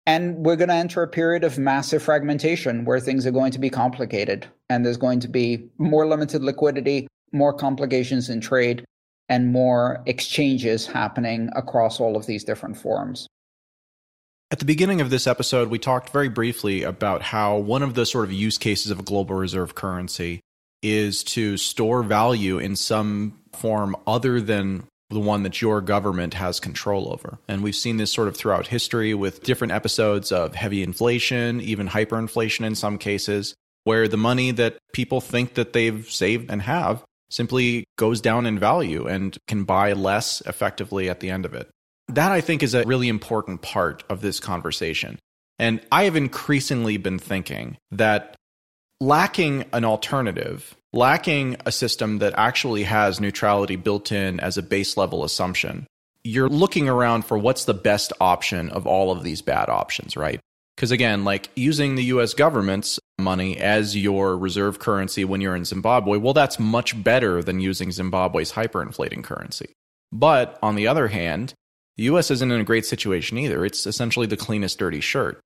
And 0.05 0.37
we're 0.37 0.55
going 0.55 0.69
to 0.69 0.75
enter 0.75 1.03
a 1.03 1.07
period 1.07 1.43
of 1.43 1.57
massive 1.57 2.01
fragmentation 2.01 2.85
where 2.85 2.99
things 2.99 3.25
are 3.25 3.31
going 3.31 3.51
to 3.51 3.59
be 3.59 3.69
complicated 3.69 4.47
and 4.69 4.85
there's 4.85 4.97
going 4.97 5.19
to 5.21 5.27
be 5.27 5.69
more 5.77 6.07
limited 6.07 6.43
liquidity, 6.43 7.07
more 7.33 7.53
complications 7.53 8.29
in 8.29 8.39
trade, 8.39 8.85
and 9.27 9.51
more 9.51 10.01
exchanges 10.05 10.87
happening 10.87 11.49
across 11.55 11.99
all 11.99 12.15
of 12.15 12.25
these 12.25 12.45
different 12.45 12.77
forms. 12.77 13.27
At 14.49 14.59
the 14.59 14.65
beginning 14.65 15.01
of 15.01 15.09
this 15.09 15.27
episode, 15.27 15.69
we 15.69 15.77
talked 15.77 16.11
very 16.11 16.29
briefly 16.29 16.83
about 16.83 17.21
how 17.21 17.57
one 17.57 17.83
of 17.83 17.95
the 17.95 18.05
sort 18.05 18.23
of 18.23 18.31
use 18.31 18.57
cases 18.57 18.91
of 18.91 18.99
a 18.99 19.03
global 19.03 19.35
reserve 19.35 19.75
currency 19.75 20.39
is 20.81 21.21
to 21.23 21.57
store 21.57 22.01
value 22.01 22.57
in 22.59 22.77
some 22.77 23.37
form 23.51 23.95
other 24.05 24.39
than 24.39 24.85
the 25.09 25.19
one 25.19 25.43
that 25.43 25.61
your 25.61 25.81
government 25.81 26.33
has 26.33 26.59
control 26.59 27.11
over. 27.11 27.39
And 27.47 27.63
we've 27.63 27.75
seen 27.75 27.97
this 27.97 28.11
sort 28.11 28.27
of 28.27 28.35
throughout 28.35 28.67
history 28.67 29.13
with 29.13 29.43
different 29.43 29.73
episodes 29.73 30.31
of 30.31 30.55
heavy 30.55 30.83
inflation, 30.83 31.61
even 31.61 31.87
hyperinflation 31.87 32.65
in 32.65 32.75
some 32.75 32.97
cases, 32.97 33.55
where 33.85 34.07
the 34.07 34.17
money 34.17 34.51
that 34.51 34.77
people 34.93 35.21
think 35.21 35.53
that 35.53 35.73
they've 35.73 36.09
saved 36.09 36.51
and 36.51 36.61
have 36.61 37.03
simply 37.29 37.85
goes 37.97 38.21
down 38.21 38.45
in 38.45 38.59
value 38.59 39.07
and 39.07 39.37
can 39.47 39.63
buy 39.63 39.93
less 39.93 40.41
effectively 40.45 41.09
at 41.09 41.19
the 41.19 41.29
end 41.29 41.45
of 41.45 41.53
it. 41.53 41.69
That 42.09 42.31
I 42.31 42.41
think 42.41 42.63
is 42.63 42.73
a 42.73 42.83
really 42.83 43.09
important 43.09 43.61
part 43.61 44.03
of 44.09 44.21
this 44.21 44.39
conversation. 44.39 45.19
And 45.59 45.81
I 45.91 46.03
have 46.03 46.15
increasingly 46.15 46.97
been 46.97 47.19
thinking 47.19 47.77
that 47.91 48.35
lacking 49.01 49.65
an 49.73 49.83
alternative, 49.83 50.75
lacking 50.93 51.57
a 51.65 51.71
system 51.71 52.19
that 52.19 52.33
actually 52.37 52.83
has 52.83 53.19
neutrality 53.19 53.75
built 53.75 54.11
in 54.11 54.39
as 54.39 54.57
a 54.57 54.63
base 54.63 54.97
level 54.97 55.23
assumption, 55.23 55.85
you're 56.23 56.49
looking 56.49 56.89
around 56.89 57.23
for 57.25 57.37
what's 57.37 57.65
the 57.65 57.73
best 57.73 58.13
option 58.19 58.69
of 58.69 58.85
all 58.85 59.11
of 59.11 59.23
these 59.23 59.41
bad 59.41 59.69
options, 59.69 60.17
right? 60.17 60.39
Because 60.75 60.91
again, 60.91 61.23
like 61.23 61.49
using 61.55 61.95
the 61.95 62.03
US 62.05 62.33
government's 62.33 62.99
money 63.17 63.57
as 63.57 63.97
your 63.97 64.37
reserve 64.37 64.79
currency 64.79 65.25
when 65.25 65.41
you're 65.41 65.55
in 65.55 65.65
Zimbabwe, 65.65 66.17
well, 66.17 66.33
that's 66.33 66.59
much 66.59 67.01
better 67.03 67.41
than 67.41 67.59
using 67.59 67.91
Zimbabwe's 67.91 68.51
hyperinflating 68.51 69.23
currency. 69.23 69.71
But 70.11 70.59
on 70.61 70.75
the 70.75 70.87
other 70.87 71.07
hand, 71.07 71.53
the 71.95 72.03
US 72.03 72.29
isn't 72.29 72.51
in 72.51 72.61
a 72.61 72.65
great 72.65 72.85
situation 72.85 73.37
either. 73.37 73.65
It's 73.65 73.87
essentially 73.87 74.27
the 74.27 74.37
cleanest 74.37 74.77
dirty 74.77 75.01
shirt. 75.01 75.39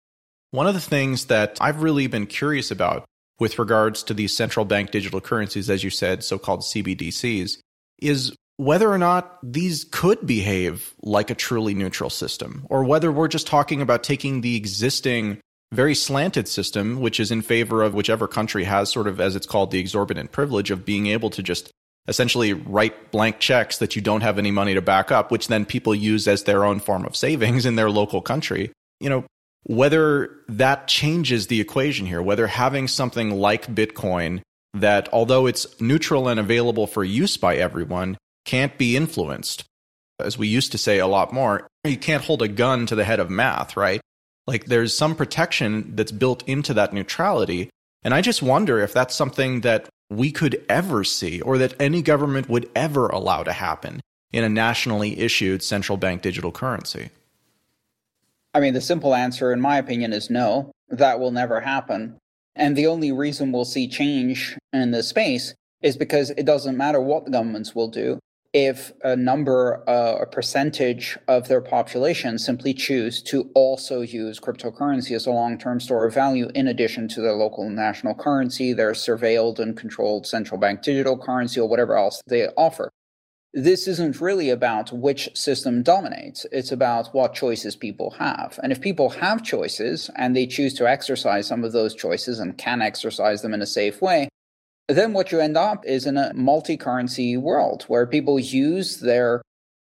One 0.52 0.68
of 0.68 0.74
the 0.74 0.82
things 0.82 1.26
that 1.26 1.58
I've 1.62 1.82
really 1.82 2.08
been 2.08 2.28
curious 2.28 2.72
about 2.72 3.06
with 3.42 3.58
regards 3.58 4.04
to 4.04 4.14
these 4.14 4.38
central 4.38 4.66
bank 4.66 4.92
digital 4.92 5.20
currencies, 5.20 5.68
as 5.68 5.84
you 5.84 5.90
said, 5.90 6.24
so 6.24 6.38
called 6.38 6.62
CBDCs, 6.62 7.58
is 8.00 8.36
whether 8.58 8.88
or 8.88 9.00
not 9.00 9.40
these 9.42 9.84
could 9.86 10.28
behave 10.28 10.94
like 11.02 11.32
a 11.32 11.36
truly 11.36 11.74
neutral 11.74 12.12
system, 12.12 12.68
or 12.70 12.84
whether 12.84 13.12
we're 13.12 13.28
just 13.28 13.48
talking 13.48 13.82
about 13.82 14.04
taking 14.04 14.42
the 14.42 14.56
existing 14.56 15.40
very 15.72 15.96
slanted 15.96 16.48
system, 16.48 17.02
which 17.02 17.20
is 17.20 17.32
in 17.32 17.42
favor 17.42 17.82
of 17.82 17.96
whichever 17.96 18.28
country 18.28 18.64
has 18.66 18.92
sort 18.92 19.08
of, 19.08 19.20
as 19.20 19.36
it's 19.36 19.48
called, 19.48 19.72
the 19.72 19.80
exorbitant 19.80 20.32
privilege 20.32 20.70
of 20.70 20.86
being 20.86 21.08
able 21.08 21.32
to 21.32 21.42
just 21.42 21.72
essentially 22.08 22.54
write 22.54 23.10
blank 23.10 23.40
checks 23.40 23.80
that 23.80 23.96
you 23.96 24.04
don't 24.04 24.22
have 24.22 24.38
any 24.38 24.52
money 24.52 24.76
to 24.76 24.84
back 24.84 25.12
up, 25.12 25.32
which 25.32 25.48
then 25.48 25.66
people 25.66 25.96
use 25.96 26.28
as 26.28 26.44
their 26.44 26.64
own 26.64 26.80
form 26.80 27.08
of 27.08 27.16
savings 27.16 27.66
in 27.66 27.76
their 27.76 27.90
local 27.90 28.22
country. 28.22 28.72
You 29.00 29.10
know, 29.10 29.26
whether 29.64 30.40
that 30.48 30.88
changes 30.88 31.48
the 31.48 31.62
equation 31.62 32.06
here, 32.06 32.22
whether 32.22 32.48
having 32.48 32.88
something 32.88 33.32
like 33.32 33.74
Bitcoin 33.74 34.42
that, 34.74 35.10
although 35.12 35.46
it's 35.46 35.80
neutral 35.80 36.28
and 36.28 36.40
available 36.40 36.88
for 36.88 37.04
use 37.04 37.38
by 37.38 37.56
everyone, 37.58 38.18
can't 38.46 38.78
be 38.78 38.96
influenced. 38.96 39.64
As 40.20 40.38
we 40.38 40.48
used 40.48 40.72
to 40.72 40.78
say 40.78 41.00
a 41.00 41.08
lot 41.08 41.34
more, 41.34 41.68
you 41.84 41.98
can't 41.98 42.24
hold 42.24 42.42
a 42.42 42.48
gun 42.48 42.86
to 42.88 42.96
the 42.96 43.04
head 43.04 43.20
of 43.20 43.30
math, 43.30 43.76
right? 43.76 44.02
Like 44.48 44.66
there's 44.66 44.96
some 44.96 45.16
protection 45.16 45.96
that's 45.96 46.12
built 46.12 46.48
into 46.48 46.74
that 46.74 46.94
neutrality. 46.94 47.70
And 48.04 48.14
I 48.14 48.22
just 48.22 48.42
wonder 48.42 48.80
if 48.80 48.94
that's 48.94 49.16
something 49.16 49.62
that 49.62 49.88
we 50.10 50.32
could 50.32 50.64
ever 50.68 51.04
see 51.04 51.42
or 51.42 51.58
that 51.58 51.80
any 51.80 52.02
government 52.02 52.50
would 52.50 52.70
ever 52.76 53.08
allow 53.08 53.44
to 53.44 53.54
happen 53.54 54.02
in 54.32 54.44
a 54.44 54.50
nationally 54.50 55.20
issued 55.20 55.64
central 55.64 55.98
bank 55.98 56.22
digital 56.22 56.52
currency. 56.52 57.10
I 58.54 58.60
mean, 58.60 58.74
the 58.74 58.82
simple 58.82 59.16
answer, 59.16 59.52
in 59.54 59.62
my 59.62 59.78
opinion, 59.78 60.14
is 60.14 60.30
no. 60.30 60.72
That 60.90 61.20
will 61.20 61.32
never 61.32 61.62
happen. 61.62 62.18
And 62.56 62.76
the 62.76 62.88
only 62.88 63.12
reason 63.12 63.52
we'll 63.52 63.66
see 63.66 63.88
change 63.88 64.58
in 64.74 64.92
this 64.92 65.08
space 65.08 65.56
is 65.82 65.96
because 65.96 66.32
it 66.32 66.46
doesn't 66.46 66.78
matter 66.78 67.00
what 67.00 67.26
the 67.26 67.32
governments 67.32 67.74
will 67.74 67.88
do 67.88 68.20
if 68.54 68.92
a 69.04 69.16
number, 69.16 69.82
uh, 69.90 70.18
a 70.22 70.26
percentage 70.26 71.18
of 71.28 71.48
their 71.48 71.62
population 71.62 72.38
simply 72.38 72.74
choose 72.74 73.22
to 73.24 73.50
also 73.56 74.02
use 74.02 74.40
cryptocurrency 74.40 75.16
as 75.16 75.26
a 75.26 75.32
long 75.32 75.58
term 75.58 75.80
store 75.80 76.06
of 76.06 76.14
value 76.14 76.50
in 76.54 76.68
addition 76.68 77.08
to 77.08 77.22
their 77.22 77.34
local 77.34 77.70
national 77.70 78.14
currency, 78.14 78.74
their 78.74 78.92
surveilled 78.92 79.60
and 79.60 79.78
controlled 79.78 80.28
central 80.28 80.60
bank 80.60 80.82
digital 80.82 81.18
currency, 81.18 81.60
or 81.60 81.70
whatever 81.70 81.96
else 81.96 82.22
they 82.28 82.48
offer. 82.58 82.92
This 83.54 83.86
isn't 83.86 84.22
really 84.22 84.50
about 84.50 84.94
which 84.94 85.30
system 85.36 85.84
dominates. 85.84 86.46
It's 86.54 86.72
about 86.72 87.14
what 87.14 87.34
choices 87.34 87.76
people 87.76 88.12
have. 88.12 88.58
And 88.64 88.72
if 88.72 88.80
people 88.80 89.10
have 89.10 89.44
choices 89.44 90.10
and 90.16 90.34
they 90.34 90.48
choose 90.48 90.74
to 90.76 90.88
exercise 90.90 91.48
some 91.48 91.66
of 91.66 91.74
those 91.74 91.94
choices 91.94 92.40
and 92.40 92.58
can 92.58 92.82
exercise 92.82 93.42
them 93.42 93.54
in 93.54 93.62
a 93.62 93.66
safe 93.66 94.02
way, 94.02 94.30
then 94.88 95.12
what 95.12 95.34
you 95.34 95.42
end 95.42 95.58
up 95.58 95.86
is 95.86 96.06
in 96.06 96.16
a 96.16 96.34
multi 96.34 96.78
currency 96.78 97.36
world 97.36 97.84
where 97.90 98.08
people 98.08 98.40
use 98.40 99.02
their 99.02 99.42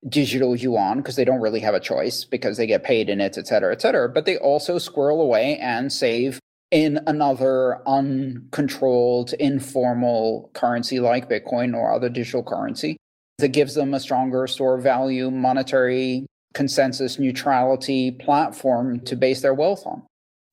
digital 0.07 0.55
yuan 0.55 0.97
because 0.99 1.17
they 1.17 1.25
don't 1.25 1.41
really 1.41 1.59
have 1.59 1.73
a 1.73 1.79
choice 1.81 2.23
because 2.23 2.55
they 2.55 2.67
get 2.67 2.85
paid 2.85 3.09
in 3.09 3.19
it, 3.19 3.37
et 3.37 3.47
cetera, 3.47 3.73
et 3.73 3.81
cetera. 3.81 4.07
But 4.07 4.25
they 4.25 4.37
also 4.37 4.77
squirrel 4.77 5.21
away 5.21 5.57
and 5.57 5.91
save 5.91 6.39
in 6.71 7.01
another 7.05 7.81
uncontrolled, 7.85 9.33
informal 9.33 10.51
currency 10.53 11.01
like 11.01 11.29
Bitcoin 11.29 11.75
or 11.75 11.93
other 11.93 12.07
digital 12.07 12.43
currency 12.43 12.95
that 13.39 13.49
gives 13.49 13.75
them 13.75 13.93
a 13.93 13.99
stronger 13.99 14.47
store 14.47 14.75
of 14.75 14.83
value, 14.83 15.29
monetary 15.29 16.25
consensus 16.53 17.19
neutrality 17.19 18.11
platform 18.11 18.99
to 19.01 19.15
base 19.15 19.41
their 19.41 19.53
wealth 19.53 19.85
on. 19.85 20.03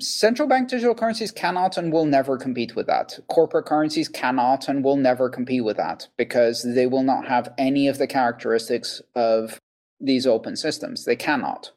Central 0.03 0.49
bank 0.49 0.69
digital 0.69 0.95
currencies 0.95 1.31
cannot 1.31 1.79
and 1.79 1.93
will 1.93 2.05
never 2.05 2.37
compete 2.37 2.77
with 2.77 2.87
that. 2.87 3.19
Corporate 3.29 3.65
currencies 3.65 4.09
cannot 4.09 4.69
and 4.69 4.85
will 4.85 4.97
never 4.97 5.31
compete 5.31 5.65
with 5.65 5.77
that 5.77 6.09
because 6.19 6.63
they 6.75 6.87
will 6.87 7.05
not 7.05 7.27
have 7.27 7.55
any 7.57 7.89
of 7.89 7.97
the 7.99 8.07
characteristics 8.07 9.01
of 9.15 9.59
these 10.01 10.27
open 10.27 10.57
systems. 10.57 11.05
They 11.05 11.17
cannot. 11.17 11.71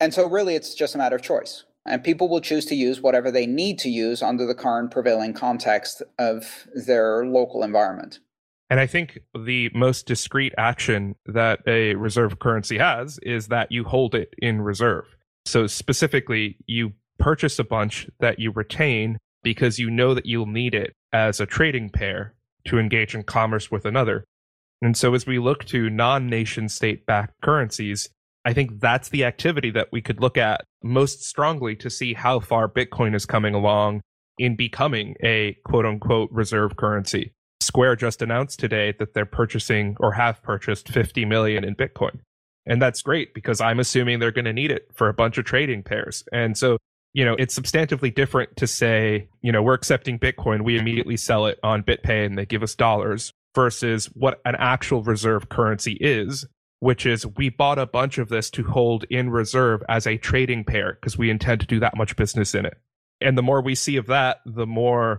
And 0.00 0.14
so, 0.14 0.28
really, 0.28 0.54
it's 0.54 0.74
just 0.74 0.94
a 0.94 0.98
matter 0.98 1.16
of 1.16 1.22
choice. 1.22 1.64
And 1.84 2.02
people 2.02 2.28
will 2.28 2.40
choose 2.40 2.64
to 2.66 2.74
use 2.74 3.02
whatever 3.02 3.30
they 3.30 3.46
need 3.46 3.78
to 3.80 3.90
use 3.90 4.22
under 4.22 4.46
the 4.46 4.54
current 4.54 4.90
prevailing 4.90 5.34
context 5.34 6.02
of 6.18 6.66
their 6.74 7.26
local 7.26 7.62
environment. 7.62 8.20
And 8.70 8.80
I 8.80 8.86
think 8.86 9.18
the 9.34 9.70
most 9.74 10.06
discrete 10.06 10.54
action 10.56 11.16
that 11.26 11.60
a 11.66 11.94
reserve 11.94 12.38
currency 12.38 12.78
has 12.78 13.18
is 13.18 13.48
that 13.48 13.70
you 13.70 13.84
hold 13.84 14.14
it 14.14 14.34
in 14.38 14.62
reserve. 14.62 15.16
So, 15.44 15.66
specifically, 15.66 16.56
you 16.66 16.92
purchase 17.18 17.58
a 17.58 17.64
bunch 17.64 18.08
that 18.20 18.38
you 18.38 18.50
retain 18.50 19.18
because 19.42 19.78
you 19.78 19.90
know 19.90 20.14
that 20.14 20.26
you'll 20.26 20.46
need 20.46 20.74
it 20.74 20.94
as 21.12 21.38
a 21.38 21.46
trading 21.46 21.90
pair 21.90 22.34
to 22.66 22.78
engage 22.78 23.14
in 23.14 23.22
commerce 23.22 23.70
with 23.70 23.84
another. 23.84 24.24
And 24.80 24.96
so, 24.96 25.14
as 25.14 25.26
we 25.26 25.38
look 25.38 25.64
to 25.66 25.90
non 25.90 26.28
nation 26.28 26.68
state 26.68 27.04
backed 27.04 27.40
currencies, 27.42 28.08
I 28.44 28.52
think 28.52 28.80
that's 28.80 29.10
the 29.10 29.24
activity 29.24 29.70
that 29.70 29.88
we 29.92 30.02
could 30.02 30.20
look 30.20 30.36
at 30.36 30.64
most 30.82 31.24
strongly 31.24 31.76
to 31.76 31.90
see 31.90 32.14
how 32.14 32.40
far 32.40 32.68
Bitcoin 32.68 33.14
is 33.14 33.26
coming 33.26 33.54
along 33.54 34.02
in 34.38 34.56
becoming 34.56 35.14
a 35.22 35.56
quote 35.64 35.86
unquote 35.86 36.30
reserve 36.32 36.76
currency. 36.76 37.32
Square 37.74 37.96
just 37.96 38.22
announced 38.22 38.60
today 38.60 38.94
that 39.00 39.14
they're 39.14 39.26
purchasing 39.26 39.96
or 39.98 40.12
have 40.12 40.40
purchased 40.44 40.88
50 40.88 41.24
million 41.24 41.64
in 41.64 41.74
Bitcoin. 41.74 42.20
And 42.66 42.80
that's 42.80 43.02
great 43.02 43.34
because 43.34 43.60
I'm 43.60 43.80
assuming 43.80 44.20
they're 44.20 44.30
going 44.30 44.44
to 44.44 44.52
need 44.52 44.70
it 44.70 44.88
for 44.94 45.08
a 45.08 45.12
bunch 45.12 45.38
of 45.38 45.44
trading 45.44 45.82
pairs. 45.82 46.22
And 46.32 46.56
so 46.56 46.78
you 47.14 47.24
know, 47.24 47.36
it's 47.38 47.58
substantively 47.58 48.12
different 48.12 48.56
to 48.56 48.66
say, 48.66 49.28
you 49.40 49.52
know, 49.52 49.62
we're 49.62 49.74
accepting 49.74 50.18
Bitcoin, 50.18 50.62
we 50.62 50.76
immediately 50.76 51.16
sell 51.16 51.46
it 51.46 51.58
on 51.62 51.84
BitPay 51.84 52.26
and 52.26 52.36
they 52.36 52.44
give 52.44 52.62
us 52.62 52.74
dollars 52.74 53.32
versus 53.54 54.06
what 54.14 54.40
an 54.44 54.56
actual 54.58 55.02
reserve 55.02 55.48
currency 55.48 55.96
is, 56.00 56.44
which 56.80 57.06
is 57.06 57.24
we 57.24 57.50
bought 57.50 57.78
a 57.78 57.86
bunch 57.86 58.18
of 58.18 58.28
this 58.28 58.50
to 58.50 58.64
hold 58.64 59.04
in 59.10 59.30
reserve 59.30 59.82
as 59.88 60.08
a 60.08 60.16
trading 60.18 60.64
pair 60.64 60.98
because 61.00 61.16
we 61.16 61.30
intend 61.30 61.60
to 61.60 61.68
do 61.68 61.78
that 61.78 61.96
much 61.96 62.16
business 62.16 62.52
in 62.52 62.66
it. 62.66 62.76
And 63.20 63.38
the 63.38 63.42
more 63.42 63.62
we 63.62 63.76
see 63.76 63.96
of 63.96 64.06
that, 64.08 64.40
the 64.44 64.66
more 64.66 65.18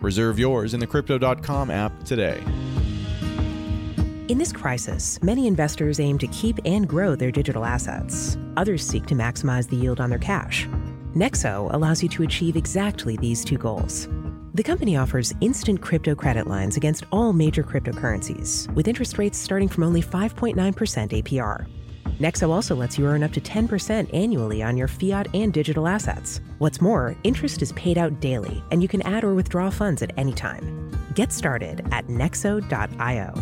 Reserve 0.00 0.38
yours 0.38 0.74
in 0.74 0.80
the 0.80 0.86
Crypto.com 0.86 1.70
app 1.70 2.04
today. 2.04 2.42
In 4.28 4.38
this 4.38 4.52
crisis, 4.52 5.20
many 5.22 5.48
investors 5.48 5.98
aim 5.98 6.16
to 6.18 6.26
keep 6.28 6.60
and 6.64 6.88
grow 6.88 7.16
their 7.16 7.32
digital 7.32 7.64
assets. 7.64 8.38
Others 8.56 8.86
seek 8.86 9.06
to 9.06 9.14
maximize 9.14 9.68
the 9.68 9.76
yield 9.76 10.00
on 10.00 10.08
their 10.08 10.20
cash. 10.20 10.68
Nexo 11.16 11.72
allows 11.74 12.00
you 12.02 12.08
to 12.10 12.22
achieve 12.22 12.56
exactly 12.56 13.16
these 13.16 13.44
two 13.44 13.58
goals. 13.58 14.08
The 14.54 14.62
company 14.62 14.96
offers 14.96 15.34
instant 15.40 15.80
crypto 15.80 16.14
credit 16.14 16.46
lines 16.46 16.76
against 16.76 17.04
all 17.10 17.32
major 17.32 17.64
cryptocurrencies, 17.64 18.72
with 18.74 18.86
interest 18.86 19.18
rates 19.18 19.36
starting 19.36 19.68
from 19.68 19.82
only 19.82 20.02
5.9% 20.02 20.54
APR. 20.54 21.66
Nexo 22.20 22.50
also 22.50 22.76
lets 22.76 22.98
you 22.98 23.06
earn 23.06 23.22
up 23.22 23.32
to 23.32 23.40
10% 23.40 24.12
annually 24.12 24.62
on 24.62 24.76
your 24.76 24.88
fiat 24.88 25.34
and 25.34 25.52
digital 25.52 25.88
assets. 25.88 26.42
What's 26.58 26.82
more, 26.82 27.16
interest 27.24 27.62
is 27.62 27.72
paid 27.72 27.96
out 27.96 28.20
daily, 28.20 28.62
and 28.70 28.82
you 28.82 28.88
can 28.88 29.00
add 29.02 29.24
or 29.24 29.34
withdraw 29.34 29.70
funds 29.70 30.02
at 30.02 30.12
any 30.18 30.34
time. 30.34 30.90
Get 31.14 31.32
started 31.32 31.82
at 31.90 32.08
nexo.io. 32.08 33.34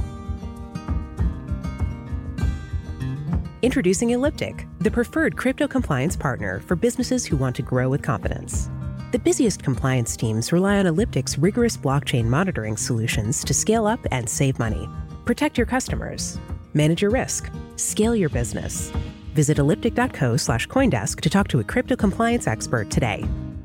Introducing 3.62 4.10
Elliptic, 4.10 4.68
the 4.78 4.90
preferred 4.92 5.36
crypto 5.36 5.66
compliance 5.66 6.14
partner 6.14 6.60
for 6.60 6.76
businesses 6.76 7.26
who 7.26 7.36
want 7.36 7.56
to 7.56 7.62
grow 7.62 7.88
with 7.88 8.02
confidence. 8.02 8.70
The 9.10 9.18
busiest 9.18 9.64
compliance 9.64 10.16
teams 10.16 10.52
rely 10.52 10.78
on 10.78 10.86
Elliptic's 10.86 11.36
rigorous 11.36 11.76
blockchain 11.76 12.26
monitoring 12.26 12.76
solutions 12.76 13.42
to 13.42 13.52
scale 13.52 13.88
up 13.88 13.98
and 14.12 14.28
save 14.28 14.60
money. 14.60 14.88
Protect 15.24 15.58
your 15.58 15.66
customers, 15.66 16.38
manage 16.74 17.02
your 17.02 17.10
risk, 17.10 17.50
scale 17.76 18.14
your 18.14 18.28
business. 18.28 18.92
Visit 19.34 19.58
elliptic.co 19.58 20.36
slash 20.36 20.66
Coindesk 20.66 21.20
to 21.20 21.30
talk 21.30 21.48
to 21.48 21.60
a 21.60 21.64
crypto 21.64 21.96
compliance 21.96 22.46
expert 22.46 22.90
today. 22.90 23.24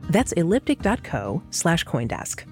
That's 0.09 0.31
elliptic.co 0.33 1.41
slash 1.49 1.85
Coindesk. 1.85 2.43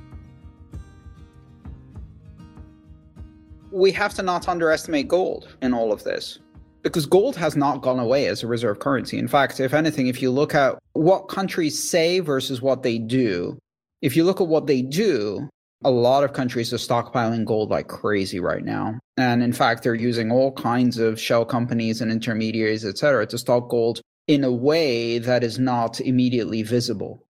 We 3.72 3.92
have 3.92 4.14
to 4.16 4.24
not 4.24 4.50
underestimate 4.50 5.08
gold 5.08 5.56
in 5.62 5.74
all 5.74 5.94
of 5.94 6.04
this 6.04 6.40
because 6.84 7.06
gold 7.06 7.36
has 7.36 7.56
not 7.56 7.82
gone 7.82 8.00
away 8.00 8.28
as 8.28 8.44
a 8.44 8.48
reserve 8.48 8.80
currency. 8.80 9.18
In 9.18 9.28
fact, 9.28 9.60
if 9.60 9.74
anything, 9.74 10.08
if 10.08 10.22
you 10.22 10.32
look 10.32 10.56
at 10.56 10.78
what 10.94 11.28
countries 11.28 11.78
say 11.78 12.20
versus 12.20 12.62
what 12.62 12.84
they 12.84 12.98
do, 12.98 13.58
if 14.02 14.16
you 14.16 14.24
look 14.24 14.42
at 14.42 14.48
what 14.48 14.68
they 14.68 14.82
do, 14.82 15.48
a 15.84 15.92
lot 15.92 16.24
of 16.24 16.34
countries 16.34 16.72
are 16.74 16.78
stockpiling 16.78 17.46
gold 17.46 17.70
like 17.70 17.88
crazy 17.88 18.40
right 18.40 18.64
now. 18.64 19.00
And 19.18 19.42
in 19.42 19.54
fact, 19.54 19.84
they're 19.84 19.96
using 19.96 20.32
all 20.32 20.52
kinds 20.52 20.98
of 20.98 21.20
shell 21.20 21.46
companies 21.46 22.02
and 22.02 22.12
intermediaries, 22.12 22.86
et 22.86 22.98
cetera, 22.98 23.26
to 23.28 23.38
stock 23.38 23.70
gold 23.70 24.02
in 24.28 24.44
a 24.44 24.52
way 24.52 25.18
that 25.18 25.44
is 25.44 25.60
not 25.60 26.00
immediately 26.00 26.64
visible. 26.64 27.24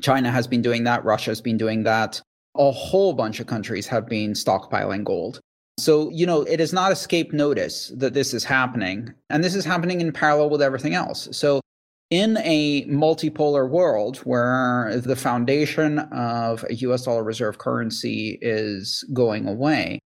China 0.00 0.30
has 0.30 0.46
been 0.46 0.62
doing 0.62 0.84
that, 0.84 1.04
Russia 1.04 1.30
has 1.30 1.40
been 1.40 1.56
doing 1.56 1.82
that. 1.84 2.20
A 2.56 2.70
whole 2.70 3.12
bunch 3.12 3.40
of 3.40 3.46
countries 3.46 3.86
have 3.86 4.06
been 4.06 4.32
stockpiling 4.32 5.04
gold. 5.04 5.40
So, 5.78 6.10
you 6.10 6.26
know, 6.26 6.42
it 6.42 6.60
has 6.60 6.72
not 6.72 6.92
escaped 6.92 7.32
notice 7.32 7.92
that 7.96 8.14
this 8.14 8.34
is 8.34 8.44
happening. 8.44 9.14
And 9.30 9.44
this 9.44 9.54
is 9.54 9.64
happening 9.64 10.00
in 10.00 10.12
parallel 10.12 10.50
with 10.50 10.62
everything 10.62 10.94
else. 10.94 11.28
So, 11.32 11.60
in 12.10 12.38
a 12.38 12.84
multipolar 12.86 13.68
world 13.68 14.18
where 14.18 14.98
the 14.98 15.16
foundation 15.16 15.98
of 15.98 16.64
a 16.70 16.74
US 16.76 17.04
dollar 17.04 17.22
reserve 17.22 17.58
currency 17.58 18.38
is 18.40 19.04
going 19.12 19.46
away, 19.46 20.00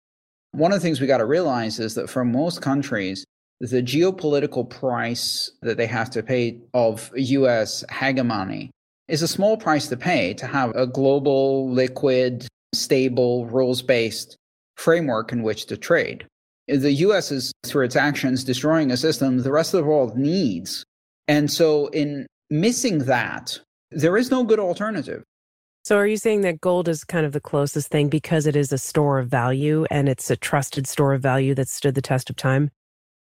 one 0.51 0.73
of 0.73 0.81
the 0.81 0.85
things 0.85 1.01
we 1.01 1.07
got 1.07 1.19
to 1.19 1.27
realize 1.27 1.79
is 1.79 1.95
that 1.95 2.11
for 2.11 2.25
most 2.25 2.61
countries, 2.61 3.25
the 3.61 3.83
geopolitical 3.83 4.69
price 4.69 5.51
that 5.63 5.77
they 5.77 5.87
have 5.87 6.11
to 6.11 6.23
pay 6.23 6.59
of 6.75 7.11
US 7.15 7.85
hegemony 7.91 8.71
is 9.07 9.23
a 9.23 9.29
small 9.29 9.57
price 9.57 9.87
to 9.89 9.97
pay 9.97 10.35
to 10.35 10.47
have 10.47 10.75
a 10.75 10.87
global, 10.87 11.71
liquid, 11.71 12.47
stable, 12.75 13.47
rules 13.47 13.81
based 13.81 14.37
framework 14.77 15.33
in 15.33 15.43
which 15.45 15.67
to 15.67 15.77
trade. 15.77 16.27
The 16.67 16.93
US 16.93 17.31
is, 17.31 17.53
through 17.65 17.85
its 17.85 17.97
actions, 17.97 18.43
destroying 18.43 18.91
a 18.91 18.97
system 18.97 19.39
the 19.39 19.53
rest 19.53 19.73
of 19.75 19.83
the 19.83 19.89
world 19.89 20.17
needs 20.17 20.85
and 21.29 21.51
so, 21.51 21.87
in 21.89 22.27
missing 22.51 23.01
that, 23.01 23.59
there 23.91 24.17
is 24.17 24.31
no 24.31 24.45
good 24.45 24.59
alternative. 24.59 25.23
So, 25.85 25.97
are 25.97 26.07
you 26.07 26.17
saying 26.17 26.43
that 26.43 26.61
gold 26.61 26.89
is 26.89 27.05
kind 27.05 27.27
of 27.27 27.33
the 27.33 27.41
closest 27.41 27.89
thing 27.89 28.09
because 28.09 28.47
it 28.47 28.57
is 28.57 28.73
a 28.73 28.79
store 28.79 29.19
of 29.19 29.29
value 29.29 29.85
and 29.91 30.09
it's 30.09 30.31
a 30.31 30.37
trusted 30.37 30.87
store 30.87 31.15
of 31.15 31.23
value 31.23 31.55
that 31.55 31.69
stood 31.69 31.95
the 31.95 32.03
test 32.03 32.31
of 32.31 32.37
time? 32.37 32.71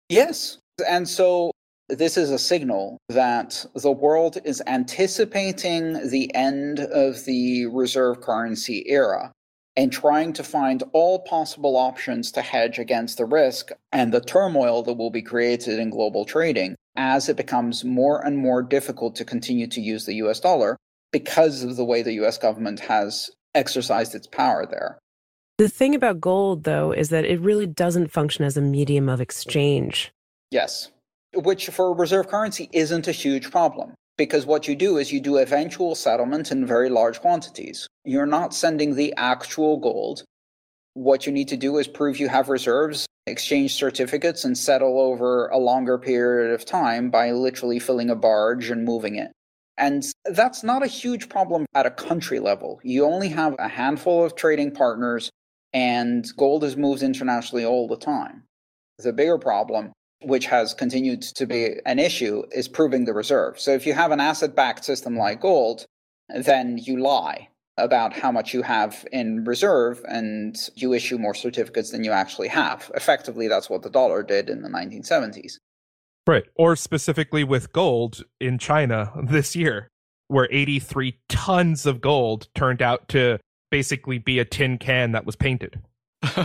Yes. 0.10 0.58
And 0.88 1.08
so, 1.08 1.52
this 1.90 2.18
is 2.18 2.32
a 2.32 2.40
signal 2.40 2.98
that 3.10 3.66
the 3.76 3.92
world 3.92 4.38
is 4.46 4.62
anticipating 4.68 6.10
the 6.10 6.34
end 6.34 6.80
of 6.80 7.26
the 7.26 7.66
reserve 7.68 8.22
currency 8.22 8.84
era 8.90 9.32
and 9.76 9.92
trying 9.92 10.34
to 10.34 10.44
find 10.44 10.84
all 10.94 11.20
possible 11.20 11.76
options 11.76 12.32
to 12.32 12.42
hedge 12.42 12.78
against 12.78 13.18
the 13.18 13.26
risk 13.26 13.72
and 13.92 14.14
the 14.14 14.22
turmoil 14.22 14.84
that 14.84 14.94
will 14.94 15.10
be 15.10 15.22
created 15.22 15.80
in 15.80 15.90
global 15.90 16.26
trading 16.26 16.76
as 16.96 17.30
it 17.30 17.38
becomes 17.38 17.84
more 17.84 18.26
and 18.26 18.38
more 18.38 18.62
difficult 18.62 19.16
to 19.16 19.26
continue 19.26 19.68
to 19.68 19.82
use 19.82 20.06
the 20.06 20.16
US 20.16 20.40
dollar 20.40 20.78
because 21.12 21.64
of 21.64 21.76
the 21.76 21.86
way 21.86 22.02
the 22.02 22.14
US 22.24 22.38
government 22.38 22.80
has 22.82 23.30
exercised 23.56 24.16
its 24.16 24.28
power 24.28 24.66
there. 24.66 25.00
The 25.58 25.70
thing 25.70 25.94
about 25.94 26.20
gold, 26.20 26.64
though, 26.64 26.92
is 26.92 27.10
that 27.10 27.26
it 27.26 27.40
really 27.40 27.68
doesn't 27.68 28.12
function 28.12 28.44
as 28.44 28.58
a 28.58 28.62
medium 28.62 29.08
of 29.08 29.22
exchange. 29.22 30.12
Yes, 30.50 30.90
which 31.36 31.68
for 31.70 31.88
a 31.88 31.94
reserve 31.94 32.28
currency 32.28 32.70
isn't 32.74 33.08
a 33.08 33.12
huge 33.12 33.52
problem 33.52 33.94
because 34.18 34.46
what 34.46 34.68
you 34.68 34.76
do 34.76 34.98
is 34.98 35.12
you 35.12 35.20
do 35.20 35.38
eventual 35.38 35.96
settlement 35.96 36.52
in 36.52 36.66
very 36.66 36.90
large 36.90 37.20
quantities. 37.22 37.88
You're 38.04 38.26
not 38.26 38.54
sending 38.54 38.96
the 38.96 39.14
actual 39.18 39.78
gold. 39.78 40.24
What 40.94 41.26
you 41.26 41.32
need 41.32 41.48
to 41.50 41.58
do 41.58 41.78
is 41.78 41.88
prove 41.88 42.20
you 42.20 42.30
have 42.30 42.50
reserves, 42.50 43.08
exchange 43.28 43.74
certificates, 43.74 44.44
and 44.44 44.58
settle 44.58 45.00
over 45.00 45.48
a 45.48 45.58
longer 45.58 45.98
period 45.98 46.54
of 46.54 46.66
time 46.66 47.10
by 47.10 47.32
literally 47.32 47.80
filling 47.80 48.10
a 48.10 48.16
barge 48.16 48.70
and 48.70 48.86
moving 48.86 49.16
it. 49.16 49.32
And 49.78 50.04
that's 50.26 50.64
not 50.64 50.84
a 50.84 50.88
huge 50.88 51.30
problem 51.30 51.66
at 51.74 51.86
a 51.86 51.92
country 51.92 52.40
level. 52.40 52.80
You 52.84 53.06
only 53.06 53.30
have 53.30 53.56
a 53.58 53.68
handful 53.68 54.24
of 54.24 54.36
trading 54.36 54.72
partners, 54.72 55.30
and 55.74 56.26
gold 56.38 56.64
is 56.64 56.78
moved 56.78 57.02
internationally 57.02 57.66
all 57.66 57.88
the 57.88 57.98
time. 57.98 58.44
The 59.00 59.14
bigger 59.14 59.40
problem 59.40 59.94
which 60.26 60.46
has 60.46 60.74
continued 60.74 61.22
to 61.22 61.46
be 61.46 61.76
an 61.86 62.00
issue, 62.00 62.44
is 62.52 62.68
proving 62.68 63.06
the 63.06 63.14
reserve. 63.14 63.60
So 63.60 63.72
if 63.72 63.86
you 63.86 63.94
have 63.94 64.12
an 64.12 64.20
asset 64.20 64.56
backed 64.56 64.86
system 64.86 65.18
like 65.18 65.42
gold, 65.42 65.86
then 66.30 66.78
you 66.78 67.00
lie 67.00 67.50
about 67.78 68.14
how 68.14 68.32
much 68.32 68.54
you 68.54 68.62
have 68.62 69.06
in 69.12 69.44
reserve 69.46 70.04
and 70.08 70.70
you 70.76 70.94
issue 70.94 71.18
more 71.18 71.34
certificates 71.34 71.92
than 71.92 72.04
you 72.04 72.12
actually 72.12 72.48
have. 72.48 72.92
Effectively, 72.96 73.48
that's 73.48 73.70
what 73.70 73.82
the 73.82 73.90
dollar 73.90 74.24
did 74.24 74.50
in 74.50 74.62
the 74.62 74.70
1970s. 74.70 75.58
Right. 76.28 76.44
Or 76.56 76.76
specifically 76.76 77.44
with 77.44 77.74
gold 77.74 78.24
in 78.40 78.58
China 78.58 79.12
this 79.24 79.56
year, 79.56 79.90
where 80.28 80.48
83 80.52 81.20
tons 81.30 81.86
of 81.86 82.00
gold 82.02 82.48
turned 82.56 82.82
out 82.82 83.08
to 83.10 83.40
basically 83.72 84.20
be 84.20 84.40
a 84.40 84.46
tin 84.46 84.78
can 84.78 85.12
that 85.14 85.26
was 85.26 85.36
painted. 85.36 85.82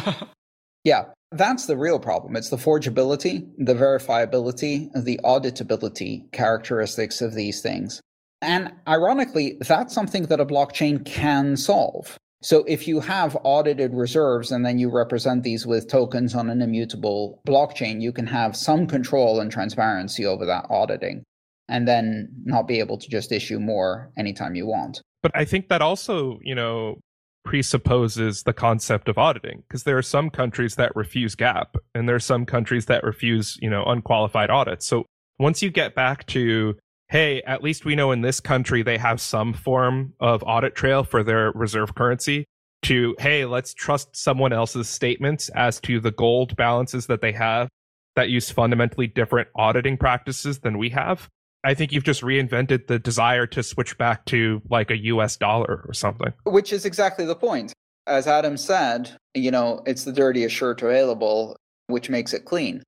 yeah. 0.85 1.05
That's 1.31 1.67
the 1.67 1.77
real 1.77 1.99
problem. 1.99 2.37
It's 2.37 2.49
the 2.49 2.57
forgeability, 2.57 3.47
the 3.59 3.75
verifiability, 3.75 4.91
the 4.95 5.21
auditability 5.23 6.33
characteristics 6.33 7.21
of 7.21 7.35
these 7.35 7.61
things. 7.61 8.01
And 8.40 8.72
ironically, 8.87 9.59
that's 9.61 9.94
something 9.94 10.24
that 10.27 10.40
a 10.40 10.46
blockchain 10.46 11.05
can 11.05 11.57
solve. 11.57 12.18
So 12.40 12.64
if 12.68 12.87
you 12.87 13.01
have 13.01 13.37
audited 13.42 13.94
reserves 13.94 14.53
and 14.53 14.64
then 14.64 14.79
you 14.79 14.90
represent 14.90 15.42
these 15.42 15.66
with 15.66 15.88
tokens 15.88 16.37
on 16.37 16.51
an 16.51 16.62
immutable 16.62 17.42
blockchain, 17.46 18.01
you 18.01 18.12
can 18.12 18.29
have 18.29 18.57
some 18.57 18.87
control 18.87 19.40
and 19.40 19.51
transparency 19.51 20.24
over 20.24 20.46
that 20.46 20.66
auditing 20.70 21.24
and 21.68 21.87
then 21.88 22.29
not 22.44 22.68
be 22.68 22.79
able 22.79 22.96
to 22.96 23.09
just 23.09 23.33
issue 23.33 23.59
more 23.59 24.11
anytime 24.16 24.55
you 24.55 24.66
want. 24.66 25.03
But 25.22 25.33
I 25.35 25.44
think 25.44 25.68
that 25.68 25.83
also, 25.83 26.38
you 26.42 26.55
know, 26.55 27.01
presupposes 27.44 28.44
the 28.44 28.53
concept 28.53 29.09
of 29.09 29.18
auditing 29.18 29.64
because 29.66 29.83
there 29.83 29.98
are 29.98 30.03
some 30.03 30.31
countries 30.31 30.77
that 30.77 30.94
refuse 30.94 31.35
GAAP 31.35 31.74
and 31.94 32.09
there 32.09 32.16
are 32.16 32.20
some 32.20 32.46
countries 32.46 32.87
that 32.87 33.03
refuse, 33.03 33.59
you 33.61 33.70
know, 33.70 33.85
unqualified 33.85 34.51
audits. 34.51 34.87
So 34.87 35.07
once 35.38 35.61
you 35.61 35.70
get 35.70 35.94
back 35.94 36.27
to 36.27 36.77
hey, 37.09 37.42
at 37.42 37.62
least 37.62 37.85
we 37.85 37.94
know 37.94 38.12
in 38.12 38.21
this 38.21 38.40
country 38.40 38.83
they 38.83 38.99
have 38.99 39.21
some 39.21 39.53
form 39.53 40.12
of 40.21 40.42
audit 40.47 40.75
trail 40.75 41.05
for 41.05 41.23
their 41.23 41.53
reserve 41.53 41.94
currency 41.94 42.44
to 42.83 43.16
hey, 43.18 43.44
let's 43.44 43.75
trust 43.75 44.16
someone 44.16 44.53
else's 44.53 44.88
statements 44.88 45.49
as 45.51 45.81
to 45.81 46.01
the 46.01 46.11
gold 46.11 46.55
balances 46.57 47.07
that 47.07 47.21
they 47.21 47.33
have 47.33 47.68
that 48.14 48.29
use 48.29 48.51
fundamentally 48.51 49.07
different 49.07 49.49
auditing 49.57 49.97
practices 49.97 50.61
than 50.61 50.79
we 50.79 50.90
have. 50.90 51.29
I 51.64 51.75
think 51.75 51.92
you've 51.92 52.05
just 52.05 52.23
reinvented 52.23 52.87
the 52.87 52.99
desire 52.99 53.47
to 53.49 53.62
switch 53.62 53.99
back 53.99 54.25
to 54.27 54.62
like 54.71 54.90
a 54.90 54.97
US 54.97 55.37
dollar 55.37 55.85
or 55.87 55.92
something. 55.92 56.33
Which 56.44 56.73
is 56.73 56.85
exactly 56.85 57.25
the 57.25 57.35
point. 57.35 57.73
As 58.07 58.27
Adam 58.27 58.57
said, 58.57 59.16
you 59.35 59.51
know, 59.51 59.83
it's 59.87 60.05
the 60.05 60.12
dirtiest 60.12 60.55
shirt 60.55 60.83
available, 60.83 61.57
which 61.88 62.09
makes 62.09 62.33
it 62.33 62.44
clean. 62.44 62.83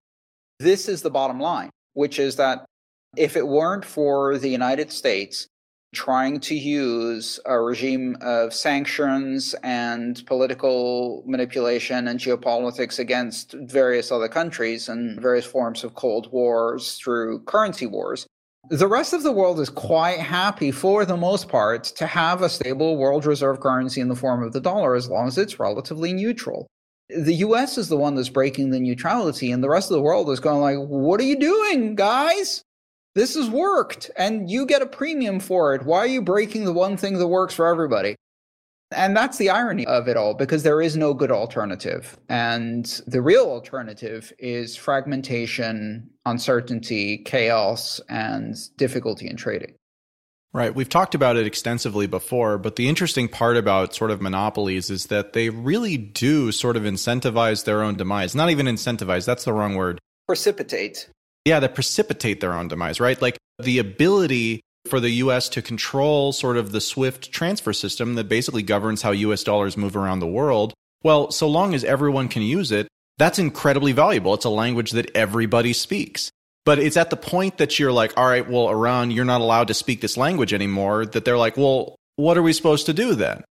This 0.60 0.88
is 0.88 1.02
the 1.02 1.10
bottom 1.10 1.40
line, 1.40 1.70
which 1.94 2.18
is 2.18 2.36
that 2.36 2.64
if 3.16 3.36
it 3.36 3.46
weren't 3.46 3.84
for 3.84 4.38
the 4.38 4.48
United 4.48 4.92
States 4.92 5.48
trying 5.92 6.38
to 6.38 6.54
use 6.54 7.40
a 7.46 7.60
regime 7.60 8.16
of 8.20 8.54
sanctions 8.54 9.54
and 9.64 10.24
political 10.26 11.24
manipulation 11.26 12.06
and 12.06 12.20
geopolitics 12.20 13.00
against 13.00 13.54
various 13.54 14.12
other 14.12 14.28
countries 14.28 14.88
and 14.88 15.20
various 15.20 15.44
forms 15.44 15.82
of 15.82 15.94
Cold 15.96 16.30
Wars 16.30 16.94
through 16.94 17.40
currency 17.40 17.86
wars, 17.86 18.26
the 18.68 18.86
rest 18.86 19.12
of 19.12 19.22
the 19.22 19.32
world 19.32 19.58
is 19.58 19.70
quite 19.70 20.20
happy, 20.20 20.70
for 20.70 21.04
the 21.04 21.16
most 21.16 21.48
part, 21.48 21.84
to 21.84 22.06
have 22.06 22.42
a 22.42 22.48
stable 22.48 22.96
world 22.96 23.24
reserve 23.26 23.58
currency 23.58 24.00
in 24.00 24.08
the 24.08 24.14
form 24.14 24.42
of 24.42 24.52
the 24.52 24.60
dollar 24.60 24.94
as 24.94 25.08
long 25.08 25.26
as 25.26 25.38
it's 25.38 25.58
relatively 25.58 26.12
neutral. 26.12 26.68
The 27.08 27.34
US 27.36 27.78
is 27.78 27.88
the 27.88 27.96
one 27.96 28.14
that's 28.14 28.28
breaking 28.28 28.70
the 28.70 28.78
neutrality, 28.78 29.50
and 29.50 29.64
the 29.64 29.68
rest 29.68 29.90
of 29.90 29.96
the 29.96 30.02
world 30.02 30.30
is 30.30 30.38
going 30.38 30.60
like, 30.60 30.78
what 30.88 31.18
are 31.20 31.24
you 31.24 31.36
doing, 31.36 31.96
guys? 31.96 32.62
This 33.14 33.34
has 33.34 33.50
worked, 33.50 34.10
and 34.16 34.48
you 34.48 34.66
get 34.66 34.82
a 34.82 34.86
premium 34.86 35.40
for 35.40 35.74
it. 35.74 35.84
Why 35.84 35.98
are 35.98 36.06
you 36.06 36.22
breaking 36.22 36.64
the 36.64 36.72
one 36.72 36.96
thing 36.96 37.18
that 37.18 37.26
works 37.26 37.54
for 37.54 37.66
everybody? 37.66 38.14
And 38.92 39.16
that's 39.16 39.38
the 39.38 39.50
irony 39.50 39.86
of 39.86 40.08
it 40.08 40.16
all, 40.16 40.34
because 40.34 40.62
there 40.62 40.80
is 40.80 40.96
no 40.96 41.14
good 41.14 41.30
alternative. 41.30 42.18
And 42.28 42.86
the 43.06 43.22
real 43.22 43.44
alternative 43.44 44.32
is 44.38 44.76
fragmentation, 44.76 46.10
uncertainty, 46.26 47.18
chaos, 47.18 48.00
and 48.08 48.56
difficulty 48.76 49.28
in 49.28 49.36
trading. 49.36 49.74
Right. 50.52 50.74
We've 50.74 50.88
talked 50.88 51.14
about 51.14 51.36
it 51.36 51.46
extensively 51.46 52.08
before, 52.08 52.58
but 52.58 52.74
the 52.74 52.88
interesting 52.88 53.28
part 53.28 53.56
about 53.56 53.94
sort 53.94 54.10
of 54.10 54.20
monopolies 54.20 54.90
is 54.90 55.06
that 55.06 55.32
they 55.32 55.48
really 55.48 55.96
do 55.96 56.50
sort 56.50 56.76
of 56.76 56.82
incentivize 56.82 57.64
their 57.64 57.82
own 57.82 57.94
demise. 57.94 58.34
Not 58.34 58.50
even 58.50 58.66
incentivize, 58.66 59.24
that's 59.24 59.44
the 59.44 59.52
wrong 59.52 59.76
word. 59.76 60.00
Precipitate. 60.26 61.08
Yeah, 61.44 61.60
they 61.60 61.68
precipitate 61.68 62.40
their 62.40 62.52
own 62.52 62.68
demise, 62.68 63.00
right? 63.00 63.20
Like 63.20 63.38
the 63.58 63.78
ability 63.78 64.60
for 64.88 65.00
the 65.00 65.10
US 65.10 65.48
to 65.50 65.62
control 65.62 66.32
sort 66.32 66.56
of 66.56 66.72
the 66.72 66.80
SWIFT 66.80 67.32
transfer 67.32 67.72
system 67.72 68.14
that 68.14 68.28
basically 68.28 68.62
governs 68.62 69.02
how 69.02 69.10
US 69.10 69.44
dollars 69.44 69.76
move 69.76 69.96
around 69.96 70.20
the 70.20 70.26
world. 70.26 70.74
Well, 71.02 71.30
so 71.30 71.48
long 71.48 71.74
as 71.74 71.84
everyone 71.84 72.28
can 72.28 72.42
use 72.42 72.72
it, 72.72 72.88
that's 73.18 73.38
incredibly 73.38 73.92
valuable. 73.92 74.34
It's 74.34 74.44
a 74.44 74.50
language 74.50 74.92
that 74.92 75.14
everybody 75.14 75.72
speaks. 75.72 76.30
But 76.64 76.78
it's 76.78 76.96
at 76.96 77.10
the 77.10 77.16
point 77.16 77.58
that 77.58 77.78
you're 77.78 77.92
like, 77.92 78.12
all 78.16 78.26
right, 78.26 78.48
well, 78.48 78.68
Iran, 78.68 79.10
you're 79.10 79.24
not 79.24 79.40
allowed 79.40 79.68
to 79.68 79.74
speak 79.74 80.00
this 80.00 80.16
language 80.16 80.52
anymore, 80.52 81.06
that 81.06 81.24
they're 81.24 81.38
like, 81.38 81.56
well, 81.56 81.96
what 82.16 82.36
are 82.36 82.42
we 82.42 82.52
supposed 82.52 82.86
to 82.86 82.92
do 82.92 83.14
then? 83.14 83.44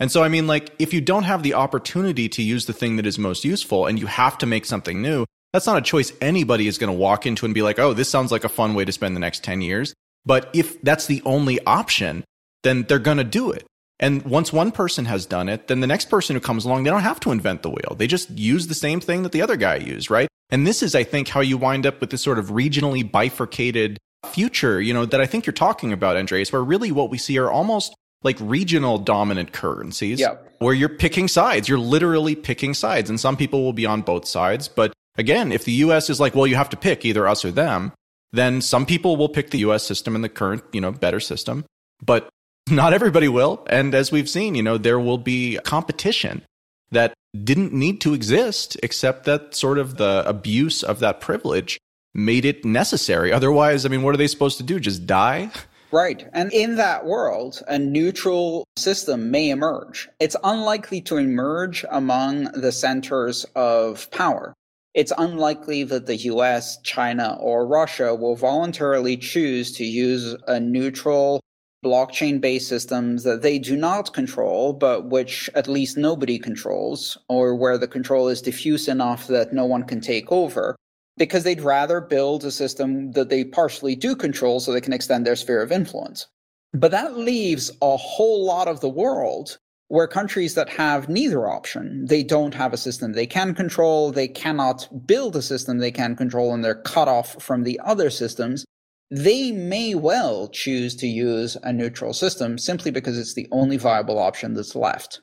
And 0.00 0.10
so, 0.10 0.22
I 0.22 0.28
mean, 0.28 0.46
like, 0.46 0.72
if 0.78 0.92
you 0.92 1.00
don't 1.00 1.22
have 1.24 1.42
the 1.42 1.54
opportunity 1.54 2.28
to 2.30 2.42
use 2.42 2.66
the 2.66 2.72
thing 2.72 2.96
that 2.96 3.06
is 3.06 3.18
most 3.18 3.44
useful 3.44 3.86
and 3.86 3.98
you 3.98 4.06
have 4.06 4.38
to 4.38 4.46
make 4.46 4.64
something 4.64 5.00
new, 5.00 5.24
that's 5.54 5.68
not 5.68 5.78
a 5.78 5.82
choice 5.82 6.12
anybody 6.20 6.66
is 6.66 6.78
going 6.78 6.92
to 6.92 6.98
walk 6.98 7.26
into 7.26 7.46
and 7.46 7.54
be 7.54 7.62
like, 7.62 7.78
oh, 7.78 7.92
this 7.94 8.08
sounds 8.08 8.32
like 8.32 8.42
a 8.42 8.48
fun 8.48 8.74
way 8.74 8.84
to 8.84 8.90
spend 8.90 9.14
the 9.14 9.20
next 9.20 9.44
10 9.44 9.60
years. 9.60 9.94
But 10.26 10.50
if 10.52 10.82
that's 10.82 11.06
the 11.06 11.22
only 11.24 11.64
option, 11.64 12.24
then 12.64 12.82
they're 12.82 12.98
going 12.98 13.18
to 13.18 13.24
do 13.24 13.52
it. 13.52 13.64
And 14.00 14.22
once 14.22 14.52
one 14.52 14.72
person 14.72 15.04
has 15.04 15.26
done 15.26 15.48
it, 15.48 15.68
then 15.68 15.78
the 15.78 15.86
next 15.86 16.10
person 16.10 16.34
who 16.34 16.40
comes 16.40 16.64
along, 16.64 16.82
they 16.82 16.90
don't 16.90 17.02
have 17.02 17.20
to 17.20 17.30
invent 17.30 17.62
the 17.62 17.70
wheel. 17.70 17.94
They 17.96 18.08
just 18.08 18.30
use 18.30 18.66
the 18.66 18.74
same 18.74 18.98
thing 18.98 19.22
that 19.22 19.30
the 19.30 19.42
other 19.42 19.56
guy 19.56 19.76
used, 19.76 20.10
right? 20.10 20.26
And 20.50 20.66
this 20.66 20.82
is, 20.82 20.96
I 20.96 21.04
think, 21.04 21.28
how 21.28 21.40
you 21.40 21.56
wind 21.56 21.86
up 21.86 22.00
with 22.00 22.10
this 22.10 22.22
sort 22.22 22.40
of 22.40 22.46
regionally 22.46 23.08
bifurcated 23.08 23.96
future, 24.26 24.80
you 24.80 24.92
know, 24.92 25.06
that 25.06 25.20
I 25.20 25.26
think 25.26 25.46
you're 25.46 25.52
talking 25.52 25.92
about, 25.92 26.16
Andreas, 26.16 26.52
where 26.52 26.64
really 26.64 26.90
what 26.90 27.10
we 27.10 27.18
see 27.18 27.38
are 27.38 27.48
almost 27.48 27.94
like 28.24 28.38
regional 28.40 28.98
dominant 28.98 29.52
currencies 29.52 30.18
yep. 30.18 30.52
where 30.58 30.74
you're 30.74 30.88
picking 30.88 31.28
sides. 31.28 31.68
You're 31.68 31.78
literally 31.78 32.34
picking 32.34 32.74
sides. 32.74 33.08
And 33.08 33.20
some 33.20 33.36
people 33.36 33.62
will 33.62 33.72
be 33.72 33.86
on 33.86 34.02
both 34.02 34.26
sides. 34.26 34.66
But 34.66 34.92
again, 35.16 35.52
if 35.52 35.64
the 35.64 35.72
US 35.72 36.10
is 36.10 36.20
like, 36.20 36.34
well, 36.34 36.46
you 36.46 36.56
have 36.56 36.70
to 36.70 36.76
pick 36.76 37.04
either 37.04 37.26
us 37.26 37.44
or 37.44 37.50
them, 37.50 37.92
then 38.32 38.60
some 38.60 38.84
people 38.84 39.16
will 39.16 39.28
pick 39.28 39.50
the 39.50 39.58
US 39.58 39.84
system 39.84 40.14
and 40.14 40.24
the 40.24 40.28
current, 40.28 40.62
you 40.72 40.80
know, 40.80 40.92
better 40.92 41.20
system. 41.20 41.64
But 42.04 42.28
not 42.70 42.92
everybody 42.92 43.28
will. 43.28 43.64
And 43.68 43.94
as 43.94 44.10
we've 44.10 44.28
seen, 44.28 44.54
you 44.54 44.62
know, 44.62 44.78
there 44.78 44.98
will 44.98 45.18
be 45.18 45.58
competition 45.64 46.42
that 46.90 47.14
didn't 47.42 47.72
need 47.72 48.00
to 48.02 48.14
exist, 48.14 48.76
except 48.82 49.24
that 49.24 49.54
sort 49.54 49.78
of 49.78 49.96
the 49.96 50.22
abuse 50.26 50.82
of 50.82 51.00
that 51.00 51.20
privilege 51.20 51.78
made 52.14 52.44
it 52.44 52.64
necessary. 52.64 53.32
Otherwise, 53.32 53.84
I 53.84 53.88
mean, 53.88 54.02
what 54.02 54.14
are 54.14 54.18
they 54.18 54.28
supposed 54.28 54.58
to 54.58 54.62
do? 54.62 54.78
Just 54.78 55.06
die? 55.06 55.50
Right. 55.90 56.28
And 56.32 56.52
in 56.52 56.76
that 56.76 57.06
world, 57.06 57.62
a 57.68 57.78
neutral 57.78 58.64
system 58.76 59.30
may 59.30 59.50
emerge. 59.50 60.08
It's 60.20 60.36
unlikely 60.42 61.00
to 61.02 61.16
emerge 61.16 61.84
among 61.90 62.44
the 62.52 62.72
centers 62.72 63.44
of 63.54 64.10
power. 64.10 64.54
It's 64.94 65.12
unlikely 65.18 65.82
that 65.84 66.06
the 66.06 66.16
US, 66.16 66.80
China, 66.82 67.36
or 67.40 67.66
Russia 67.66 68.14
will 68.14 68.36
voluntarily 68.36 69.16
choose 69.16 69.72
to 69.72 69.84
use 69.84 70.36
a 70.46 70.60
neutral 70.60 71.40
blockchain 71.84 72.40
based 72.40 72.68
systems 72.68 73.24
that 73.24 73.42
they 73.42 73.58
do 73.58 73.76
not 73.76 74.14
control, 74.14 74.72
but 74.72 75.06
which 75.10 75.50
at 75.54 75.68
least 75.68 75.96
nobody 75.96 76.38
controls, 76.38 77.18
or 77.28 77.54
where 77.54 77.76
the 77.76 77.88
control 77.88 78.28
is 78.28 78.40
diffuse 78.40 78.88
enough 78.88 79.26
that 79.26 79.52
no 79.52 79.66
one 79.66 79.82
can 79.82 80.00
take 80.00 80.30
over 80.30 80.76
because 81.16 81.44
they'd 81.44 81.60
rather 81.60 82.00
build 82.00 82.44
a 82.44 82.50
system 82.50 83.12
that 83.12 83.28
they 83.28 83.44
partially 83.44 83.94
do 83.94 84.16
control 84.16 84.58
so 84.60 84.72
they 84.72 84.80
can 84.80 84.92
extend 84.92 85.26
their 85.26 85.36
sphere 85.36 85.62
of 85.62 85.70
influence. 85.70 86.26
But 86.72 86.90
that 86.90 87.16
leaves 87.16 87.70
a 87.82 87.96
whole 87.96 88.44
lot 88.44 88.66
of 88.66 88.80
the 88.80 88.88
world 88.88 89.58
where 89.94 90.08
countries 90.08 90.54
that 90.54 90.68
have 90.68 91.08
neither 91.08 91.48
option, 91.48 92.04
they 92.06 92.24
don't 92.24 92.52
have 92.52 92.72
a 92.72 92.76
system 92.76 93.12
they 93.12 93.28
can 93.28 93.54
control, 93.54 94.10
they 94.10 94.26
cannot 94.26 94.88
build 95.06 95.36
a 95.36 95.40
system 95.40 95.78
they 95.78 95.92
can 95.92 96.16
control, 96.16 96.52
and 96.52 96.64
they're 96.64 96.82
cut 96.82 97.06
off 97.06 97.40
from 97.40 97.62
the 97.62 97.80
other 97.84 98.10
systems, 98.10 98.64
they 99.12 99.52
may 99.52 99.94
well 99.94 100.48
choose 100.48 100.96
to 100.96 101.06
use 101.06 101.56
a 101.62 101.72
neutral 101.72 102.12
system 102.12 102.58
simply 102.58 102.90
because 102.90 103.16
it's 103.16 103.34
the 103.34 103.46
only 103.52 103.76
viable 103.76 104.18
option 104.18 104.54
that's 104.54 104.74
left. 104.74 105.20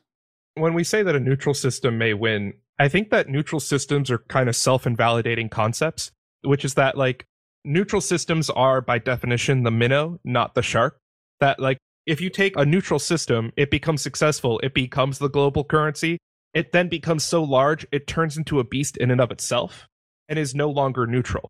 When 0.54 0.74
we 0.74 0.86
say 0.86 1.04
that 1.04 1.18
a 1.18 1.20
neutral 1.20 1.54
system 1.54 1.98
may 1.98 2.14
win, 2.14 2.54
I 2.80 2.88
think 2.88 3.10
that 3.10 3.28
neutral 3.28 3.60
systems 3.60 4.10
are 4.10 4.20
kind 4.30 4.48
of 4.48 4.56
self 4.56 4.88
invalidating 4.88 5.50
concepts, 5.50 6.12
which 6.44 6.64
is 6.64 6.76
that 6.76 6.98
like 6.98 7.26
neutral 7.66 8.00
systems 8.00 8.50
are 8.50 8.80
by 8.80 9.00
definition 9.00 9.64
the 9.64 9.72
minnow, 9.72 10.22
not 10.24 10.56
the 10.56 10.64
shark. 10.64 10.98
That 11.42 11.60
like 11.60 11.78
if 12.06 12.20
you 12.22 12.30
take 12.30 12.56
a 12.58 12.66
neutral 12.66 13.00
system, 13.00 13.52
it 13.56 13.72
becomes 13.72 14.02
successful, 14.02 14.60
it 14.64 14.74
becomes 14.74 15.20
the 15.20 15.30
global 15.30 15.64
currency. 15.64 16.18
It 16.54 16.72
then 16.74 16.90
becomes 16.90 17.24
so 17.24 17.44
large, 17.44 17.86
it 17.92 18.08
turns 18.08 18.38
into 18.38 18.60
a 18.60 18.64
beast 18.64 18.98
in 18.98 19.10
and 19.12 19.22
of 19.22 19.32
itself 19.32 19.88
and 20.28 20.38
is 20.38 20.54
no 20.54 20.70
longer 20.70 21.08
neutral. 21.08 21.50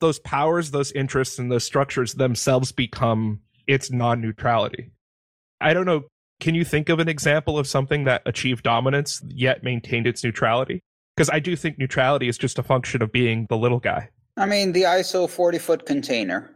Those 0.00 0.18
powers, 0.18 0.70
those 0.70 0.92
interests, 0.92 1.38
and 1.38 1.50
those 1.50 1.64
structures 1.64 2.14
themselves 2.14 2.70
become 2.70 3.40
its 3.66 3.90
non 3.90 4.20
neutrality. 4.20 4.90
I 5.60 5.72
don't 5.72 5.86
know 5.86 6.04
can 6.40 6.54
you 6.54 6.64
think 6.64 6.88
of 6.88 6.98
an 6.98 7.08
example 7.08 7.58
of 7.58 7.66
something 7.66 8.04
that 8.04 8.22
achieved 8.26 8.62
dominance 8.62 9.22
yet 9.26 9.64
maintained 9.64 10.06
its 10.06 10.22
neutrality? 10.22 10.82
Because 11.16 11.30
I 11.30 11.38
do 11.38 11.56
think 11.56 11.78
neutrality 11.78 12.28
is 12.28 12.36
just 12.36 12.58
a 12.58 12.62
function 12.62 13.00
of 13.02 13.10
being 13.10 13.46
the 13.48 13.56
little 13.56 13.78
guy. 13.78 14.10
I 14.36 14.44
mean, 14.44 14.72
the 14.72 14.82
ISO 14.82 15.28
40 15.30 15.58
foot 15.58 15.86
container, 15.86 16.54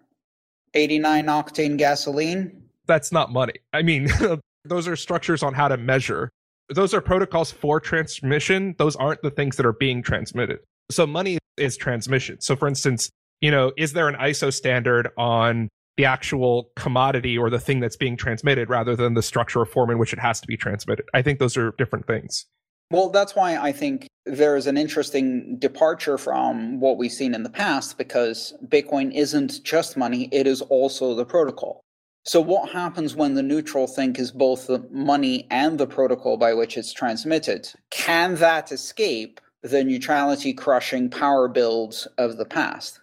89 0.74 1.26
octane 1.26 1.78
gasoline. 1.78 2.59
That's 2.90 3.12
not 3.12 3.30
money. 3.30 3.52
I 3.72 3.82
mean, 3.82 4.08
those 4.64 4.88
are 4.88 4.96
structures 4.96 5.44
on 5.44 5.54
how 5.54 5.68
to 5.68 5.76
measure. 5.76 6.28
Those 6.74 6.92
are 6.92 7.00
protocols 7.00 7.52
for 7.52 7.78
transmission. 7.78 8.74
Those 8.78 8.96
aren't 8.96 9.22
the 9.22 9.30
things 9.30 9.56
that 9.58 9.64
are 9.64 9.72
being 9.72 10.02
transmitted. 10.02 10.58
So 10.90 11.06
money 11.06 11.38
is 11.56 11.76
transmission. 11.76 12.40
So 12.40 12.56
for 12.56 12.66
instance, 12.66 13.08
you 13.40 13.52
know, 13.52 13.70
is 13.78 13.92
there 13.92 14.08
an 14.08 14.16
ISO 14.16 14.52
standard 14.52 15.10
on 15.16 15.68
the 15.96 16.04
actual 16.04 16.72
commodity 16.74 17.38
or 17.38 17.48
the 17.48 17.60
thing 17.60 17.78
that's 17.78 17.96
being 17.96 18.16
transmitted 18.16 18.68
rather 18.68 18.96
than 18.96 19.14
the 19.14 19.22
structure 19.22 19.60
or 19.60 19.66
form 19.66 19.90
in 19.90 19.98
which 19.98 20.12
it 20.12 20.18
has 20.18 20.40
to 20.40 20.48
be 20.48 20.56
transmitted. 20.56 21.04
I 21.14 21.22
think 21.22 21.38
those 21.38 21.56
are 21.56 21.72
different 21.78 22.08
things. 22.08 22.46
Well, 22.90 23.10
that's 23.10 23.36
why 23.36 23.56
I 23.56 23.70
think 23.70 24.08
there 24.26 24.56
is 24.56 24.66
an 24.66 24.76
interesting 24.76 25.58
departure 25.60 26.18
from 26.18 26.80
what 26.80 26.96
we've 26.96 27.12
seen 27.12 27.34
in 27.34 27.44
the 27.44 27.50
past 27.50 27.98
because 27.98 28.52
Bitcoin 28.66 29.14
isn't 29.14 29.62
just 29.62 29.96
money, 29.96 30.28
it 30.32 30.48
is 30.48 30.60
also 30.62 31.14
the 31.14 31.24
protocol. 31.24 31.82
So, 32.24 32.40
what 32.40 32.70
happens 32.70 33.16
when 33.16 33.34
the 33.34 33.42
neutral 33.42 33.86
thing 33.86 34.16
is 34.16 34.30
both 34.30 34.66
the 34.66 34.86
money 34.90 35.46
and 35.50 35.78
the 35.78 35.86
protocol 35.86 36.36
by 36.36 36.52
which 36.52 36.76
it's 36.76 36.92
transmitted? 36.92 37.72
Can 37.90 38.34
that 38.36 38.70
escape 38.70 39.40
the 39.62 39.84
neutrality 39.84 40.52
crushing 40.52 41.08
power 41.08 41.48
builds 41.48 42.06
of 42.18 42.36
the 42.36 42.44
past? 42.44 43.00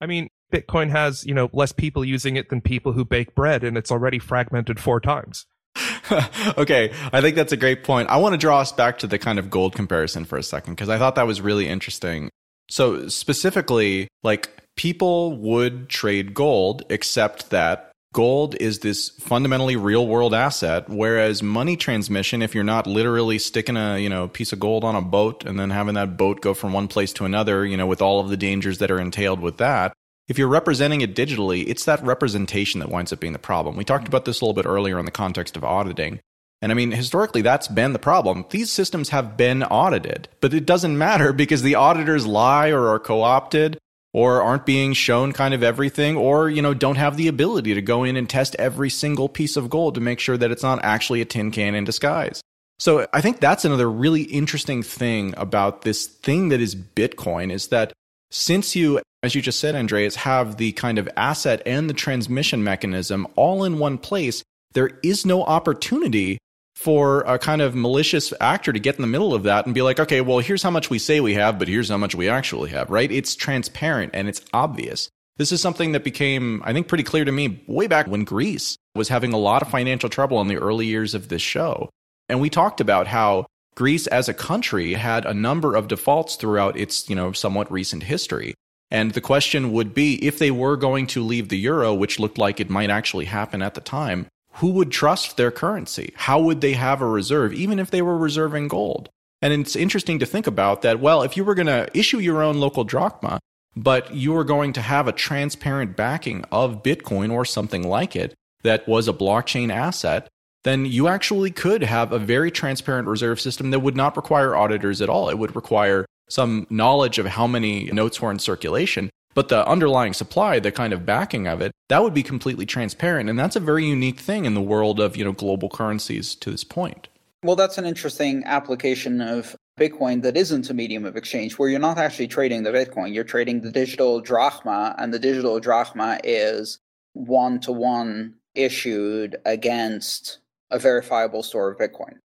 I 0.00 0.06
mean, 0.06 0.28
Bitcoin 0.52 0.90
has, 0.90 1.24
you 1.26 1.34
know, 1.34 1.50
less 1.52 1.72
people 1.72 2.04
using 2.04 2.36
it 2.36 2.48
than 2.48 2.60
people 2.60 2.92
who 2.92 3.04
bake 3.04 3.34
bread 3.34 3.64
and 3.64 3.76
it's 3.76 3.90
already 3.90 4.18
fragmented 4.18 4.80
four 4.80 5.00
times. 5.00 5.46
okay, 6.58 6.92
I 7.12 7.20
think 7.20 7.36
that's 7.36 7.52
a 7.52 7.56
great 7.56 7.84
point. 7.84 8.08
I 8.08 8.16
want 8.18 8.34
to 8.34 8.38
draw 8.38 8.60
us 8.60 8.72
back 8.72 8.98
to 8.98 9.06
the 9.06 9.18
kind 9.18 9.38
of 9.38 9.50
gold 9.50 9.74
comparison 9.74 10.24
for 10.24 10.38
a 10.38 10.42
second 10.42 10.74
because 10.74 10.88
I 10.88 10.98
thought 10.98 11.16
that 11.16 11.26
was 11.26 11.40
really 11.40 11.68
interesting. 11.68 12.30
So, 12.70 13.08
specifically, 13.08 14.08
like 14.22 14.50
people 14.76 15.36
would 15.36 15.88
trade 15.88 16.34
gold, 16.34 16.84
except 16.88 17.50
that 17.50 17.90
gold 18.14 18.54
is 18.60 18.78
this 18.78 19.10
fundamentally 19.10 19.76
real 19.76 20.06
world 20.06 20.32
asset 20.32 20.88
whereas 20.88 21.42
money 21.42 21.76
transmission 21.76 22.40
if 22.40 22.54
you're 22.54 22.64
not 22.64 22.86
literally 22.86 23.38
sticking 23.38 23.76
a 23.76 23.98
you 23.98 24.08
know 24.08 24.26
piece 24.28 24.52
of 24.52 24.58
gold 24.58 24.84
on 24.84 24.96
a 24.96 25.02
boat 25.02 25.44
and 25.44 25.60
then 25.60 25.68
having 25.68 25.94
that 25.94 26.16
boat 26.16 26.40
go 26.40 26.54
from 26.54 26.72
one 26.72 26.88
place 26.88 27.12
to 27.12 27.26
another 27.26 27.66
you 27.66 27.76
know 27.76 27.86
with 27.86 28.00
all 28.00 28.20
of 28.20 28.30
the 28.30 28.36
dangers 28.36 28.78
that 28.78 28.90
are 28.90 28.98
entailed 28.98 29.40
with 29.40 29.58
that 29.58 29.92
if 30.26 30.38
you're 30.38 30.48
representing 30.48 31.02
it 31.02 31.14
digitally, 31.14 31.64
it's 31.68 31.84
that 31.84 32.02
representation 32.02 32.80
that 32.80 32.88
winds 32.88 33.12
up 33.12 33.20
being 33.20 33.34
the 33.34 33.38
problem. 33.38 33.76
We 33.76 33.84
talked 33.84 34.08
about 34.08 34.24
this 34.24 34.40
a 34.40 34.44
little 34.44 34.54
bit 34.54 34.66
earlier 34.66 34.98
in 34.98 35.04
the 35.04 35.10
context 35.10 35.56
of 35.56 35.64
auditing. 35.64 36.20
And 36.62 36.72
I 36.72 36.74
mean, 36.74 36.92
historically, 36.92 37.42
that's 37.42 37.68
been 37.68 37.92
the 37.92 37.98
problem. 37.98 38.46
These 38.48 38.70
systems 38.70 39.10
have 39.10 39.36
been 39.36 39.62
audited, 39.64 40.28
but 40.40 40.54
it 40.54 40.64
doesn't 40.64 40.96
matter 40.96 41.32
because 41.34 41.62
the 41.62 41.74
auditors 41.74 42.26
lie 42.26 42.70
or 42.70 42.88
are 42.88 42.98
co 42.98 43.20
opted 43.20 43.78
or 44.14 44.40
aren't 44.40 44.64
being 44.64 44.92
shown 44.92 45.32
kind 45.32 45.52
of 45.52 45.62
everything 45.62 46.16
or, 46.16 46.48
you 46.48 46.62
know, 46.62 46.72
don't 46.72 46.94
have 46.94 47.16
the 47.16 47.28
ability 47.28 47.74
to 47.74 47.82
go 47.82 48.04
in 48.04 48.16
and 48.16 48.30
test 48.30 48.54
every 48.58 48.88
single 48.88 49.28
piece 49.28 49.56
of 49.56 49.68
gold 49.68 49.96
to 49.96 50.00
make 50.00 50.20
sure 50.20 50.36
that 50.38 50.52
it's 50.52 50.62
not 50.62 50.82
actually 50.84 51.20
a 51.20 51.24
tin 51.24 51.50
can 51.50 51.74
in 51.74 51.84
disguise. 51.84 52.40
So 52.78 53.06
I 53.12 53.20
think 53.20 53.40
that's 53.40 53.64
another 53.64 53.90
really 53.90 54.22
interesting 54.22 54.82
thing 54.84 55.34
about 55.36 55.82
this 55.82 56.06
thing 56.06 56.48
that 56.50 56.60
is 56.60 56.76
Bitcoin 56.76 57.52
is 57.52 57.68
that 57.68 57.92
since 58.30 58.76
you, 58.76 59.00
as 59.24 59.34
you 59.34 59.42
just 59.42 59.58
said, 59.58 59.74
Andreas, 59.74 60.14
have 60.16 60.58
the 60.58 60.72
kind 60.72 60.98
of 60.98 61.08
asset 61.16 61.60
and 61.66 61.90
the 61.90 61.94
transmission 61.94 62.62
mechanism 62.62 63.26
all 63.34 63.64
in 63.64 63.78
one 63.80 63.98
place, 63.98 64.44
there 64.72 64.98
is 65.02 65.26
no 65.26 65.42
opportunity 65.44 66.38
for 66.84 67.22
a 67.22 67.38
kind 67.38 67.62
of 67.62 67.74
malicious 67.74 68.34
actor 68.42 68.70
to 68.70 68.78
get 68.78 68.96
in 68.96 69.00
the 69.00 69.08
middle 69.08 69.32
of 69.32 69.44
that 69.44 69.64
and 69.64 69.74
be 69.74 69.80
like, 69.80 69.98
okay, 69.98 70.20
well, 70.20 70.40
here's 70.40 70.62
how 70.62 70.70
much 70.70 70.90
we 70.90 70.98
say 70.98 71.18
we 71.18 71.32
have, 71.32 71.58
but 71.58 71.66
here's 71.66 71.88
how 71.88 71.96
much 71.96 72.14
we 72.14 72.28
actually 72.28 72.68
have, 72.68 72.90
right? 72.90 73.10
It's 73.10 73.34
transparent 73.34 74.10
and 74.14 74.28
it's 74.28 74.42
obvious. 74.52 75.08
This 75.38 75.50
is 75.50 75.62
something 75.62 75.92
that 75.92 76.04
became, 76.04 76.60
I 76.62 76.74
think, 76.74 76.86
pretty 76.86 77.02
clear 77.02 77.24
to 77.24 77.32
me 77.32 77.64
way 77.66 77.86
back 77.86 78.06
when 78.06 78.24
Greece 78.24 78.76
was 78.94 79.08
having 79.08 79.32
a 79.32 79.38
lot 79.38 79.62
of 79.62 79.70
financial 79.70 80.10
trouble 80.10 80.42
in 80.42 80.48
the 80.48 80.58
early 80.58 80.84
years 80.84 81.14
of 81.14 81.28
this 81.28 81.40
show. 81.40 81.88
And 82.28 82.38
we 82.38 82.50
talked 82.50 82.82
about 82.82 83.06
how 83.06 83.46
Greece 83.76 84.06
as 84.08 84.28
a 84.28 84.34
country 84.34 84.92
had 84.92 85.24
a 85.24 85.32
number 85.32 85.76
of 85.76 85.88
defaults 85.88 86.36
throughout 86.36 86.78
its, 86.78 87.08
you 87.08 87.16
know, 87.16 87.32
somewhat 87.32 87.72
recent 87.72 88.02
history. 88.02 88.52
And 88.90 89.12
the 89.12 89.22
question 89.22 89.72
would 89.72 89.94
be 89.94 90.22
if 90.22 90.38
they 90.38 90.50
were 90.50 90.76
going 90.76 91.06
to 91.08 91.24
leave 91.24 91.48
the 91.48 91.58
euro, 91.58 91.94
which 91.94 92.20
looked 92.20 92.36
like 92.36 92.60
it 92.60 92.68
might 92.68 92.90
actually 92.90 93.24
happen 93.24 93.62
at 93.62 93.72
the 93.72 93.80
time, 93.80 94.26
who 94.54 94.70
would 94.70 94.90
trust 94.90 95.36
their 95.36 95.50
currency? 95.50 96.12
How 96.16 96.40
would 96.40 96.60
they 96.60 96.74
have 96.74 97.00
a 97.00 97.06
reserve, 97.06 97.52
even 97.52 97.78
if 97.78 97.90
they 97.90 98.02
were 98.02 98.16
reserving 98.16 98.68
gold? 98.68 99.08
And 99.42 99.52
it's 99.52 99.76
interesting 99.76 100.18
to 100.20 100.26
think 100.26 100.46
about 100.46 100.82
that. 100.82 101.00
Well, 101.00 101.22
if 101.22 101.36
you 101.36 101.44
were 101.44 101.54
going 101.54 101.66
to 101.66 101.88
issue 101.92 102.18
your 102.18 102.42
own 102.42 102.58
local 102.58 102.84
drachma, 102.84 103.40
but 103.76 104.14
you 104.14 104.32
were 104.32 104.44
going 104.44 104.72
to 104.74 104.80
have 104.80 105.08
a 105.08 105.12
transparent 105.12 105.96
backing 105.96 106.44
of 106.52 106.82
Bitcoin 106.82 107.32
or 107.32 107.44
something 107.44 107.82
like 107.86 108.14
it 108.14 108.34
that 108.62 108.86
was 108.86 109.08
a 109.08 109.12
blockchain 109.12 109.72
asset, 109.72 110.28
then 110.62 110.86
you 110.86 111.08
actually 111.08 111.50
could 111.50 111.82
have 111.82 112.12
a 112.12 112.18
very 112.18 112.50
transparent 112.50 113.08
reserve 113.08 113.40
system 113.40 113.70
that 113.70 113.80
would 113.80 113.96
not 113.96 114.16
require 114.16 114.56
auditors 114.56 115.02
at 115.02 115.10
all. 115.10 115.28
It 115.28 115.38
would 115.38 115.54
require 115.54 116.06
some 116.28 116.66
knowledge 116.70 117.18
of 117.18 117.26
how 117.26 117.46
many 117.46 117.86
notes 117.86 118.22
were 118.22 118.30
in 118.30 118.38
circulation. 118.38 119.10
But 119.34 119.48
the 119.48 119.66
underlying 119.68 120.12
supply, 120.12 120.60
the 120.60 120.72
kind 120.72 120.92
of 120.92 121.04
backing 121.04 121.46
of 121.46 121.60
it, 121.60 121.72
that 121.88 122.02
would 122.02 122.14
be 122.14 122.22
completely 122.22 122.66
transparent. 122.66 123.28
And 123.28 123.38
that's 123.38 123.56
a 123.56 123.60
very 123.60 123.84
unique 123.84 124.20
thing 124.20 124.44
in 124.44 124.54
the 124.54 124.62
world 124.62 125.00
of, 125.00 125.16
you 125.16 125.24
know, 125.24 125.32
global 125.32 125.68
currencies 125.68 126.34
to 126.36 126.50
this 126.50 126.64
point. 126.64 127.08
Well, 127.42 127.56
that's 127.56 127.76
an 127.76 127.84
interesting 127.84 128.42
application 128.46 129.20
of 129.20 129.54
Bitcoin 129.78 130.22
that 130.22 130.36
isn't 130.36 130.70
a 130.70 130.74
medium 130.74 131.04
of 131.04 131.16
exchange, 131.16 131.58
where 131.58 131.68
you're 131.68 131.80
not 131.80 131.98
actually 131.98 132.28
trading 132.28 132.62
the 132.62 132.70
Bitcoin, 132.70 133.12
you're 133.12 133.24
trading 133.24 133.60
the 133.60 133.72
digital 133.72 134.20
drachma, 134.20 134.94
and 134.98 135.12
the 135.12 135.18
digital 135.18 135.58
drachma 135.60 136.20
is 136.22 136.78
one 137.12 137.60
to 137.60 137.72
one 137.72 138.34
issued 138.54 139.36
against 139.44 140.38
a 140.70 140.78
verifiable 140.78 141.42
store 141.42 141.70
of 141.70 141.78
Bitcoin. 141.78 142.18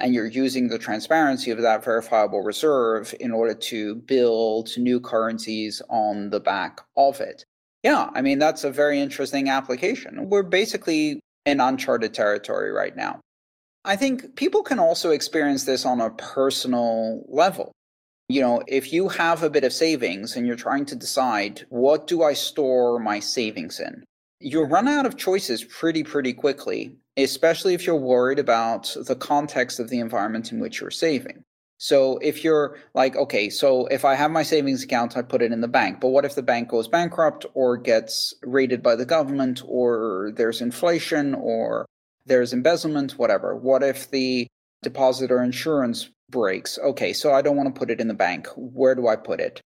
And 0.00 0.14
you're 0.14 0.26
using 0.26 0.68
the 0.68 0.78
transparency 0.78 1.50
of 1.50 1.60
that 1.62 1.84
verifiable 1.84 2.40
reserve 2.40 3.14
in 3.20 3.32
order 3.32 3.54
to 3.54 3.96
build 3.96 4.76
new 4.76 5.00
currencies 5.00 5.82
on 5.88 6.30
the 6.30 6.40
back 6.40 6.80
of 6.96 7.20
it. 7.20 7.44
Yeah, 7.82 8.10
I 8.14 8.22
mean, 8.22 8.38
that's 8.38 8.64
a 8.64 8.70
very 8.70 9.00
interesting 9.00 9.48
application. 9.48 10.28
We're 10.28 10.42
basically 10.42 11.20
in 11.44 11.60
uncharted 11.60 12.14
territory 12.14 12.72
right 12.72 12.96
now. 12.96 13.20
I 13.84 13.94
think 13.94 14.34
people 14.34 14.64
can 14.64 14.80
also 14.80 15.10
experience 15.10 15.64
this 15.64 15.86
on 15.86 16.00
a 16.00 16.10
personal 16.10 17.24
level. 17.28 17.70
You 18.28 18.40
know, 18.40 18.62
if 18.66 18.92
you 18.92 19.08
have 19.08 19.44
a 19.44 19.50
bit 19.50 19.62
of 19.62 19.72
savings 19.72 20.34
and 20.34 20.44
you're 20.44 20.56
trying 20.56 20.86
to 20.86 20.96
decide 20.96 21.64
what 21.68 22.08
do 22.08 22.24
I 22.24 22.32
store 22.32 22.98
my 22.98 23.20
savings 23.20 23.78
in, 23.78 24.02
you 24.46 24.62
run 24.62 24.86
out 24.86 25.06
of 25.06 25.16
choices 25.16 25.64
pretty, 25.64 26.04
pretty 26.04 26.32
quickly, 26.32 26.94
especially 27.16 27.74
if 27.74 27.84
you're 27.84 27.96
worried 27.96 28.38
about 28.38 28.96
the 29.06 29.16
context 29.16 29.80
of 29.80 29.90
the 29.90 29.98
environment 29.98 30.52
in 30.52 30.60
which 30.60 30.80
you're 30.80 30.92
saving. 30.92 31.42
So 31.78 32.18
if 32.18 32.44
you're 32.44 32.78
like, 32.94 33.16
okay, 33.16 33.50
so 33.50 33.86
if 33.86 34.04
I 34.04 34.14
have 34.14 34.30
my 34.30 34.44
savings 34.44 34.84
account, 34.84 35.16
I 35.16 35.22
put 35.22 35.42
it 35.42 35.50
in 35.50 35.62
the 35.62 35.68
bank. 35.68 36.00
But 36.00 36.10
what 36.10 36.24
if 36.24 36.36
the 36.36 36.44
bank 36.44 36.68
goes 36.68 36.86
bankrupt 36.86 37.44
or 37.54 37.76
gets 37.76 38.32
raided 38.44 38.84
by 38.84 38.94
the 38.94 39.04
government 39.04 39.62
or 39.66 40.30
there's 40.36 40.60
inflation 40.60 41.34
or 41.34 41.84
there's 42.24 42.52
embezzlement, 42.52 43.18
whatever. 43.18 43.56
What 43.56 43.82
if 43.82 44.10
the 44.12 44.46
depositor 44.84 45.42
insurance 45.42 46.08
breaks? 46.30 46.78
Okay, 46.78 47.12
so 47.12 47.32
I 47.32 47.42
don't 47.42 47.56
want 47.56 47.74
to 47.74 47.78
put 47.78 47.90
it 47.90 48.00
in 48.00 48.06
the 48.06 48.14
bank. 48.14 48.46
Where 48.56 48.94
do 48.94 49.08
I 49.08 49.16
put 49.16 49.40
it? 49.40 49.60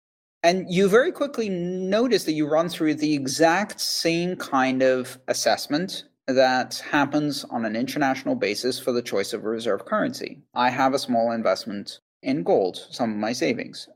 And 0.42 0.72
you 0.72 0.88
very 0.88 1.12
quickly 1.12 1.48
notice 1.48 2.24
that 2.24 2.32
you 2.32 2.46
run 2.46 2.68
through 2.68 2.94
the 2.94 3.14
exact 3.14 3.80
same 3.80 4.36
kind 4.36 4.82
of 4.82 5.18
assessment 5.28 6.04
that 6.26 6.82
happens 6.90 7.44
on 7.50 7.64
an 7.64 7.76
international 7.76 8.34
basis 8.34 8.78
for 8.78 8.92
the 8.92 9.02
choice 9.02 9.32
of 9.32 9.44
reserve 9.44 9.84
currency. 9.84 10.40
I 10.54 10.70
have 10.70 10.94
a 10.94 10.98
small 10.98 11.32
investment 11.32 12.00
in 12.22 12.42
gold, 12.42 12.86
some 12.90 13.10
of 13.10 13.16
my 13.16 13.32
savings, 13.32 13.88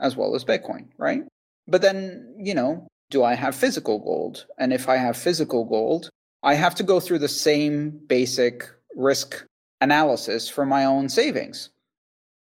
as 0.00 0.16
well 0.16 0.34
as 0.34 0.44
Bitcoin, 0.44 0.88
right? 0.98 1.22
But 1.66 1.82
then, 1.82 2.34
you 2.38 2.54
know, 2.54 2.86
do 3.10 3.24
I 3.24 3.34
have 3.34 3.54
physical 3.54 3.98
gold? 3.98 4.46
And 4.58 4.72
if 4.72 4.88
I 4.88 4.96
have 4.96 5.16
physical 5.16 5.64
gold, 5.64 6.08
I 6.42 6.54
have 6.54 6.74
to 6.76 6.82
go 6.82 6.98
through 6.98 7.18
the 7.18 7.28
same 7.28 7.90
basic 8.06 8.68
risk 8.96 9.44
analysis 9.80 10.48
for 10.48 10.64
my 10.64 10.84
own 10.84 11.08
savings. 11.08 11.70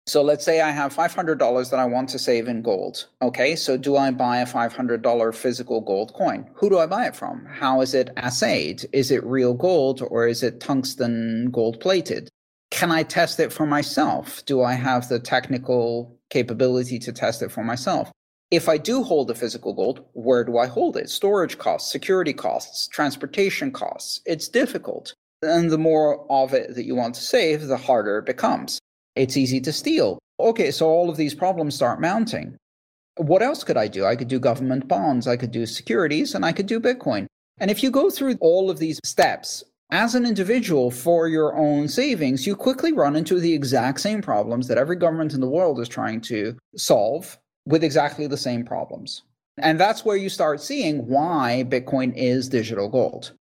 So 0.07 0.23
let's 0.23 0.43
say 0.43 0.61
I 0.61 0.71
have 0.71 0.95
$500 0.95 1.69
that 1.69 1.79
I 1.79 1.85
want 1.85 2.09
to 2.09 2.19
save 2.19 2.47
in 2.47 2.63
gold. 2.63 3.07
Okay, 3.21 3.55
so 3.55 3.77
do 3.77 3.95
I 3.95 4.09
buy 4.11 4.37
a 4.39 4.47
$500 4.47 5.35
physical 5.35 5.79
gold 5.79 6.13
coin? 6.13 6.49
Who 6.55 6.69
do 6.69 6.79
I 6.79 6.87
buy 6.87 7.05
it 7.05 7.15
from? 7.15 7.45
How 7.45 7.81
is 7.81 7.93
it 7.93 8.09
assayed? 8.17 8.85
Is 8.93 9.11
it 9.11 9.23
real 9.23 9.53
gold 9.53 10.01
or 10.01 10.27
is 10.27 10.41
it 10.41 10.59
tungsten 10.59 11.49
gold 11.51 11.79
plated? 11.79 12.29
Can 12.71 12.91
I 12.91 13.03
test 13.03 13.39
it 13.39 13.53
for 13.53 13.65
myself? 13.65 14.43
Do 14.45 14.63
I 14.63 14.73
have 14.73 15.07
the 15.07 15.19
technical 15.19 16.17
capability 16.29 16.97
to 16.99 17.11
test 17.11 17.41
it 17.41 17.51
for 17.51 17.63
myself? 17.63 18.11
If 18.49 18.67
I 18.67 18.77
do 18.77 19.03
hold 19.03 19.27
the 19.27 19.35
physical 19.35 19.73
gold, 19.73 20.03
where 20.13 20.43
do 20.43 20.57
I 20.57 20.65
hold 20.65 20.97
it? 20.97 21.09
Storage 21.09 21.57
costs, 21.57 21.91
security 21.91 22.33
costs, 22.33 22.87
transportation 22.87 23.71
costs. 23.71 24.19
It's 24.25 24.49
difficult. 24.49 25.13
And 25.41 25.69
the 25.69 25.77
more 25.77 26.25
of 26.29 26.53
it 26.53 26.75
that 26.75 26.85
you 26.85 26.95
want 26.95 27.15
to 27.15 27.21
save, 27.21 27.67
the 27.67 27.77
harder 27.77 28.17
it 28.17 28.25
becomes. 28.25 28.79
It's 29.15 29.37
easy 29.37 29.59
to 29.61 29.73
steal. 29.73 30.19
Okay, 30.39 30.71
so 30.71 30.87
all 30.87 31.09
of 31.09 31.17
these 31.17 31.35
problems 31.35 31.75
start 31.75 32.01
mounting. 32.01 32.57
What 33.17 33.41
else 33.41 33.63
could 33.63 33.77
I 33.77 33.87
do? 33.87 34.05
I 34.05 34.15
could 34.15 34.29
do 34.29 34.39
government 34.39 34.87
bonds, 34.87 35.27
I 35.27 35.37
could 35.37 35.51
do 35.51 35.65
securities, 35.65 36.33
and 36.33 36.45
I 36.45 36.53
could 36.53 36.65
do 36.65 36.79
Bitcoin. 36.79 37.27
And 37.59 37.69
if 37.69 37.83
you 37.83 37.91
go 37.91 38.09
through 38.09 38.37
all 38.41 38.69
of 38.69 38.79
these 38.79 38.99
steps 39.03 39.63
as 39.91 40.15
an 40.15 40.25
individual 40.25 40.89
for 40.89 41.27
your 41.27 41.55
own 41.55 41.87
savings, 41.87 42.47
you 42.47 42.55
quickly 42.55 42.93
run 42.93 43.15
into 43.15 43.39
the 43.39 43.53
exact 43.53 43.99
same 43.99 44.21
problems 44.21 44.67
that 44.67 44.77
every 44.77 44.95
government 44.95 45.33
in 45.33 45.41
the 45.41 45.49
world 45.49 45.79
is 45.79 45.89
trying 45.89 46.21
to 46.21 46.57
solve 46.77 47.37
with 47.65 47.83
exactly 47.83 48.25
the 48.25 48.37
same 48.37 48.65
problems. 48.65 49.23
And 49.57 49.79
that's 49.79 50.05
where 50.05 50.15
you 50.15 50.29
start 50.29 50.61
seeing 50.61 51.05
why 51.07 51.65
Bitcoin 51.67 52.15
is 52.15 52.47
digital 52.47 52.87
gold, 52.87 53.33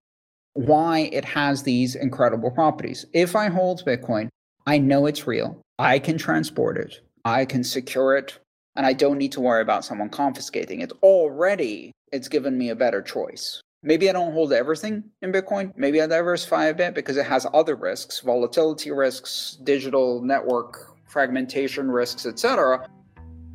why 0.53 1.09
it 1.13 1.25
has 1.25 1.63
these 1.63 1.95
incredible 1.95 2.51
properties. 2.51 3.05
If 3.13 3.35
I 3.35 3.47
hold 3.47 3.85
Bitcoin, 3.85 4.27
I 4.65 4.77
know 4.77 5.05
it's 5.05 5.27
real. 5.27 5.59
I 5.79 5.99
can 5.99 6.17
transport 6.17 6.77
it, 6.77 7.01
I 7.25 7.45
can 7.45 7.63
secure 7.63 8.15
it, 8.15 8.37
and 8.75 8.85
I 8.85 8.93
don't 8.93 9.17
need 9.17 9.31
to 9.33 9.41
worry 9.41 9.61
about 9.61 9.85
someone 9.85 10.09
confiscating 10.09 10.81
it. 10.81 10.91
Already, 11.03 11.91
it's 12.11 12.27
given 12.27 12.57
me 12.57 12.69
a 12.69 12.75
better 12.75 13.01
choice. 13.01 13.61
Maybe 13.83 14.09
I 14.09 14.13
don't 14.13 14.33
hold 14.33 14.53
everything 14.53 15.03
in 15.21 15.31
Bitcoin. 15.31 15.73
Maybe 15.75 16.01
I 16.01 16.07
diversify 16.07 16.65
a 16.65 16.73
bit 16.73 16.93
because 16.93 17.17
it 17.17 17.25
has 17.25 17.47
other 17.53 17.75
risks, 17.75 18.19
volatility 18.19 18.91
risks, 18.91 19.57
digital 19.63 20.21
network 20.21 20.87
fragmentation 21.07 21.89
risks, 21.89 22.25
etc 22.25 22.87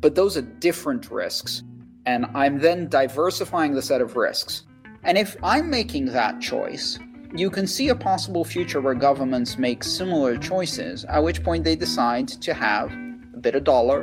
but 0.01 0.15
those 0.15 0.37
are 0.37 0.41
different 0.41 1.09
risks. 1.11 1.63
And 2.05 2.25
I'm 2.33 2.59
then 2.59 2.87
diversifying 2.87 3.73
the 3.73 3.81
set 3.81 4.01
of 4.01 4.15
risks. 4.15 4.63
And 5.03 5.17
if 5.17 5.35
I'm 5.43 5.69
making 5.69 6.05
that 6.07 6.39
choice, 6.41 6.99
you 7.35 7.49
can 7.49 7.67
see 7.67 7.89
a 7.89 7.95
possible 7.95 8.43
future 8.43 8.81
where 8.81 8.93
governments 8.93 9.57
make 9.57 9.83
similar 9.83 10.37
choices, 10.37 11.05
at 11.05 11.23
which 11.23 11.43
point 11.43 11.63
they 11.63 11.75
decide 11.75 12.27
to 12.27 12.53
have 12.53 12.91
a 13.33 13.39
bit 13.39 13.55
of 13.55 13.63
dollar, 13.63 14.01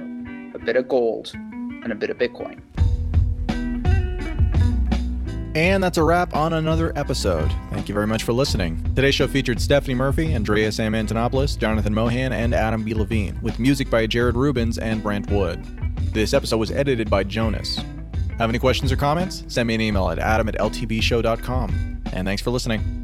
a 0.54 0.58
bit 0.58 0.76
of 0.76 0.88
gold, 0.88 1.32
and 1.34 1.92
a 1.92 1.94
bit 1.94 2.10
of 2.10 2.18
Bitcoin. 2.18 2.60
And 5.56 5.84
that's 5.84 5.98
a 5.98 6.02
wrap 6.02 6.34
on 6.34 6.52
another 6.52 6.92
episode. 6.96 7.48
Thank 7.70 7.88
you 7.88 7.94
very 7.94 8.08
much 8.08 8.24
for 8.24 8.32
listening. 8.32 8.82
Today's 8.96 9.14
show 9.14 9.28
featured 9.28 9.60
Stephanie 9.60 9.94
Murphy, 9.94 10.34
Andreas 10.34 10.80
M. 10.80 10.94
Antonopoulos, 10.94 11.56
Jonathan 11.56 11.94
Mohan, 11.94 12.32
and 12.32 12.52
Adam 12.52 12.82
B. 12.82 12.92
Levine, 12.92 13.38
with 13.40 13.60
music 13.60 13.88
by 13.88 14.06
Jared 14.06 14.36
Rubens 14.36 14.78
and 14.78 15.00
Brant 15.00 15.30
Wood. 15.30 15.64
This 16.12 16.34
episode 16.34 16.58
was 16.58 16.72
edited 16.72 17.08
by 17.08 17.22
Jonas. 17.22 17.76
Have 18.38 18.50
any 18.50 18.58
questions 18.58 18.90
or 18.90 18.96
comments? 18.96 19.44
Send 19.46 19.68
me 19.68 19.76
an 19.76 19.80
email 19.80 20.10
at 20.10 20.18
adam 20.18 20.48
at 20.48 20.56
ltbshow.com. 20.56 22.02
And 22.12 22.26
thanks 22.26 22.42
for 22.42 22.50
listening. 22.50 23.03